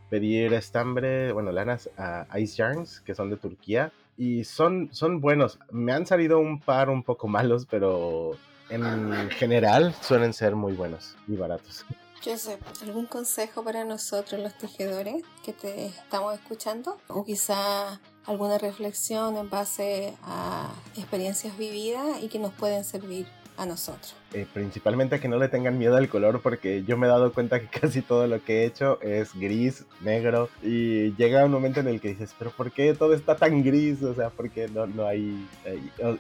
pedir 0.10 0.54
estambre, 0.54 1.32
bueno, 1.32 1.52
lanas 1.52 1.90
a 1.98 2.28
Ice 2.40 2.56
Yarns, 2.56 3.02
que 3.02 3.16
son 3.16 3.30
de 3.30 3.38
Turquía. 3.38 3.92
Y 4.20 4.46
son, 4.46 4.90
son 4.92 5.22
buenos. 5.22 5.60
Me 5.72 5.92
han 5.92 6.08
salido 6.08 6.40
un 6.40 6.60
par 6.60 6.90
un 6.90 7.04
poco 7.04 7.28
malos, 7.28 7.68
pero 7.70 8.32
en 8.70 9.30
general 9.32 9.94
suelen 10.02 10.34
ser 10.34 10.56
muy 10.56 10.74
buenos 10.74 11.16
y 11.28 11.36
baratos. 11.36 11.86
Joseph, 12.24 12.60
¿algún 12.82 13.06
consejo 13.06 13.64
para 13.64 13.86
nosotros 13.86 14.42
los 14.42 14.58
tejedores 14.58 15.24
que 15.46 15.54
te 15.54 15.86
estamos 15.86 16.34
escuchando? 16.34 16.98
O 17.08 17.24
quizá 17.24 18.02
alguna 18.26 18.58
reflexión 18.58 19.38
en 19.38 19.50
base 19.50 20.14
a 20.24 20.70
experiencias 20.96 21.58
vividas 21.58 22.22
y 22.22 22.28
que 22.28 22.40
nos 22.40 22.54
pueden 22.54 22.84
servir 22.84 23.28
a 23.58 23.66
nosotros. 23.66 24.16
Eh, 24.34 24.46
principalmente 24.54 25.20
que 25.20 25.28
no 25.28 25.38
le 25.38 25.50
tengan 25.50 25.78
miedo 25.78 25.98
al 25.98 26.10
color 26.10 26.42
porque 26.42 26.84
yo 26.84 26.98
me 26.98 27.08
he 27.08 27.10
dado 27.10 27.34
cuenta 27.34 27.60
que 27.60 27.68
casi 27.80 28.02
todo 28.02 28.28
lo 28.28 28.44
que 28.44 28.62
he 28.62 28.66
hecho 28.66 29.02
es 29.02 29.34
gris, 29.34 29.86
negro 30.02 30.50
y 30.62 31.14
llega 31.16 31.46
un 31.46 31.52
momento 31.52 31.80
en 31.80 31.88
el 31.88 32.00
que 32.00 32.10
dices, 32.10 32.34
pero 32.38 32.52
¿por 32.52 32.72
qué 32.72 32.94
todo 32.94 33.14
está 33.14 33.36
tan 33.36 33.64
gris? 33.64 34.02
O 34.04 34.14
sea, 34.14 34.30
porque 34.30 34.68
no, 34.68 34.86
no 34.86 35.06
hay... 35.08 35.48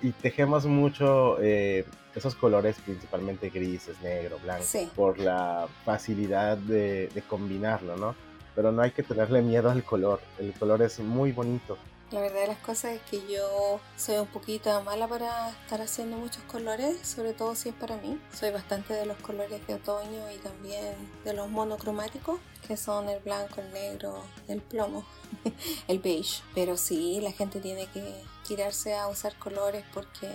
y 0.01 0.11
tejemos 0.11 0.65
mucho... 0.65 1.37
Eh, 1.41 1.85
esos 2.15 2.33
colores 2.33 2.77
principalmente 2.83 3.51
grises, 3.51 4.01
negro, 4.01 4.39
blanco, 4.43 4.65
por 4.95 5.19
la 5.19 5.67
facilidad 5.85 6.57
de, 6.57 7.09
de 7.09 7.21
combinarlo, 7.21 7.95
¿no? 7.95 8.15
Pero 8.55 8.71
no 8.71 8.81
hay 8.81 8.89
que 8.89 9.03
tenerle 9.03 9.43
miedo 9.43 9.69
al 9.69 9.83
color, 9.83 10.19
el 10.39 10.51
color 10.53 10.81
es 10.81 10.99
muy 10.99 11.31
bonito. 11.31 11.77
La 12.09 12.21
verdad 12.21 12.41
de 12.41 12.47
las 12.47 12.59
cosas 12.59 12.93
es 12.93 13.01
que 13.01 13.21
yo 13.27 13.81
soy 13.97 14.15
un 14.17 14.27
poquito 14.27 14.81
mala 14.83 15.09
para 15.09 15.49
estar 15.49 15.81
haciendo 15.81 16.15
muchos 16.15 16.41
colores, 16.43 17.05
sobre 17.05 17.33
todo 17.33 17.53
si 17.53 17.67
es 17.67 17.75
para 17.75 17.97
mí. 17.97 18.17
Soy 18.33 18.51
bastante 18.51 18.93
de 18.93 19.05
los 19.05 19.17
colores 19.17 19.67
de 19.67 19.73
otoño 19.73 20.31
y 20.33 20.37
también 20.37 20.95
de 21.25 21.33
los 21.33 21.49
monocromáticos, 21.49 22.39
que 22.65 22.77
son 22.77 23.09
el 23.09 23.19
blanco, 23.19 23.59
el 23.59 23.73
negro, 23.73 24.23
el 24.47 24.61
plomo, 24.61 25.03
el 25.89 25.99
beige. 25.99 26.41
Pero 26.55 26.77
sí, 26.77 27.19
la 27.19 27.33
gente 27.33 27.59
tiene 27.59 27.87
que 27.87 28.23
tirarse 28.47 28.95
a 28.95 29.07
usar 29.07 29.35
colores 29.37 29.83
porque 29.93 30.29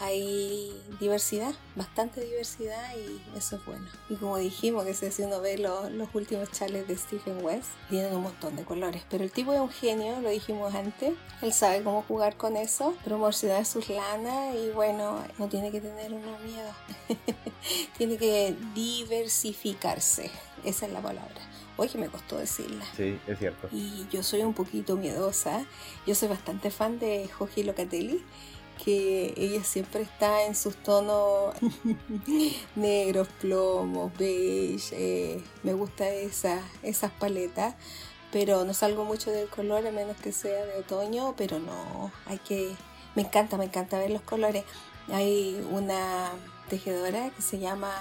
hay 0.00 0.72
diversidad, 0.98 1.54
bastante 1.76 2.20
diversidad 2.22 2.94
y 2.96 3.36
eso 3.36 3.56
es 3.56 3.64
bueno. 3.66 3.86
Y 4.08 4.14
como 4.16 4.38
dijimos, 4.38 4.84
que 4.84 5.12
si 5.12 5.22
uno 5.22 5.40
ve 5.40 5.58
los, 5.58 5.90
los 5.92 6.08
últimos 6.14 6.50
chales 6.50 6.88
de 6.88 6.96
Stephen 6.96 7.44
West, 7.44 7.68
tienen 7.90 8.14
un 8.14 8.22
montón 8.22 8.56
de 8.56 8.64
colores. 8.64 9.02
Pero 9.10 9.22
el 9.22 9.30
tipo 9.30 9.52
es 9.52 9.60
un 9.60 9.70
genio, 9.70 10.20
lo 10.20 10.30
dijimos 10.30 10.74
antes, 10.74 11.14
él 11.42 11.52
sabe 11.52 11.82
cómo 11.82 12.02
jugar 12.02 12.36
con 12.36 12.56
eso, 12.56 12.96
promocionar 13.04 13.66
sus 13.66 13.88
lanas 13.88 14.54
y 14.56 14.70
bueno, 14.70 15.22
no 15.38 15.48
tiene 15.48 15.70
que 15.70 15.80
tener 15.80 16.12
uno 16.12 16.38
miedo. 16.38 16.72
tiene 17.98 18.16
que 18.16 18.56
diversificarse, 18.74 20.30
esa 20.64 20.86
es 20.86 20.92
la 20.92 21.00
palabra. 21.00 21.47
Oye, 21.78 21.96
me 21.96 22.08
costó 22.08 22.38
decirla. 22.38 22.84
Sí, 22.96 23.20
es 23.28 23.38
cierto. 23.38 23.68
Y 23.70 24.04
yo 24.10 24.24
soy 24.24 24.42
un 24.42 24.52
poquito 24.52 24.96
miedosa. 24.96 25.64
Yo 26.08 26.16
soy 26.16 26.28
bastante 26.28 26.72
fan 26.72 26.98
de 26.98 27.28
Joji 27.28 27.62
Locatelli, 27.62 28.20
que 28.84 29.32
ella 29.36 29.62
siempre 29.62 30.02
está 30.02 30.44
en 30.44 30.56
sus 30.56 30.74
tonos 30.76 31.54
negros, 32.74 33.28
plomos, 33.40 34.10
beige. 34.18 34.88
Eh, 34.92 35.40
me 35.62 35.72
gusta 35.72 36.08
esa, 36.10 36.60
esas 36.82 37.12
paletas. 37.12 37.76
Pero 38.32 38.64
no 38.64 38.74
salgo 38.74 39.04
mucho 39.04 39.30
del 39.30 39.48
color 39.48 39.86
a 39.86 39.92
menos 39.92 40.16
que 40.16 40.32
sea 40.32 40.64
de 40.66 40.80
otoño, 40.80 41.34
pero 41.36 41.60
no, 41.60 42.10
hay 42.26 42.38
que... 42.38 42.74
Me 43.14 43.22
encanta, 43.22 43.56
me 43.56 43.66
encanta 43.66 43.98
ver 43.98 44.10
los 44.10 44.22
colores. 44.22 44.64
Hay 45.12 45.64
una 45.70 46.32
tejedora 46.68 47.30
que 47.30 47.40
se 47.40 47.60
llama 47.60 47.94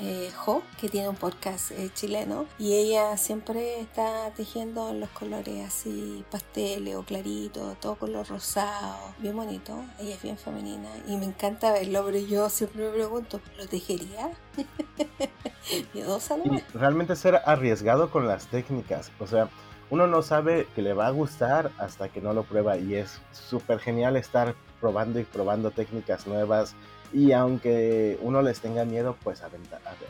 eh, 0.00 0.30
Jo, 0.34 0.62
que 0.80 0.88
tiene 0.88 1.08
un 1.08 1.16
podcast 1.16 1.70
eh, 1.72 1.90
chileno, 1.94 2.46
y 2.58 2.74
ella 2.74 3.16
siempre 3.16 3.80
está 3.80 4.30
tejiendo 4.34 4.92
los 4.92 5.08
colores 5.10 5.66
así 5.66 6.24
pasteles 6.30 6.96
o 6.96 7.02
claritos, 7.02 7.78
todo 7.80 7.96
color 7.96 8.26
rosado, 8.28 9.14
bien 9.18 9.36
bonito. 9.36 9.84
Ella 9.98 10.14
es 10.14 10.22
bien 10.22 10.38
femenina 10.38 10.88
y 11.06 11.16
me 11.16 11.26
encanta 11.26 11.72
verlo, 11.72 12.04
pero 12.04 12.18
yo 12.18 12.48
siempre 12.48 12.86
me 12.86 12.90
pregunto, 12.90 13.40
¿lo 13.56 13.66
tejería? 13.66 14.30
Miedosa, 15.94 16.36
¿no? 16.36 16.60
realmente 16.74 17.16
ser 17.16 17.40
arriesgado 17.44 18.10
con 18.10 18.26
las 18.26 18.46
técnicas, 18.46 19.10
o 19.18 19.26
sea, 19.26 19.48
uno 19.90 20.06
no 20.06 20.22
sabe 20.22 20.66
que 20.74 20.82
le 20.82 20.94
va 20.94 21.06
a 21.06 21.10
gustar 21.10 21.70
hasta 21.78 22.08
que 22.08 22.20
no 22.20 22.32
lo 22.32 22.44
prueba 22.44 22.76
y 22.78 22.94
es 22.94 23.20
súper 23.32 23.78
genial 23.78 24.16
estar 24.16 24.54
probando 24.80 25.20
y 25.20 25.24
probando 25.24 25.70
técnicas 25.70 26.26
nuevas 26.26 26.74
y 27.14 27.30
aunque 27.30 28.18
uno 28.22 28.42
les 28.42 28.60
tenga 28.60 28.84
miedo, 28.84 29.16
pues 29.22 29.40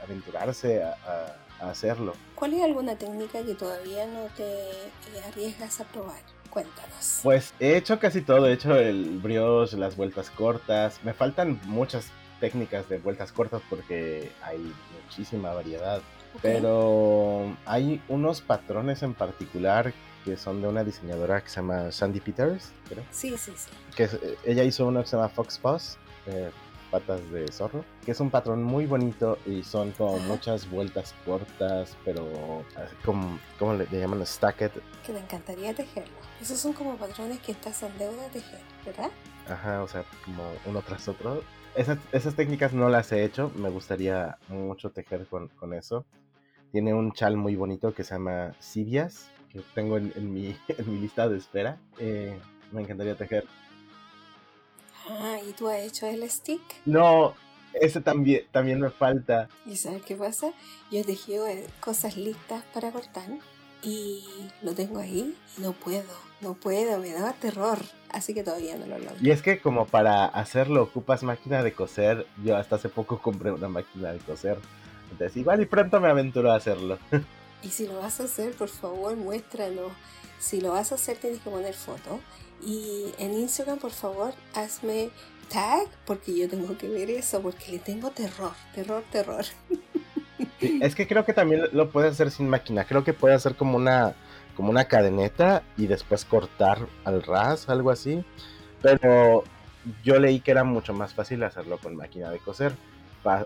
aventurarse 0.02 0.82
a, 0.82 1.36
hacerlo. 1.60 2.14
¿Cuál 2.34 2.54
es 2.54 2.62
alguna 2.62 2.96
técnica 2.96 3.42
que 3.42 3.54
todavía 3.54 4.06
no 4.06 4.26
te 4.36 5.20
arriesgas 5.26 5.80
a 5.80 5.84
probar? 5.84 6.20
Cuéntanos. 6.50 7.20
Pues 7.22 7.54
he 7.60 7.76
hecho 7.76 7.98
casi 7.98 8.22
todo, 8.22 8.48
he 8.48 8.52
hecho 8.52 8.76
el 8.76 9.18
brioche, 9.18 9.76
las 9.76 9.96
vueltas 9.96 10.30
cortas, 10.30 11.00
me 11.04 11.14
faltan 11.14 11.60
muchas 11.64 12.10
técnicas 12.40 12.88
de 12.88 12.98
vueltas 12.98 13.32
cortas 13.32 13.62
porque 13.70 14.30
hay 14.42 14.72
muchísima 15.02 15.52
variedad. 15.52 16.00
Pero 16.42 17.56
hay 17.64 18.02
unos 18.08 18.40
patrones 18.40 19.02
en 19.02 19.14
particular 19.14 19.92
que 20.24 20.36
son 20.36 20.62
de 20.62 20.68
una 20.68 20.84
diseñadora 20.84 21.42
que 21.42 21.48
se 21.48 21.56
llama 21.56 21.92
Sandy 21.92 22.20
Peters, 22.20 22.72
creo. 22.88 23.04
Sí, 23.10 23.36
sí, 23.36 23.52
sí. 23.56 23.70
Que 23.94 24.04
eh, 24.04 24.36
ella 24.44 24.64
hizo 24.64 24.86
uno 24.86 25.02
que 25.02 25.08
se 25.08 25.16
llama 25.16 25.28
Fox 25.28 25.58
Paws, 25.58 25.98
eh, 26.26 26.50
patas 26.94 27.28
de 27.32 27.50
zorro, 27.50 27.84
que 28.04 28.12
es 28.12 28.20
un 28.20 28.30
patrón 28.30 28.62
muy 28.62 28.86
bonito 28.86 29.36
y 29.46 29.64
son 29.64 29.90
como 29.90 30.16
muchas 30.20 30.70
vueltas 30.70 31.12
cortas, 31.24 31.96
pero 32.04 32.62
como, 33.04 33.40
¿cómo 33.58 33.74
le, 33.74 33.86
llaman? 33.90 34.24
Stacked. 34.24 34.70
Que 35.04 35.12
me 35.12 35.18
encantaría 35.18 35.74
tejerlo. 35.74 36.14
Esos 36.40 36.60
son 36.60 36.72
como 36.72 36.96
patrones 36.96 37.40
que 37.40 37.50
estás 37.50 37.82
en 37.82 37.98
deuda 37.98 38.22
de 38.22 38.28
tejer, 38.28 38.60
¿verdad? 38.86 39.10
Ajá, 39.48 39.82
o 39.82 39.88
sea, 39.88 40.04
como 40.24 40.44
uno 40.66 40.82
tras 40.82 41.08
otro. 41.08 41.42
Esas, 41.74 41.98
esas 42.12 42.36
técnicas 42.36 42.72
no 42.72 42.88
las 42.88 43.10
he 43.10 43.24
hecho, 43.24 43.50
me 43.56 43.70
gustaría 43.70 44.38
mucho 44.46 44.90
tejer 44.90 45.26
con, 45.26 45.48
con 45.48 45.74
eso. 45.74 46.06
Tiene 46.70 46.94
un 46.94 47.10
chal 47.10 47.36
muy 47.36 47.56
bonito 47.56 47.92
que 47.92 48.04
se 48.04 48.14
llama 48.14 48.54
Sibias, 48.60 49.30
que 49.52 49.62
tengo 49.74 49.96
en, 49.96 50.12
en, 50.14 50.32
mi, 50.32 50.56
en 50.68 50.92
mi, 50.92 51.00
lista 51.00 51.28
de 51.28 51.38
espera. 51.38 51.76
Eh, 51.98 52.38
me 52.70 52.82
encantaría 52.82 53.16
tejer. 53.16 53.46
Ah, 55.08 55.38
¿y 55.46 55.52
tú 55.52 55.68
has 55.68 55.80
hecho 55.80 56.06
el 56.06 56.28
stick? 56.30 56.62
No, 56.84 57.34
ese 57.74 58.00
también, 58.00 58.42
también 58.52 58.80
me 58.80 58.90
falta. 58.90 59.48
¿Y 59.66 59.76
sabes 59.76 60.02
qué 60.02 60.16
pasa? 60.16 60.52
Yo 60.90 61.00
he 61.00 61.04
tejido 61.04 61.46
eh, 61.46 61.66
cosas 61.80 62.16
listas 62.16 62.62
para 62.72 62.90
cortar 62.90 63.28
y 63.82 64.24
lo 64.62 64.74
tengo 64.74 64.98
ahí 64.98 65.36
y 65.58 65.60
no 65.60 65.72
puedo, 65.72 66.10
no 66.40 66.54
puedo, 66.54 66.98
me 66.98 67.12
da 67.12 67.32
terror. 67.34 67.78
Así 68.10 68.32
que 68.32 68.42
todavía 68.42 68.76
no 68.76 68.86
lo 68.86 68.98
logro. 68.98 69.16
Y 69.20 69.30
es 69.30 69.42
que 69.42 69.60
como 69.60 69.86
para 69.86 70.24
hacerlo 70.24 70.82
ocupas 70.84 71.22
máquina 71.22 71.62
de 71.62 71.72
coser, 71.72 72.26
yo 72.42 72.56
hasta 72.56 72.76
hace 72.76 72.88
poco 72.88 73.20
compré 73.20 73.50
una 73.50 73.68
máquina 73.68 74.12
de 74.12 74.18
coser. 74.20 74.58
Entonces 75.10 75.36
igual 75.36 75.60
y 75.60 75.66
pronto 75.66 76.00
me 76.00 76.08
aventuro 76.08 76.50
a 76.50 76.56
hacerlo. 76.56 76.98
Y 77.64 77.70
si 77.70 77.86
lo 77.86 77.98
vas 77.98 78.20
a 78.20 78.24
hacer, 78.24 78.52
por 78.52 78.68
favor, 78.68 79.16
muéstralo. 79.16 79.90
Si 80.38 80.60
lo 80.60 80.72
vas 80.72 80.92
a 80.92 80.96
hacer, 80.96 81.16
tienes 81.16 81.40
que 81.40 81.48
poner 81.48 81.72
foto. 81.72 82.20
Y 82.64 83.12
en 83.18 83.34
Instagram, 83.34 83.78
por 83.78 83.90
favor, 83.90 84.32
hazme 84.54 85.10
tag, 85.48 85.86
porque 86.06 86.36
yo 86.36 86.48
tengo 86.48 86.76
que 86.78 86.88
ver 86.88 87.10
eso, 87.10 87.42
porque 87.42 87.72
le 87.72 87.78
tengo 87.78 88.10
terror, 88.10 88.52
terror, 88.74 89.04
terror. 89.10 89.44
es 90.60 90.94
que 90.94 91.06
creo 91.06 91.24
que 91.24 91.32
también 91.32 91.62
lo 91.72 91.90
puedes 91.90 92.12
hacer 92.12 92.30
sin 92.30 92.48
máquina. 92.48 92.84
Creo 92.84 93.04
que 93.04 93.12
puedes 93.12 93.36
hacer 93.36 93.56
como 93.56 93.76
una, 93.76 94.14
como 94.56 94.70
una 94.70 94.86
cadeneta 94.86 95.62
y 95.76 95.86
después 95.86 96.24
cortar 96.24 96.78
al 97.04 97.22
ras, 97.22 97.68
algo 97.68 97.90
así. 97.90 98.24
Pero 98.80 99.44
yo 100.02 100.18
leí 100.18 100.40
que 100.40 100.50
era 100.50 100.64
mucho 100.64 100.94
más 100.94 101.12
fácil 101.12 101.42
hacerlo 101.42 101.78
con 101.78 101.96
máquina 101.96 102.30
de 102.30 102.38
coser. 102.38 102.74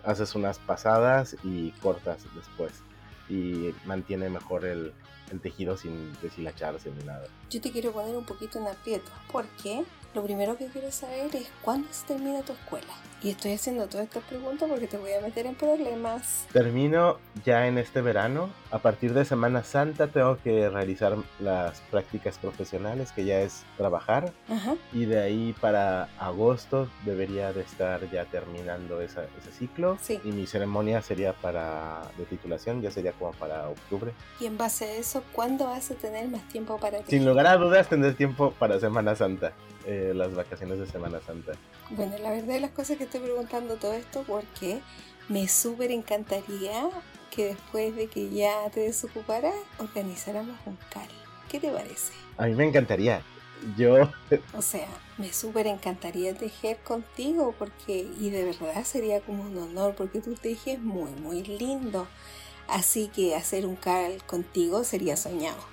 haces 0.04 0.34
unas 0.36 0.58
pasadas 0.58 1.36
y 1.42 1.70
cortas 1.72 2.24
después 2.34 2.82
y 3.28 3.74
mantiene 3.84 4.28
mejor 4.30 4.64
el, 4.64 4.92
el 5.30 5.40
tejido 5.40 5.76
sin 5.76 6.12
deshilacharse 6.20 6.90
ni 6.90 7.04
nada. 7.04 7.26
Yo 7.50 7.60
te 7.60 7.70
quiero 7.70 7.92
poner 7.92 8.16
un 8.16 8.24
poquito 8.24 8.58
en 8.58 8.68
aprieto 8.68 9.10
porque 9.30 9.84
lo 10.14 10.22
primero 10.22 10.56
que 10.56 10.66
quiero 10.66 10.90
saber 10.90 11.34
es 11.34 11.48
cuándo 11.62 11.88
se 11.90 12.06
termina 12.06 12.42
tu 12.42 12.52
escuela. 12.52 12.92
Y 13.20 13.30
estoy 13.30 13.54
haciendo 13.54 13.88
todas 13.88 14.06
estas 14.06 14.22
preguntas 14.24 14.68
porque 14.68 14.86
te 14.86 14.96
voy 14.96 15.12
a 15.12 15.20
meter 15.20 15.44
en 15.46 15.56
problemas. 15.56 16.46
Termino 16.52 17.18
ya 17.44 17.66
en 17.66 17.76
este 17.76 18.00
verano. 18.00 18.48
A 18.70 18.78
partir 18.78 19.12
de 19.12 19.24
Semana 19.24 19.64
Santa 19.64 20.06
tengo 20.06 20.38
que 20.38 20.70
realizar 20.70 21.16
las 21.40 21.80
prácticas 21.90 22.38
profesionales, 22.38 23.10
que 23.10 23.24
ya 23.24 23.40
es 23.40 23.64
trabajar. 23.76 24.32
Y 24.92 25.06
de 25.06 25.20
ahí 25.20 25.52
para 25.60 26.04
agosto 26.18 26.88
debería 27.04 27.52
de 27.52 27.62
estar 27.62 28.08
ya 28.10 28.24
terminando 28.26 29.00
ese 29.00 29.26
ciclo. 29.50 29.98
Y 30.22 30.30
mi 30.30 30.46
ceremonia 30.46 31.02
sería 31.02 31.32
para 31.32 32.02
de 32.16 32.24
titulación, 32.24 32.82
ya 32.82 32.92
sería 32.92 33.12
como 33.12 33.32
para 33.32 33.68
octubre. 33.68 34.12
Y 34.38 34.46
en 34.46 34.56
base 34.56 34.84
a 34.84 34.94
eso, 34.94 35.24
¿cuándo 35.32 35.64
vas 35.64 35.90
a 35.90 35.94
tener 35.94 36.28
más 36.28 36.46
tiempo 36.48 36.78
para 36.78 36.98
ti? 36.98 37.10
Sin 37.10 37.26
lugar 37.26 37.48
a 37.48 37.56
dudas, 37.56 37.88
tendré 37.88 38.12
tiempo 38.12 38.52
para 38.60 38.78
Semana 38.78 39.16
Santa. 39.16 39.52
Eh, 39.90 40.12
las 40.14 40.34
vacaciones 40.34 40.78
de 40.78 40.86
Semana 40.86 41.18
Santa? 41.26 41.52
Bueno, 41.88 42.18
la 42.18 42.30
verdad 42.30 42.52
de 42.52 42.60
las 42.60 42.72
cosas 42.72 42.98
que 42.98 43.04
estoy 43.04 43.20
preguntando 43.20 43.76
todo 43.76 43.94
esto 43.94 44.22
porque 44.26 44.80
me 45.30 45.48
súper 45.48 45.90
encantaría 45.92 46.90
que 47.30 47.46
después 47.46 47.96
de 47.96 48.06
que 48.06 48.28
ya 48.28 48.68
te 48.68 48.80
desocuparas, 48.80 49.54
organizáramos 49.78 50.58
un 50.66 50.76
cal. 50.92 51.08
¿Qué 51.48 51.58
te 51.58 51.70
parece? 51.70 52.12
A 52.36 52.44
mí 52.44 52.54
me 52.54 52.68
encantaría. 52.68 53.22
Yo... 53.78 54.10
O 54.52 54.60
sea, 54.60 54.88
me 55.16 55.32
súper 55.32 55.66
encantaría 55.66 56.34
tejer 56.34 56.76
contigo 56.80 57.54
porque, 57.58 58.10
y 58.20 58.28
de 58.28 58.44
verdad 58.44 58.84
sería 58.84 59.22
como 59.22 59.44
un 59.44 59.56
honor 59.56 59.94
porque 59.94 60.20
tú 60.20 60.34
tejes 60.34 60.78
muy, 60.78 61.12
muy 61.12 61.42
lindo. 61.44 62.06
Así 62.68 63.08
que 63.08 63.34
hacer 63.34 63.64
un 63.64 63.76
cal 63.76 64.22
contigo 64.26 64.84
sería 64.84 65.16
soñado. 65.16 65.64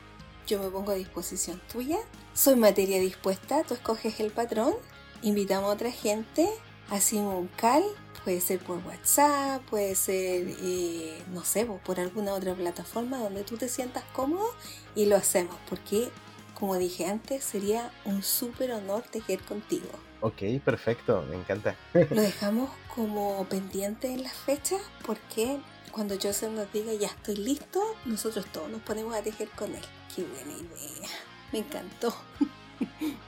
Yo 0.48 0.64
me 0.64 0.70
pongo 0.70 0.94
a 0.94 0.96
disposición 0.96 1.60
tuya 1.70 1.98
soy 2.36 2.56
materia 2.58 3.00
dispuesta, 3.00 3.64
tú 3.64 3.74
escoges 3.74 4.20
el 4.20 4.30
patrón, 4.30 4.74
invitamos 5.22 5.70
a 5.70 5.74
otra 5.74 5.90
gente, 5.90 6.50
hacemos 6.90 7.34
un 7.34 7.48
cal, 7.48 7.82
puede 8.26 8.42
ser 8.42 8.60
por 8.60 8.86
WhatsApp, 8.86 9.64
puede 9.70 9.96
ser, 9.96 10.46
eh, 10.62 11.24
no 11.34 11.46
sé, 11.46 11.66
por 11.66 12.00
alguna 12.00 12.34
otra 12.34 12.54
plataforma 12.54 13.20
donde 13.20 13.44
tú 13.44 13.56
te 13.56 13.70
sientas 13.70 14.04
cómodo 14.14 14.54
y 14.96 15.06
lo 15.06 15.16
hacemos, 15.16 15.56
porque, 15.70 16.10
como 16.54 16.76
dije 16.78 17.06
antes, 17.06 17.42
sería 17.44 17.90
un 18.04 18.22
súper 18.22 18.74
honor 18.74 19.04
tejer 19.04 19.40
contigo. 19.42 19.88
Ok, 20.20 20.42
perfecto, 20.64 21.24
me 21.30 21.38
encanta. 21.38 21.78
lo 21.94 22.22
dejamos 22.22 22.70
como 22.94 23.46
pendiente 23.46 24.12
en 24.12 24.24
las 24.24 24.34
fechas 24.34 24.82
porque 25.06 25.60
cuando 25.92 26.16
Joseph 26.22 26.52
nos 26.52 26.72
diga 26.74 26.92
ya 26.94 27.08
estoy 27.08 27.38
listo, 27.38 27.82
nosotros 28.04 28.46
todos 28.52 28.70
nos 28.70 28.82
ponemos 28.82 29.16
a 29.16 29.22
tejer 29.22 29.48
con 29.50 29.74
él. 29.74 29.84
Qué 30.14 30.24
buena 30.24 30.52
idea. 30.52 31.10
Me 31.56 31.60
encantó. 31.62 32.14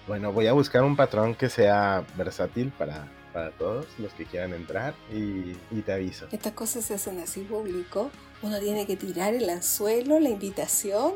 Bueno, 0.05 0.33
voy 0.33 0.47
a 0.47 0.51
buscar 0.51 0.83
un 0.83 0.97
patrón 0.97 1.33
que 1.33 1.47
sea 1.47 2.05
versátil 2.17 2.73
para, 2.77 3.07
para 3.31 3.51
todos 3.51 3.85
los 3.99 4.11
que 4.11 4.25
quieran 4.25 4.53
entrar 4.53 4.95
y, 5.09 5.53
te 5.79 5.93
aviso. 5.93 6.27
Estas 6.33 6.51
cosas 6.51 6.83
se 6.83 6.95
hacen 6.95 7.19
así 7.19 7.39
público. 7.43 8.11
Uno 8.41 8.59
tiene 8.59 8.85
que 8.85 8.97
tirar 8.97 9.33
el 9.33 9.49
anzuelo, 9.49 10.19
la 10.19 10.27
invitación 10.27 11.13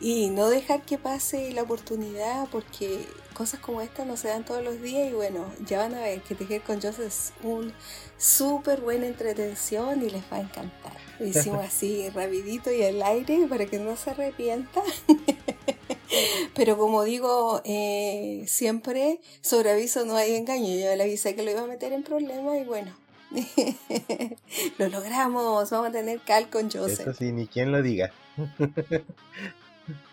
y 0.00 0.30
no 0.30 0.48
dejar 0.48 0.82
que 0.82 0.96
pase 0.96 1.52
la 1.52 1.62
oportunidad 1.62 2.46
porque 2.52 3.04
cosas 3.32 3.58
como 3.58 3.80
esta 3.80 4.04
no 4.04 4.16
se 4.16 4.28
dan 4.28 4.44
todos 4.44 4.62
los 4.62 4.80
días 4.80 5.10
y 5.10 5.12
bueno, 5.12 5.46
ya 5.66 5.78
van 5.78 5.94
a 5.94 6.02
ver 6.02 6.20
que 6.20 6.36
Tejer 6.36 6.62
con 6.62 6.80
Joseph 6.80 7.08
es 7.08 7.32
un 7.42 7.72
súper 8.16 8.80
buena 8.80 9.08
entretención 9.08 10.04
y 10.04 10.10
les 10.10 10.22
va 10.32 10.36
a 10.36 10.40
encantar. 10.42 10.92
Lo 11.18 11.26
hicimos 11.26 11.64
así 11.66 12.08
rapidito 12.10 12.70
y 12.70 12.84
al 12.84 13.02
aire 13.02 13.44
para 13.48 13.66
que 13.66 13.80
no 13.80 13.96
se 13.96 14.10
arrepienta. 14.10 14.80
Pero 16.54 16.76
como 16.76 17.04
digo 17.04 17.60
eh, 17.64 18.44
siempre, 18.46 19.20
sobre 19.40 19.70
aviso 19.70 20.04
no 20.04 20.16
hay 20.16 20.34
engaño. 20.34 20.68
Yo 20.68 20.94
le 20.96 21.02
avisé 21.02 21.34
que 21.34 21.42
lo 21.42 21.50
iba 21.50 21.62
a 21.62 21.66
meter 21.66 21.92
en 21.92 22.02
problemas 22.02 22.60
y 22.60 22.64
bueno, 22.64 22.92
lo 24.78 24.88
logramos. 24.88 25.70
Vamos 25.70 25.88
a 25.88 25.92
tener 25.92 26.20
cal 26.20 26.48
con 26.50 26.70
Joseph. 26.70 27.00
Eso 27.00 27.14
sí, 27.14 27.32
ni 27.32 27.46
quien 27.46 27.72
lo 27.72 27.82
diga. 27.82 28.12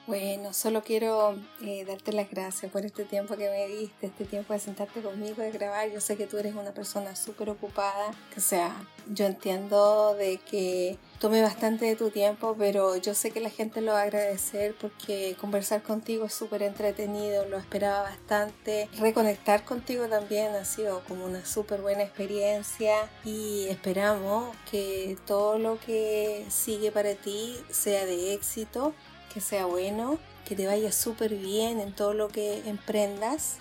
Bueno, 0.08 0.52
solo 0.52 0.84
quiero 0.84 1.36
eh, 1.62 1.86
darte 1.86 2.12
las 2.12 2.30
gracias 2.30 2.70
por 2.70 2.86
este 2.86 3.06
tiempo 3.06 3.38
que 3.38 3.50
me 3.50 3.66
diste, 3.68 4.08
este 4.08 4.26
tiempo 4.26 4.52
de 4.52 4.60
sentarte 4.60 5.02
conmigo, 5.02 5.42
de 5.42 5.52
grabar. 5.52 5.90
Yo 5.90 6.02
sé 6.02 6.18
que 6.18 6.28
tú 6.28 6.38
eres 6.38 6.54
una 6.54 6.74
persona 6.74 7.16
súper 7.16 7.50
ocupada, 7.50 8.12
o 8.36 8.42
sea, 8.42 8.76
yo 9.08 9.26
entiendo 9.26 10.14
de 10.16 10.38
que 10.40 10.98
tome 11.22 11.44
bastante 11.44 11.86
de 11.86 11.96
tu 11.96 12.10
tiempo, 12.10 12.56
pero 12.58 12.98
yo 12.98 13.14
sé 13.14 13.30
que 13.30 13.40
la 13.42 13.52
gente 13.52 13.80
lo 13.80 13.92
va 13.92 14.00
a 14.00 14.04
agradecer 14.04 14.74
porque 14.82 15.38
conversar 15.40 15.84
contigo 15.84 16.26
es 16.26 16.34
súper 16.34 16.64
entretenido, 16.64 17.46
lo 17.46 17.60
esperaba 17.60 18.02
bastante. 18.02 18.90
Reconectar 18.98 19.64
contigo 19.64 20.08
también 20.08 20.56
ha 20.56 20.66
sido 20.66 21.04
como 21.08 21.26
una 21.26 21.46
súper 21.46 21.82
buena 21.82 22.02
experiencia 22.02 23.08
y 23.24 23.68
esperamos 23.70 24.56
que 24.72 25.16
todo 25.28 25.60
lo 25.60 25.80
que 25.80 26.44
sigue 26.50 26.92
para 26.92 27.14
ti 27.14 27.56
sea 27.70 28.08
de 28.08 28.34
éxito 28.34 28.96
que 29.32 29.42
sea 29.42 29.66
bueno, 29.66 30.18
que 30.44 30.56
te 30.56 30.66
vaya 30.66 30.92
súper 30.92 31.36
bien 31.36 31.80
en 31.80 31.94
todo 31.94 32.16
lo 32.16 32.30
que 32.30 32.68
emprendas. 32.68 33.58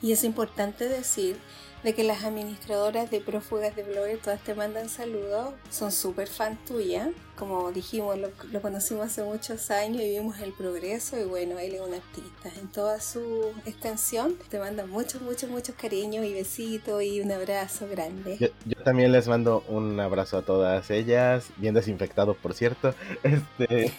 Y 0.00 0.12
es 0.12 0.24
importante 0.24 0.88
decir 0.88 1.38
de 1.82 1.94
que 1.94 2.04
las 2.04 2.24
administradoras 2.24 3.10
de 3.10 3.20
prófugas 3.20 3.74
de 3.74 3.82
Blogger 3.82 4.18
todas 4.18 4.40
te 4.40 4.54
mandan 4.54 4.88
saludos, 4.88 5.54
son 5.70 5.92
súper 5.92 6.28
fan 6.28 6.58
tuya. 6.66 7.10
Como 7.36 7.72
dijimos, 7.72 8.18
lo, 8.18 8.30
conocimos 8.60 9.06
hace 9.06 9.22
muchos 9.22 9.70
años 9.70 10.02
y 10.02 10.18
vimos 10.18 10.38
el 10.40 10.52
progreso 10.52 11.18
y 11.18 11.24
bueno, 11.24 11.58
él 11.58 11.74
es 11.74 11.80
un 11.80 11.94
artista. 11.94 12.50
En 12.60 12.68
toda 12.68 13.00
su 13.00 13.46
extensión 13.64 14.36
te 14.50 14.58
mandan 14.58 14.90
muchos, 14.90 15.22
muchos, 15.22 15.48
muchos 15.48 15.74
cariños 15.74 16.24
y 16.26 16.34
besitos 16.34 17.02
y 17.02 17.20
un 17.20 17.32
abrazo 17.32 17.88
grande. 17.88 18.36
Yo, 18.38 18.48
yo 18.66 18.82
también 18.82 19.12
les 19.12 19.26
mando 19.26 19.64
un 19.68 19.98
abrazo 20.00 20.36
a 20.38 20.42
todas 20.42 20.90
ellas, 20.90 21.46
bien 21.56 21.74
desinfectado 21.74 22.34
por 22.34 22.54
cierto. 22.54 22.94
Este... 23.22 23.92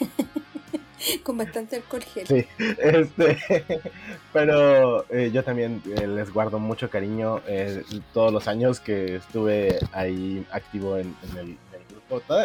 con 1.22 1.36
bastante 1.36 1.76
alcohol 1.76 2.02
gel. 2.02 2.26
Sí, 2.26 2.46
este, 2.78 3.38
pero 4.32 5.04
eh, 5.10 5.30
yo 5.32 5.44
también 5.44 5.82
eh, 5.96 6.06
les 6.06 6.32
guardo 6.32 6.58
mucho 6.58 6.90
cariño 6.90 7.40
eh, 7.46 7.82
todos 8.12 8.32
los 8.32 8.48
años 8.48 8.80
que 8.80 9.16
estuve 9.16 9.78
ahí 9.92 10.46
activo 10.52 10.98
en, 10.98 11.14
el, 11.38 11.56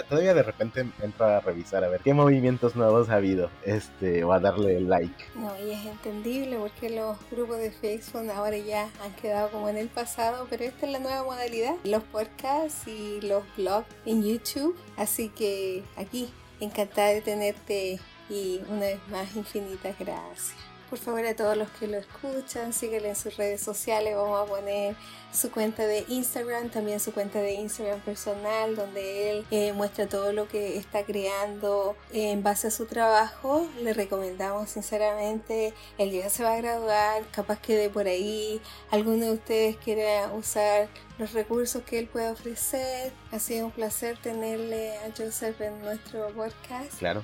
todavía 0.07 0.33
de 0.33 0.43
repente 0.43 0.85
entro 1.01 1.25
a 1.25 1.41
revisar 1.41 1.83
a 1.83 1.89
ver 1.89 1.99
qué 2.01 2.13
movimientos 2.13 2.77
nuevos 2.77 3.09
ha 3.09 3.15
habido, 3.15 3.49
este, 3.65 4.23
o 4.23 4.31
a 4.31 4.39
darle 4.39 4.79
like. 4.79 5.25
No, 5.35 5.51
y 5.59 5.71
es 5.71 5.85
entendible 5.85 6.57
porque 6.57 6.89
los 6.89 7.17
grupos 7.29 7.57
de 7.57 7.71
Facebook 7.71 8.29
ahora 8.29 8.57
ya 8.57 8.89
han 9.03 9.13
quedado 9.21 9.49
como 9.49 9.67
en 9.67 9.77
el 9.77 9.89
pasado, 9.89 10.47
pero 10.49 10.63
esta 10.63 10.85
es 10.85 10.91
la 10.93 10.99
nueva 10.99 11.23
modalidad, 11.23 11.75
los 11.83 12.03
podcasts 12.03 12.87
y 12.87 13.19
los 13.21 13.43
blogs 13.57 13.87
en 14.05 14.23
YouTube, 14.23 14.77
así 14.95 15.29
que 15.29 15.83
aquí 15.97 16.29
encantada 16.59 17.09
de 17.09 17.21
tenerte 17.21 17.99
y 18.29 18.61
una 18.69 18.81
vez 18.81 18.99
más 19.09 19.35
infinitas 19.35 19.97
gracias. 19.97 20.55
Por 20.89 20.99
favor, 20.99 21.25
a 21.25 21.35
todos 21.35 21.57
los 21.57 21.69
que 21.71 21.85
lo 21.85 21.97
escuchan, 21.97 22.71
síguele 22.71 23.09
en 23.09 23.15
sus 23.17 23.35
redes 23.35 23.59
sociales. 23.59 24.15
Vamos 24.15 24.41
a 24.41 24.45
poner 24.45 24.95
su 25.33 25.51
cuenta 25.51 25.85
de 25.85 26.05
Instagram, 26.07 26.69
también 26.69 27.01
su 27.01 27.11
cuenta 27.11 27.41
de 27.41 27.55
Instagram 27.55 27.99
personal, 27.99 28.73
donde 28.77 29.31
él 29.31 29.45
eh, 29.51 29.73
muestra 29.73 30.07
todo 30.07 30.31
lo 30.31 30.47
que 30.47 30.77
está 30.77 31.03
creando 31.03 31.97
en 32.13 32.41
base 32.41 32.67
a 32.67 32.71
su 32.71 32.85
trabajo. 32.85 33.67
Le 33.81 33.91
recomendamos 33.91 34.69
sinceramente, 34.69 35.73
él 35.97 36.11
ya 36.11 36.29
se 36.29 36.43
va 36.43 36.53
a 36.53 36.57
graduar, 36.57 37.23
capaz 37.31 37.59
que 37.59 37.75
de 37.75 37.89
por 37.89 38.07
ahí 38.07 38.61
alguno 38.89 39.25
de 39.25 39.31
ustedes 39.33 39.75
quiera 39.75 40.31
usar 40.31 40.87
los 41.17 41.33
recursos 41.33 41.83
que 41.83 41.99
él 41.99 42.07
puede 42.07 42.29
ofrecer. 42.29 43.11
Ha 43.33 43.39
sido 43.39 43.65
un 43.65 43.71
placer 43.73 44.17
tenerle 44.19 44.95
a 44.99 45.11
Joseph 45.17 45.59
en 45.59 45.81
nuestro 45.81 46.29
podcast. 46.29 46.97
Claro, 46.97 47.23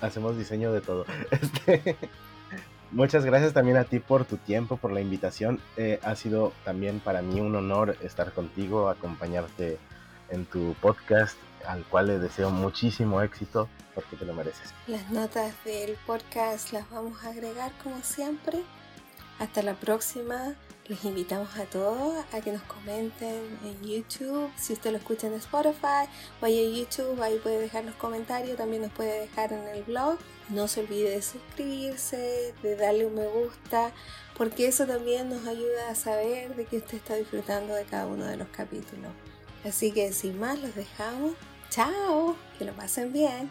hacemos 0.00 0.36
diseño 0.36 0.72
de 0.72 0.80
todo. 0.80 1.04
Este, 1.30 1.96
Muchas 2.92 3.24
gracias 3.24 3.52
también 3.52 3.76
a 3.76 3.84
ti 3.84 3.98
por 3.98 4.24
tu 4.24 4.36
tiempo, 4.36 4.76
por 4.76 4.92
la 4.92 5.00
invitación. 5.00 5.60
Eh, 5.76 5.98
ha 6.02 6.14
sido 6.14 6.52
también 6.64 7.00
para 7.00 7.20
mí 7.20 7.40
un 7.40 7.54
honor 7.56 7.96
estar 8.00 8.32
contigo, 8.32 8.88
acompañarte 8.88 9.78
en 10.30 10.46
tu 10.46 10.74
podcast, 10.80 11.36
al 11.66 11.84
cual 11.84 12.06
le 12.06 12.18
deseo 12.18 12.50
muchísimo 12.50 13.22
éxito 13.22 13.68
porque 13.94 14.16
te 14.16 14.24
lo 14.24 14.34
mereces. 14.34 14.72
Las 14.86 15.10
notas 15.10 15.52
del 15.64 15.96
podcast 16.06 16.72
las 16.72 16.88
vamos 16.90 17.24
a 17.24 17.30
agregar 17.30 17.72
como 17.82 18.00
siempre. 18.02 18.62
Hasta 19.40 19.62
la 19.62 19.74
próxima. 19.74 20.54
Les 20.88 21.04
invitamos 21.04 21.48
a 21.56 21.64
todos 21.64 22.24
a 22.32 22.40
que 22.40 22.52
nos 22.52 22.62
comenten 22.62 23.58
en 23.64 23.82
YouTube. 23.82 24.48
Si 24.56 24.72
usted 24.72 24.92
lo 24.92 24.98
escucha 24.98 25.26
en 25.26 25.32
Spotify, 25.34 26.06
vaya 26.40 26.60
a 26.60 26.62
YouTube, 26.62 27.20
ahí 27.20 27.40
puede 27.42 27.58
dejar 27.58 27.84
los 27.84 27.96
comentarios, 27.96 28.56
también 28.56 28.82
nos 28.82 28.92
puede 28.92 29.22
dejar 29.22 29.52
en 29.52 29.66
el 29.66 29.82
blog. 29.82 30.16
No 30.48 30.68
se 30.68 30.82
olvide 30.82 31.10
de 31.10 31.22
suscribirse, 31.22 32.54
de 32.62 32.76
darle 32.76 33.06
un 33.06 33.16
me 33.16 33.26
gusta, 33.26 33.90
porque 34.36 34.68
eso 34.68 34.86
también 34.86 35.28
nos 35.28 35.44
ayuda 35.48 35.90
a 35.90 35.96
saber 35.96 36.54
de 36.54 36.66
que 36.66 36.76
usted 36.76 36.98
está 36.98 37.16
disfrutando 37.16 37.74
de 37.74 37.84
cada 37.84 38.06
uno 38.06 38.24
de 38.24 38.36
los 38.36 38.48
capítulos. 38.48 39.10
Así 39.64 39.90
que 39.90 40.12
sin 40.12 40.38
más, 40.38 40.60
los 40.60 40.72
dejamos. 40.76 41.32
Chao, 41.68 42.36
que 42.58 42.64
lo 42.64 42.72
pasen 42.74 43.12
bien. 43.12 43.50